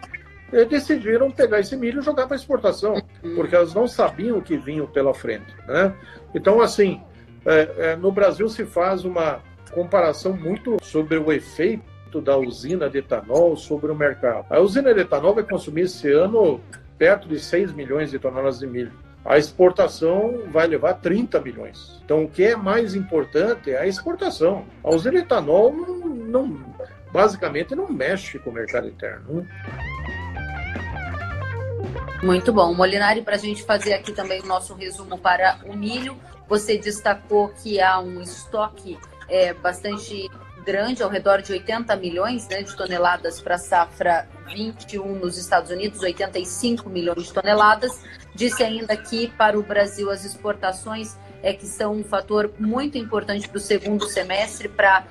e 0.52 0.64
decidiram 0.64 1.30
pegar 1.30 1.60
esse 1.60 1.76
milho 1.76 2.00
e 2.00 2.04
jogar 2.04 2.26
para 2.26 2.36
exportação, 2.36 2.94
uhum. 3.22 3.34
porque 3.36 3.54
elas 3.54 3.72
não 3.72 3.86
sabiam 3.86 4.38
o 4.38 4.42
que 4.42 4.56
vinha 4.56 4.84
pela 4.86 5.14
frente. 5.14 5.54
Né? 5.66 5.94
Então, 6.34 6.60
assim, 6.60 7.00
é, 7.46 7.74
é, 7.78 7.96
no 7.96 8.10
Brasil 8.10 8.48
se 8.48 8.64
faz 8.64 9.04
uma 9.04 9.40
comparação 9.72 10.36
muito 10.36 10.76
sobre 10.82 11.16
o 11.16 11.32
efeito 11.32 12.20
da 12.20 12.36
usina 12.36 12.90
de 12.90 12.98
etanol 12.98 13.56
sobre 13.56 13.92
o 13.92 13.94
mercado. 13.94 14.44
A 14.50 14.58
usina 14.58 14.92
de 14.92 15.00
etanol 15.00 15.34
vai 15.34 15.44
consumir 15.44 15.82
esse 15.82 16.10
ano 16.10 16.60
perto 17.00 17.26
de 17.26 17.40
6 17.40 17.72
milhões 17.72 18.10
de 18.10 18.18
toneladas 18.18 18.58
de 18.58 18.66
milho. 18.66 18.92
A 19.24 19.38
exportação 19.38 20.42
vai 20.52 20.66
levar 20.66 20.92
30 20.94 21.40
milhões. 21.40 21.98
Então, 22.04 22.24
o 22.24 22.28
que 22.28 22.44
é 22.44 22.54
mais 22.54 22.94
importante 22.94 23.70
é 23.70 23.78
a 23.78 23.86
exportação. 23.86 24.66
A 24.84 24.90
usina 24.90 25.18
etanol 25.18 25.72
não, 25.72 26.06
não 26.06 26.74
basicamente 27.10 27.74
não 27.74 27.90
mexe 27.90 28.38
com 28.38 28.50
o 28.50 28.52
mercado 28.52 28.86
interno. 28.86 29.46
Muito 32.22 32.52
bom. 32.52 32.74
Molinari, 32.74 33.22
para 33.22 33.36
a 33.36 33.38
gente 33.38 33.62
fazer 33.62 33.94
aqui 33.94 34.12
também 34.12 34.42
o 34.42 34.46
nosso 34.46 34.74
resumo 34.74 35.16
para 35.16 35.58
o 35.64 35.74
milho, 35.74 36.18
você 36.46 36.76
destacou 36.76 37.48
que 37.48 37.80
há 37.80 37.98
um 37.98 38.20
estoque 38.20 38.98
é, 39.26 39.54
bastante 39.54 40.28
grande, 40.64 41.02
ao 41.02 41.10
redor 41.10 41.42
de 41.42 41.52
80 41.52 41.94
milhões 41.96 42.48
né, 42.48 42.62
de 42.62 42.76
toneladas 42.76 43.40
para 43.40 43.56
a 43.56 43.58
safra 43.58 44.28
21 44.46 45.18
nos 45.18 45.36
Estados 45.36 45.70
Unidos, 45.70 46.00
85 46.02 46.88
milhões 46.88 47.24
de 47.24 47.32
toneladas. 47.32 48.02
Disse 48.34 48.62
ainda 48.62 48.96
que 48.96 49.28
para 49.28 49.58
o 49.58 49.62
Brasil 49.62 50.10
as 50.10 50.24
exportações 50.24 51.16
é 51.42 51.52
que 51.52 51.66
são 51.66 51.94
um 51.94 52.04
fator 52.04 52.52
muito 52.58 52.98
importante 52.98 53.48
para 53.48 53.58
o 53.58 53.60
segundo 53.60 54.06
semestre 54.06 54.68
para 54.68 55.04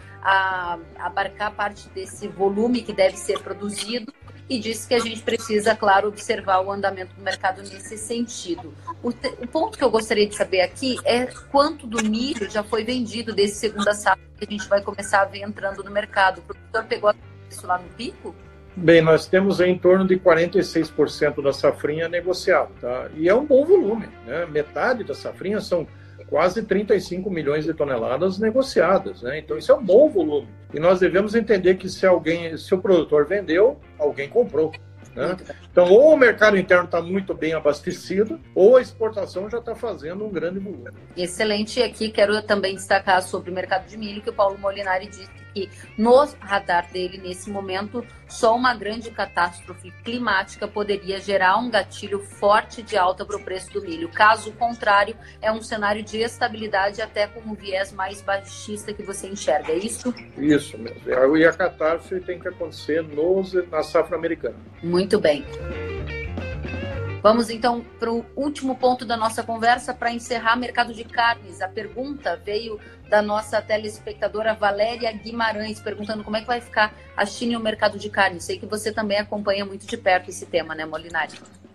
abarcar 0.97 1.51
parte 1.51 1.89
desse 1.89 2.27
volume 2.27 2.81
que 2.81 2.93
deve 2.93 3.17
ser 3.17 3.39
produzido 3.39 4.13
e 4.49 4.57
disse 4.59 4.87
que 4.87 4.95
a 4.95 4.99
gente 4.99 5.21
precisa, 5.21 5.75
claro, 5.75 6.07
observar 6.07 6.59
o 6.61 6.71
andamento 6.71 7.13
do 7.13 7.21
mercado 7.21 7.61
nesse 7.61 7.97
sentido. 7.97 8.73
O, 9.03 9.13
te, 9.13 9.27
o, 9.39 9.47
ponto 9.47 9.77
que 9.77 9.83
eu 9.83 9.91
gostaria 9.91 10.27
de 10.27 10.35
saber 10.35 10.61
aqui 10.61 10.97
é 11.05 11.27
quanto 11.51 11.85
do 11.85 12.03
milho 12.03 12.49
já 12.49 12.63
foi 12.63 12.83
vendido 12.83 13.33
desse 13.33 13.55
segunda 13.55 13.93
safra 13.93 14.23
que 14.37 14.45
a 14.45 14.51
gente 14.51 14.67
vai 14.67 14.81
começar 14.81 15.21
a 15.21 15.25
ver 15.25 15.43
entrando 15.43 15.83
no 15.83 15.91
mercado. 15.91 16.39
O 16.39 16.41
produtor 16.41 16.83
pegou 16.85 17.13
isso 17.49 17.67
lá 17.67 17.77
no 17.77 17.87
pico? 17.89 18.35
Bem, 18.75 19.01
nós 19.01 19.27
temos 19.27 19.59
em 19.59 19.77
torno 19.77 20.07
de 20.07 20.17
46% 20.17 21.43
da 21.43 21.53
safrinha 21.53 22.07
negociada, 22.07 22.69
tá? 22.79 23.09
E 23.15 23.27
é 23.27 23.35
um 23.35 23.45
bom 23.45 23.65
volume, 23.65 24.07
né? 24.25 24.45
Metade 24.45 25.03
da 25.03 25.13
safrinha 25.13 25.59
são 25.59 25.85
quase 26.30 26.63
35 26.63 27.30
milhões 27.30 27.65
de 27.65 27.73
toneladas 27.73 28.38
negociadas, 28.38 29.21
né? 29.21 29.39
Então 29.39 29.57
isso 29.57 29.71
é 29.71 29.75
um 29.75 29.84
bom 29.84 30.09
volume. 30.09 30.47
E 30.73 30.80
nós 30.80 30.99
devemos 30.99 31.34
entender 31.36 31.75
que 31.75 31.89
se 31.89 32.05
alguém, 32.05 32.55
se 32.57 32.73
o 32.73 32.77
produtor 32.77 33.25
vendeu, 33.25 33.80
alguém 33.97 34.30
comprou. 34.30 34.71
Né? 35.15 35.36
Então, 35.71 35.89
ou 35.89 36.13
o 36.13 36.17
mercado 36.17 36.57
interno 36.57 36.86
está 36.86 37.01
muito 37.01 37.34
bem 37.34 37.53
abastecido, 37.53 38.39
ou 38.53 38.77
a 38.77 38.82
exportação 38.82 39.49
já 39.49 39.57
está 39.57 39.75
fazendo 39.75 40.23
um 40.23 40.30
grande 40.30 40.59
volume. 40.59 40.91
Excelente. 41.17 41.80
E 41.80 41.84
aqui 41.84 42.09
quero 42.09 42.41
também 42.43 42.75
destacar 42.75 43.21
sobre 43.23 43.49
o 43.49 43.53
mercado 43.53 43.88
de 43.88 43.97
milho, 43.97 44.21
que 44.21 44.30
o 44.30 44.34
Paulo 44.34 44.57
Molinari 44.57 45.07
disse 45.07 45.30
que 45.68 45.70
no 45.97 46.26
radar 46.39 46.89
dele, 46.91 47.18
nesse 47.18 47.49
momento, 47.49 48.05
só 48.28 48.55
uma 48.55 48.74
grande 48.74 49.12
catástrofe 49.12 49.91
climática 50.03 50.68
poderia 50.68 51.20
gerar 51.20 51.57
um 51.57 51.70
gatilho 51.70 52.20
forte 52.20 52.82
de 52.82 52.95
alta 52.95 53.26
para 53.26 53.36
o 53.36 53.43
preço 53.43 53.72
do 53.74 53.82
milho. 53.82 54.10
Caso 54.10 54.51
contrário, 54.53 55.16
é 55.41 55.51
um 55.51 55.62
cenário 55.62 56.03
de 56.03 56.20
estabilidade 56.20 57.01
até 57.01 57.28
com 57.28 57.39
um 57.41 57.53
viés 57.53 57.91
mais 57.91 58.22
baixista 58.22 58.93
que 58.93 59.03
você 59.03 59.28
enxerga, 59.28 59.74
é 59.74 59.78
isso? 59.78 60.14
Isso 60.38 60.78
mesmo. 60.78 61.38
E 61.38 61.45
a 61.45 61.51
catástrofe 61.51 62.20
tem 62.22 62.39
que 62.39 62.47
acontecer 62.47 63.01
nos, 63.01 63.53
na 63.70 63.84
safra 63.84 64.16
americana. 64.16 64.55
Muito 64.84 65.20
bem. 65.20 65.45
Vamos 67.22 67.49
então 67.49 67.86
para 67.99 68.12
o 68.12 68.26
último 68.34 68.78
ponto 68.78 69.03
da 69.03 69.18
nossa 69.18 69.43
conversa 69.43 69.93
para 69.93 70.12
encerrar 70.12 70.55
mercado 70.55 70.93
de 70.93 71.03
carnes. 71.03 71.62
A 71.62 71.68
pergunta 71.68 72.41
veio 72.45 72.80
da 73.10 73.22
nossa 73.22 73.62
telespectadora 73.62 74.53
Valéria 74.53 75.12
Guimarães, 75.12 75.80
perguntando 75.82 76.24
como 76.24 76.38
é 76.38 76.41
que 76.41 76.47
vai 76.47 76.62
ficar 76.62 76.93
a 77.18 77.26
China 77.26 77.53
e 77.53 77.57
o 77.57 77.60
mercado 77.60 77.97
de 77.97 78.10
carnes. 78.10 78.43
Sei 78.43 78.60
que 78.60 78.66
você 78.66 78.91
também 78.91 79.18
acompanha 79.18 79.66
muito 79.66 79.86
de 79.88 79.97
perto 79.97 80.30
esse 80.30 80.45
tema, 80.45 80.76
né, 80.76 80.86
Molinari? 80.86 81.34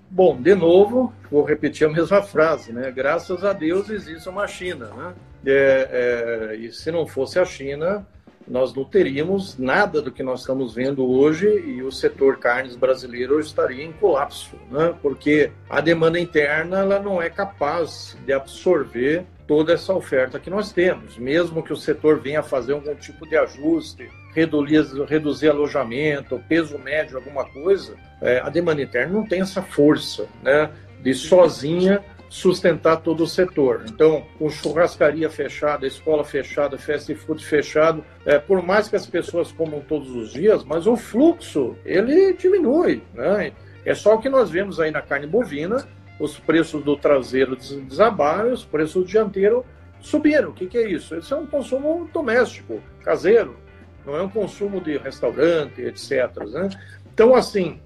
Bom, 0.08 0.40
de 0.40 0.54
novo, 0.54 1.12
vou 1.28 1.42
repetir 1.42 1.88
a 1.88 1.90
mesma 1.90 2.22
frase, 2.22 2.72
né? 2.72 2.90
Graças 2.92 3.44
a 3.44 3.52
Deus 3.52 3.90
existe 3.90 4.28
uma 4.28 4.46
China, 4.46 4.86
né? 4.94 5.14
É, 5.44 6.52
é, 6.52 6.56
e 6.56 6.72
se 6.72 6.90
não 6.92 7.06
fosse 7.06 7.38
a 7.38 7.44
China, 7.44 8.06
nós 8.46 8.74
não 8.74 8.84
teríamos 8.84 9.58
nada 9.58 10.00
do 10.00 10.12
que 10.12 10.22
nós 10.22 10.40
estamos 10.40 10.74
vendo 10.74 11.04
hoje 11.04 11.46
e 11.46 11.82
o 11.82 11.90
setor 11.90 12.38
carnes 12.38 12.76
brasileiro 12.76 13.40
estaria 13.40 13.84
em 13.84 13.92
colapso, 13.92 14.56
né? 14.70 14.94
porque 15.02 15.50
a 15.68 15.80
demanda 15.80 16.20
interna 16.20 16.78
ela 16.80 17.00
não 17.00 17.20
é 17.20 17.30
capaz 17.30 18.16
de 18.24 18.32
absorver 18.32 19.24
toda 19.46 19.72
essa 19.72 19.92
oferta 19.92 20.38
que 20.38 20.50
nós 20.50 20.72
temos. 20.72 21.18
Mesmo 21.18 21.62
que 21.62 21.72
o 21.72 21.76
setor 21.76 22.18
venha 22.20 22.42
fazer 22.42 22.72
algum 22.72 22.94
tipo 22.94 23.26
de 23.28 23.36
ajuste, 23.36 24.08
reduzir, 24.34 25.04
reduzir 25.06 25.48
alojamento, 25.50 26.42
peso 26.48 26.78
médio, 26.78 27.16
alguma 27.16 27.44
coisa, 27.44 27.94
é, 28.20 28.40
a 28.40 28.48
demanda 28.48 28.82
interna 28.82 29.12
não 29.12 29.26
tem 29.26 29.40
essa 29.40 29.62
força 29.62 30.26
né, 30.42 30.70
de 31.00 31.14
sozinha 31.14 32.02
sustentar 32.28 32.96
todo 32.96 33.22
o 33.22 33.28
setor. 33.28 33.84
Então, 33.88 34.26
com 34.38 34.50
churrascaria 34.50 35.30
fechada, 35.30 35.86
escola 35.86 36.24
fechada, 36.24 36.76
fast 36.76 37.14
food 37.14 37.44
fechado, 37.44 38.04
é, 38.26 38.40
por 38.40 38.60
mais 38.60 38.88
que 38.88 38.96
as 38.96 39.06
pessoas 39.06 39.52
comam 39.52 39.80
todos 39.80 40.10
os 40.10 40.32
dias, 40.32 40.64
mas 40.64 40.86
o 40.88 40.96
fluxo, 40.96 41.76
ele 41.84 42.32
diminui. 42.32 43.04
Né? 43.14 43.52
É 43.84 43.94
só 43.94 44.14
o 44.14 44.18
que 44.18 44.28
nós 44.28 44.50
vemos 44.50 44.80
aí 44.80 44.90
na 44.90 45.00
carne 45.00 45.28
bovina, 45.28 45.86
os 46.18 46.38
preços 46.38 46.82
do 46.82 46.96
traseiro 46.96 47.56
desabaram, 47.56 48.52
os 48.52 48.64
preços 48.64 49.04
do 49.04 49.08
dianteiro 49.08 49.64
subiram. 50.00 50.50
O 50.50 50.52
que, 50.52 50.66
que 50.66 50.78
é 50.78 50.88
isso? 50.88 51.16
Isso 51.16 51.34
é 51.34 51.36
um 51.36 51.46
consumo 51.46 52.08
doméstico, 52.12 52.80
caseiro, 53.02 53.56
não 54.06 54.16
é 54.16 54.22
um 54.22 54.28
consumo 54.28 54.80
de 54.80 54.98
restaurante, 54.98 55.80
etc. 55.80 56.36
Né? 56.46 56.68
Então, 57.12 57.34
assim, 57.34 57.80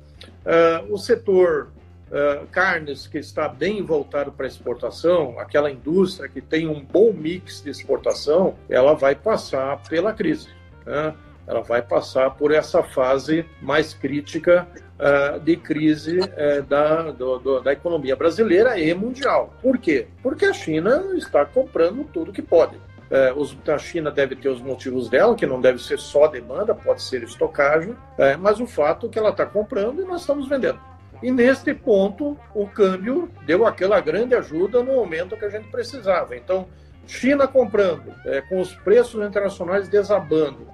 uh, 0.44 0.92
o 0.92 0.98
setor 0.98 1.70
uh, 2.10 2.46
carnes 2.48 3.06
que 3.06 3.18
está 3.18 3.48
bem 3.48 3.82
voltado 3.82 4.32
para 4.32 4.46
exportação, 4.46 5.38
aquela 5.38 5.70
indústria 5.70 6.28
que 6.28 6.40
tem 6.40 6.66
um 6.66 6.84
bom 6.84 7.12
mix 7.12 7.62
de 7.62 7.70
exportação, 7.70 8.56
ela 8.68 8.94
vai 8.94 9.14
passar 9.14 9.80
pela 9.88 10.12
crise. 10.12 10.48
Né? 10.84 11.14
Ela 11.48 11.62
vai 11.62 11.80
passar 11.80 12.30
por 12.36 12.52
essa 12.52 12.82
fase 12.82 13.44
mais 13.62 13.94
crítica 13.94 14.68
uh, 14.98 15.40
de 15.40 15.56
crise 15.56 16.20
uh, 16.20 16.62
da, 16.68 17.10
do, 17.10 17.38
do, 17.38 17.60
da 17.60 17.72
economia 17.72 18.14
brasileira 18.14 18.78
e 18.78 18.92
mundial. 18.94 19.54
Por 19.62 19.78
quê? 19.78 20.06
Porque 20.22 20.44
a 20.44 20.52
China 20.52 21.02
está 21.16 21.46
comprando 21.46 22.04
tudo 22.12 22.32
que 22.32 22.42
pode. 22.42 22.76
É, 23.10 23.32
os, 23.32 23.56
a 23.66 23.78
China 23.78 24.10
deve 24.10 24.36
ter 24.36 24.50
os 24.50 24.60
motivos 24.60 25.08
dela, 25.08 25.34
que 25.34 25.46
não 25.46 25.60
deve 25.60 25.82
ser 25.82 25.98
só 25.98 26.26
demanda, 26.26 26.74
pode 26.74 27.02
ser 27.02 27.22
estocagem, 27.22 27.96
é, 28.18 28.36
mas 28.36 28.60
o 28.60 28.66
fato 28.66 29.06
é 29.06 29.08
que 29.08 29.18
ela 29.18 29.30
está 29.30 29.46
comprando 29.46 30.02
e 30.02 30.04
nós 30.04 30.20
estamos 30.20 30.46
vendendo. 30.46 30.78
E 31.22 31.30
neste 31.30 31.72
ponto, 31.74 32.38
o 32.54 32.66
câmbio 32.66 33.30
deu 33.46 33.66
aquela 33.66 33.98
grande 34.00 34.34
ajuda 34.34 34.82
no 34.82 34.94
momento 34.94 35.36
que 35.36 35.44
a 35.44 35.48
gente 35.48 35.68
precisava. 35.68 36.36
Então, 36.36 36.68
China 37.06 37.48
comprando, 37.48 38.12
é, 38.26 38.42
com 38.42 38.60
os 38.60 38.74
preços 38.74 39.26
internacionais 39.26 39.88
desabando, 39.88 40.68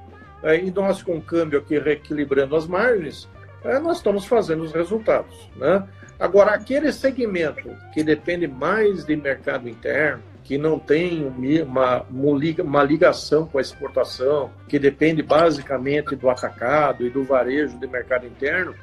e 0.45 0.70
nós 0.70 1.03
com 1.03 1.16
o 1.16 1.22
câmbio 1.22 1.59
aqui 1.59 1.78
reequilibrando 1.78 2.55
as 2.55 2.66
margens, 2.66 3.28
é, 3.64 3.78
nós 3.78 3.97
estamos 3.97 4.26
fazendo 4.26 4.62
os 4.62 4.72
resultados. 4.72 5.49
Né? 5.57 5.82
Agora, 6.20 6.53
aquele 6.53 6.92
segmento 6.92 7.70
que 7.92 8.05
depende 8.05 8.47
mais 8.47 9.05
de 9.05 9.16
mercado 9.16 9.68
interno, 9.68 10.22
que 10.45 10.59
não 10.59 10.78
tem 10.78 11.26
uma, 11.62 12.05
uma 12.11 12.82
ligação 12.82 13.47
com 13.47 13.57
a 13.57 13.62
exportação, 13.62 14.51
que 14.68 14.78
depende 14.78 15.22
basicamente 15.22 16.14
do 16.14 16.28
atacado 16.28 17.07
e 17.07 17.11
do 17.11 17.24
varejo 17.24 17.78
de 17.78 17.86
mercado 17.86 18.26
interno, 18.26 18.74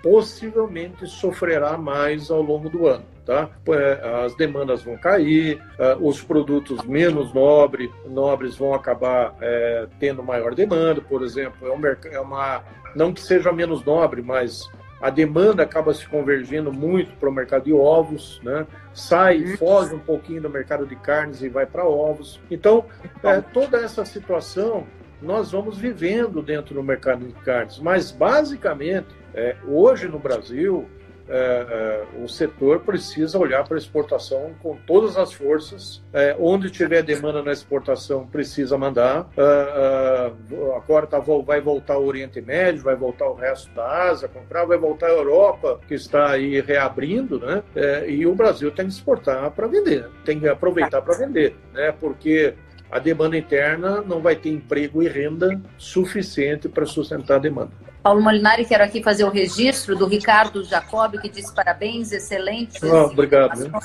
possivelmente 0.00 1.06
sofrerá 1.08 1.76
mais 1.76 2.30
ao 2.30 2.40
longo 2.40 2.68
do 2.70 2.86
ano. 2.86 3.04
Tá? 3.28 3.50
É, 3.68 4.24
as 4.24 4.34
demandas 4.36 4.82
vão 4.82 4.96
cair, 4.96 5.62
é, 5.78 5.94
os 6.00 6.22
produtos 6.22 6.82
menos 6.84 7.30
nobre, 7.34 7.92
nobres 8.06 8.56
vão 8.56 8.72
acabar 8.72 9.36
é, 9.42 9.86
tendo 10.00 10.22
maior 10.22 10.54
demanda, 10.54 11.02
por 11.02 11.22
exemplo, 11.22 11.68
é, 11.68 11.70
um, 11.70 12.10
é 12.10 12.18
uma 12.18 12.64
não 12.96 13.12
que 13.12 13.20
seja 13.20 13.52
menos 13.52 13.84
nobre, 13.84 14.22
mas 14.22 14.66
a 14.98 15.10
demanda 15.10 15.62
acaba 15.62 15.92
se 15.92 16.08
convergindo 16.08 16.72
muito 16.72 17.14
para 17.18 17.28
o 17.28 17.32
mercado 17.32 17.64
de 17.64 17.72
ovos, 17.74 18.40
né? 18.42 18.66
sai, 18.94 19.42
uhum. 19.42 19.56
foge 19.58 19.94
um 19.94 19.98
pouquinho 19.98 20.40
do 20.40 20.48
mercado 20.48 20.86
de 20.86 20.96
carnes 20.96 21.42
e 21.42 21.50
vai 21.50 21.66
para 21.66 21.84
ovos. 21.84 22.40
Então, 22.50 22.86
é, 23.22 23.42
toda 23.42 23.76
essa 23.76 24.06
situação 24.06 24.86
nós 25.20 25.52
vamos 25.52 25.76
vivendo 25.76 26.40
dentro 26.40 26.74
do 26.74 26.82
mercado 26.82 27.26
de 27.26 27.34
carnes, 27.34 27.78
mas 27.78 28.10
basicamente 28.10 29.08
é, 29.34 29.54
hoje 29.66 30.08
no 30.08 30.18
Brasil, 30.18 30.88
é, 31.28 32.06
é, 32.18 32.22
o 32.22 32.28
setor 32.28 32.80
precisa 32.80 33.38
olhar 33.38 33.64
para 33.64 33.76
a 33.76 33.78
exportação 33.78 34.54
com 34.62 34.76
todas 34.86 35.16
as 35.16 35.32
forças. 35.32 36.02
É, 36.12 36.34
onde 36.38 36.70
tiver 36.70 37.02
demanda 37.02 37.42
na 37.42 37.52
exportação, 37.52 38.26
precisa 38.26 38.78
mandar. 38.78 39.28
É, 39.36 39.42
é, 39.42 40.76
agora 40.76 41.06
tá, 41.06 41.18
vai 41.18 41.60
voltar 41.60 41.98
o 41.98 42.06
Oriente 42.06 42.40
Médio, 42.40 42.82
vai 42.82 42.96
voltar 42.96 43.28
o 43.28 43.34
resto 43.34 43.70
da 43.74 44.08
Ásia 44.08 44.28
comprar, 44.28 44.64
vai 44.64 44.78
voltar 44.78 45.06
a 45.06 45.10
Europa, 45.10 45.80
que 45.86 45.94
está 45.94 46.30
aí 46.30 46.60
reabrindo, 46.60 47.38
né? 47.38 47.62
e 48.06 48.26
o 48.26 48.34
Brasil 48.34 48.70
tem 48.70 48.86
que 48.86 48.92
exportar 48.92 49.50
para 49.50 49.66
vender, 49.66 50.08
tem 50.24 50.40
que 50.40 50.48
aproveitar 50.48 51.02
para 51.02 51.16
vender, 51.16 51.56
né? 51.72 51.92
porque 51.92 52.54
a 52.90 52.98
demanda 52.98 53.36
interna 53.36 54.00
não 54.00 54.20
vai 54.20 54.36
ter 54.36 54.50
emprego 54.50 55.02
e 55.02 55.08
renda 55.08 55.60
suficiente 55.76 56.68
para 56.68 56.86
sustentar 56.86 57.36
a 57.36 57.38
demanda. 57.38 57.87
Paulo 58.08 58.22
Molinari, 58.22 58.64
quero 58.64 58.82
aqui 58.82 59.02
fazer 59.02 59.24
o 59.24 59.28
registro 59.28 59.94
do 59.94 60.06
Ricardo 60.06 60.64
Jacob, 60.64 61.20
que 61.20 61.28
disse 61.28 61.54
parabéns, 61.54 62.10
excelente. 62.10 62.82
Oh, 62.82 63.04
obrigado. 63.04 63.68
Né? 63.68 63.80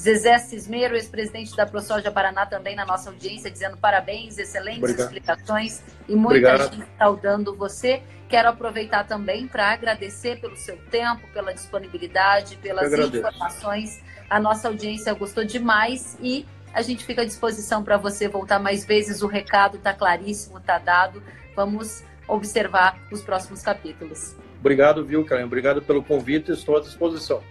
Zezé 0.00 0.38
Cismeiro, 0.38 0.94
ex-presidente 0.94 1.54
da 1.54 1.66
ProSoja 1.66 2.10
Paraná, 2.10 2.46
também 2.46 2.74
na 2.74 2.86
nossa 2.86 3.10
audiência, 3.10 3.50
dizendo 3.50 3.76
parabéns, 3.76 4.38
excelentes 4.38 4.82
obrigado. 4.84 5.00
explicações 5.04 5.82
e 6.08 6.16
muita 6.16 6.54
obrigado. 6.54 6.72
gente 6.72 6.86
saudando 6.96 7.54
você. 7.54 8.02
Quero 8.30 8.48
aproveitar 8.48 9.06
também 9.06 9.46
para 9.46 9.74
agradecer 9.74 10.40
pelo 10.40 10.56
seu 10.56 10.78
tempo, 10.90 11.28
pela 11.34 11.52
disponibilidade, 11.52 12.56
pelas 12.56 12.90
informações. 12.94 14.02
A 14.30 14.40
nossa 14.40 14.68
audiência 14.68 15.12
gostou 15.12 15.44
demais 15.44 16.16
e 16.18 16.46
a 16.72 16.80
gente 16.80 17.04
fica 17.04 17.20
à 17.20 17.24
disposição 17.26 17.84
para 17.84 17.98
você 17.98 18.26
voltar 18.26 18.58
mais 18.58 18.86
vezes. 18.86 19.20
O 19.20 19.26
recado 19.26 19.76
está 19.76 19.92
claríssimo, 19.92 20.56
está 20.56 20.78
dado. 20.78 21.22
Vamos 21.54 22.02
observar 22.26 22.98
os 23.10 23.22
próximos 23.22 23.62
capítulos. 23.62 24.34
Obrigado, 24.60 25.04
viu, 25.04 25.24
Karen? 25.24 25.44
Obrigado 25.44 25.82
pelo 25.82 26.02
convite, 26.02 26.50
estou 26.52 26.76
à 26.76 26.80
disposição. 26.80 27.42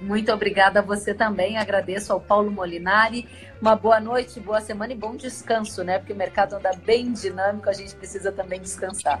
Muito 0.00 0.32
obrigada 0.32 0.80
a 0.80 0.82
você 0.82 1.12
também. 1.12 1.58
Agradeço 1.58 2.12
ao 2.12 2.20
Paulo 2.20 2.50
Molinari. 2.50 3.28
Uma 3.60 3.76
boa 3.76 4.00
noite, 4.00 4.40
boa 4.40 4.60
semana 4.60 4.92
e 4.92 4.96
bom 4.96 5.14
descanso, 5.14 5.84
né? 5.84 5.98
Porque 5.98 6.12
o 6.12 6.16
mercado 6.16 6.54
anda 6.54 6.70
bem 6.84 7.12
dinâmico, 7.12 7.68
a 7.68 7.72
gente 7.72 7.94
precisa 7.94 8.32
também 8.32 8.60
descansar. 8.60 9.20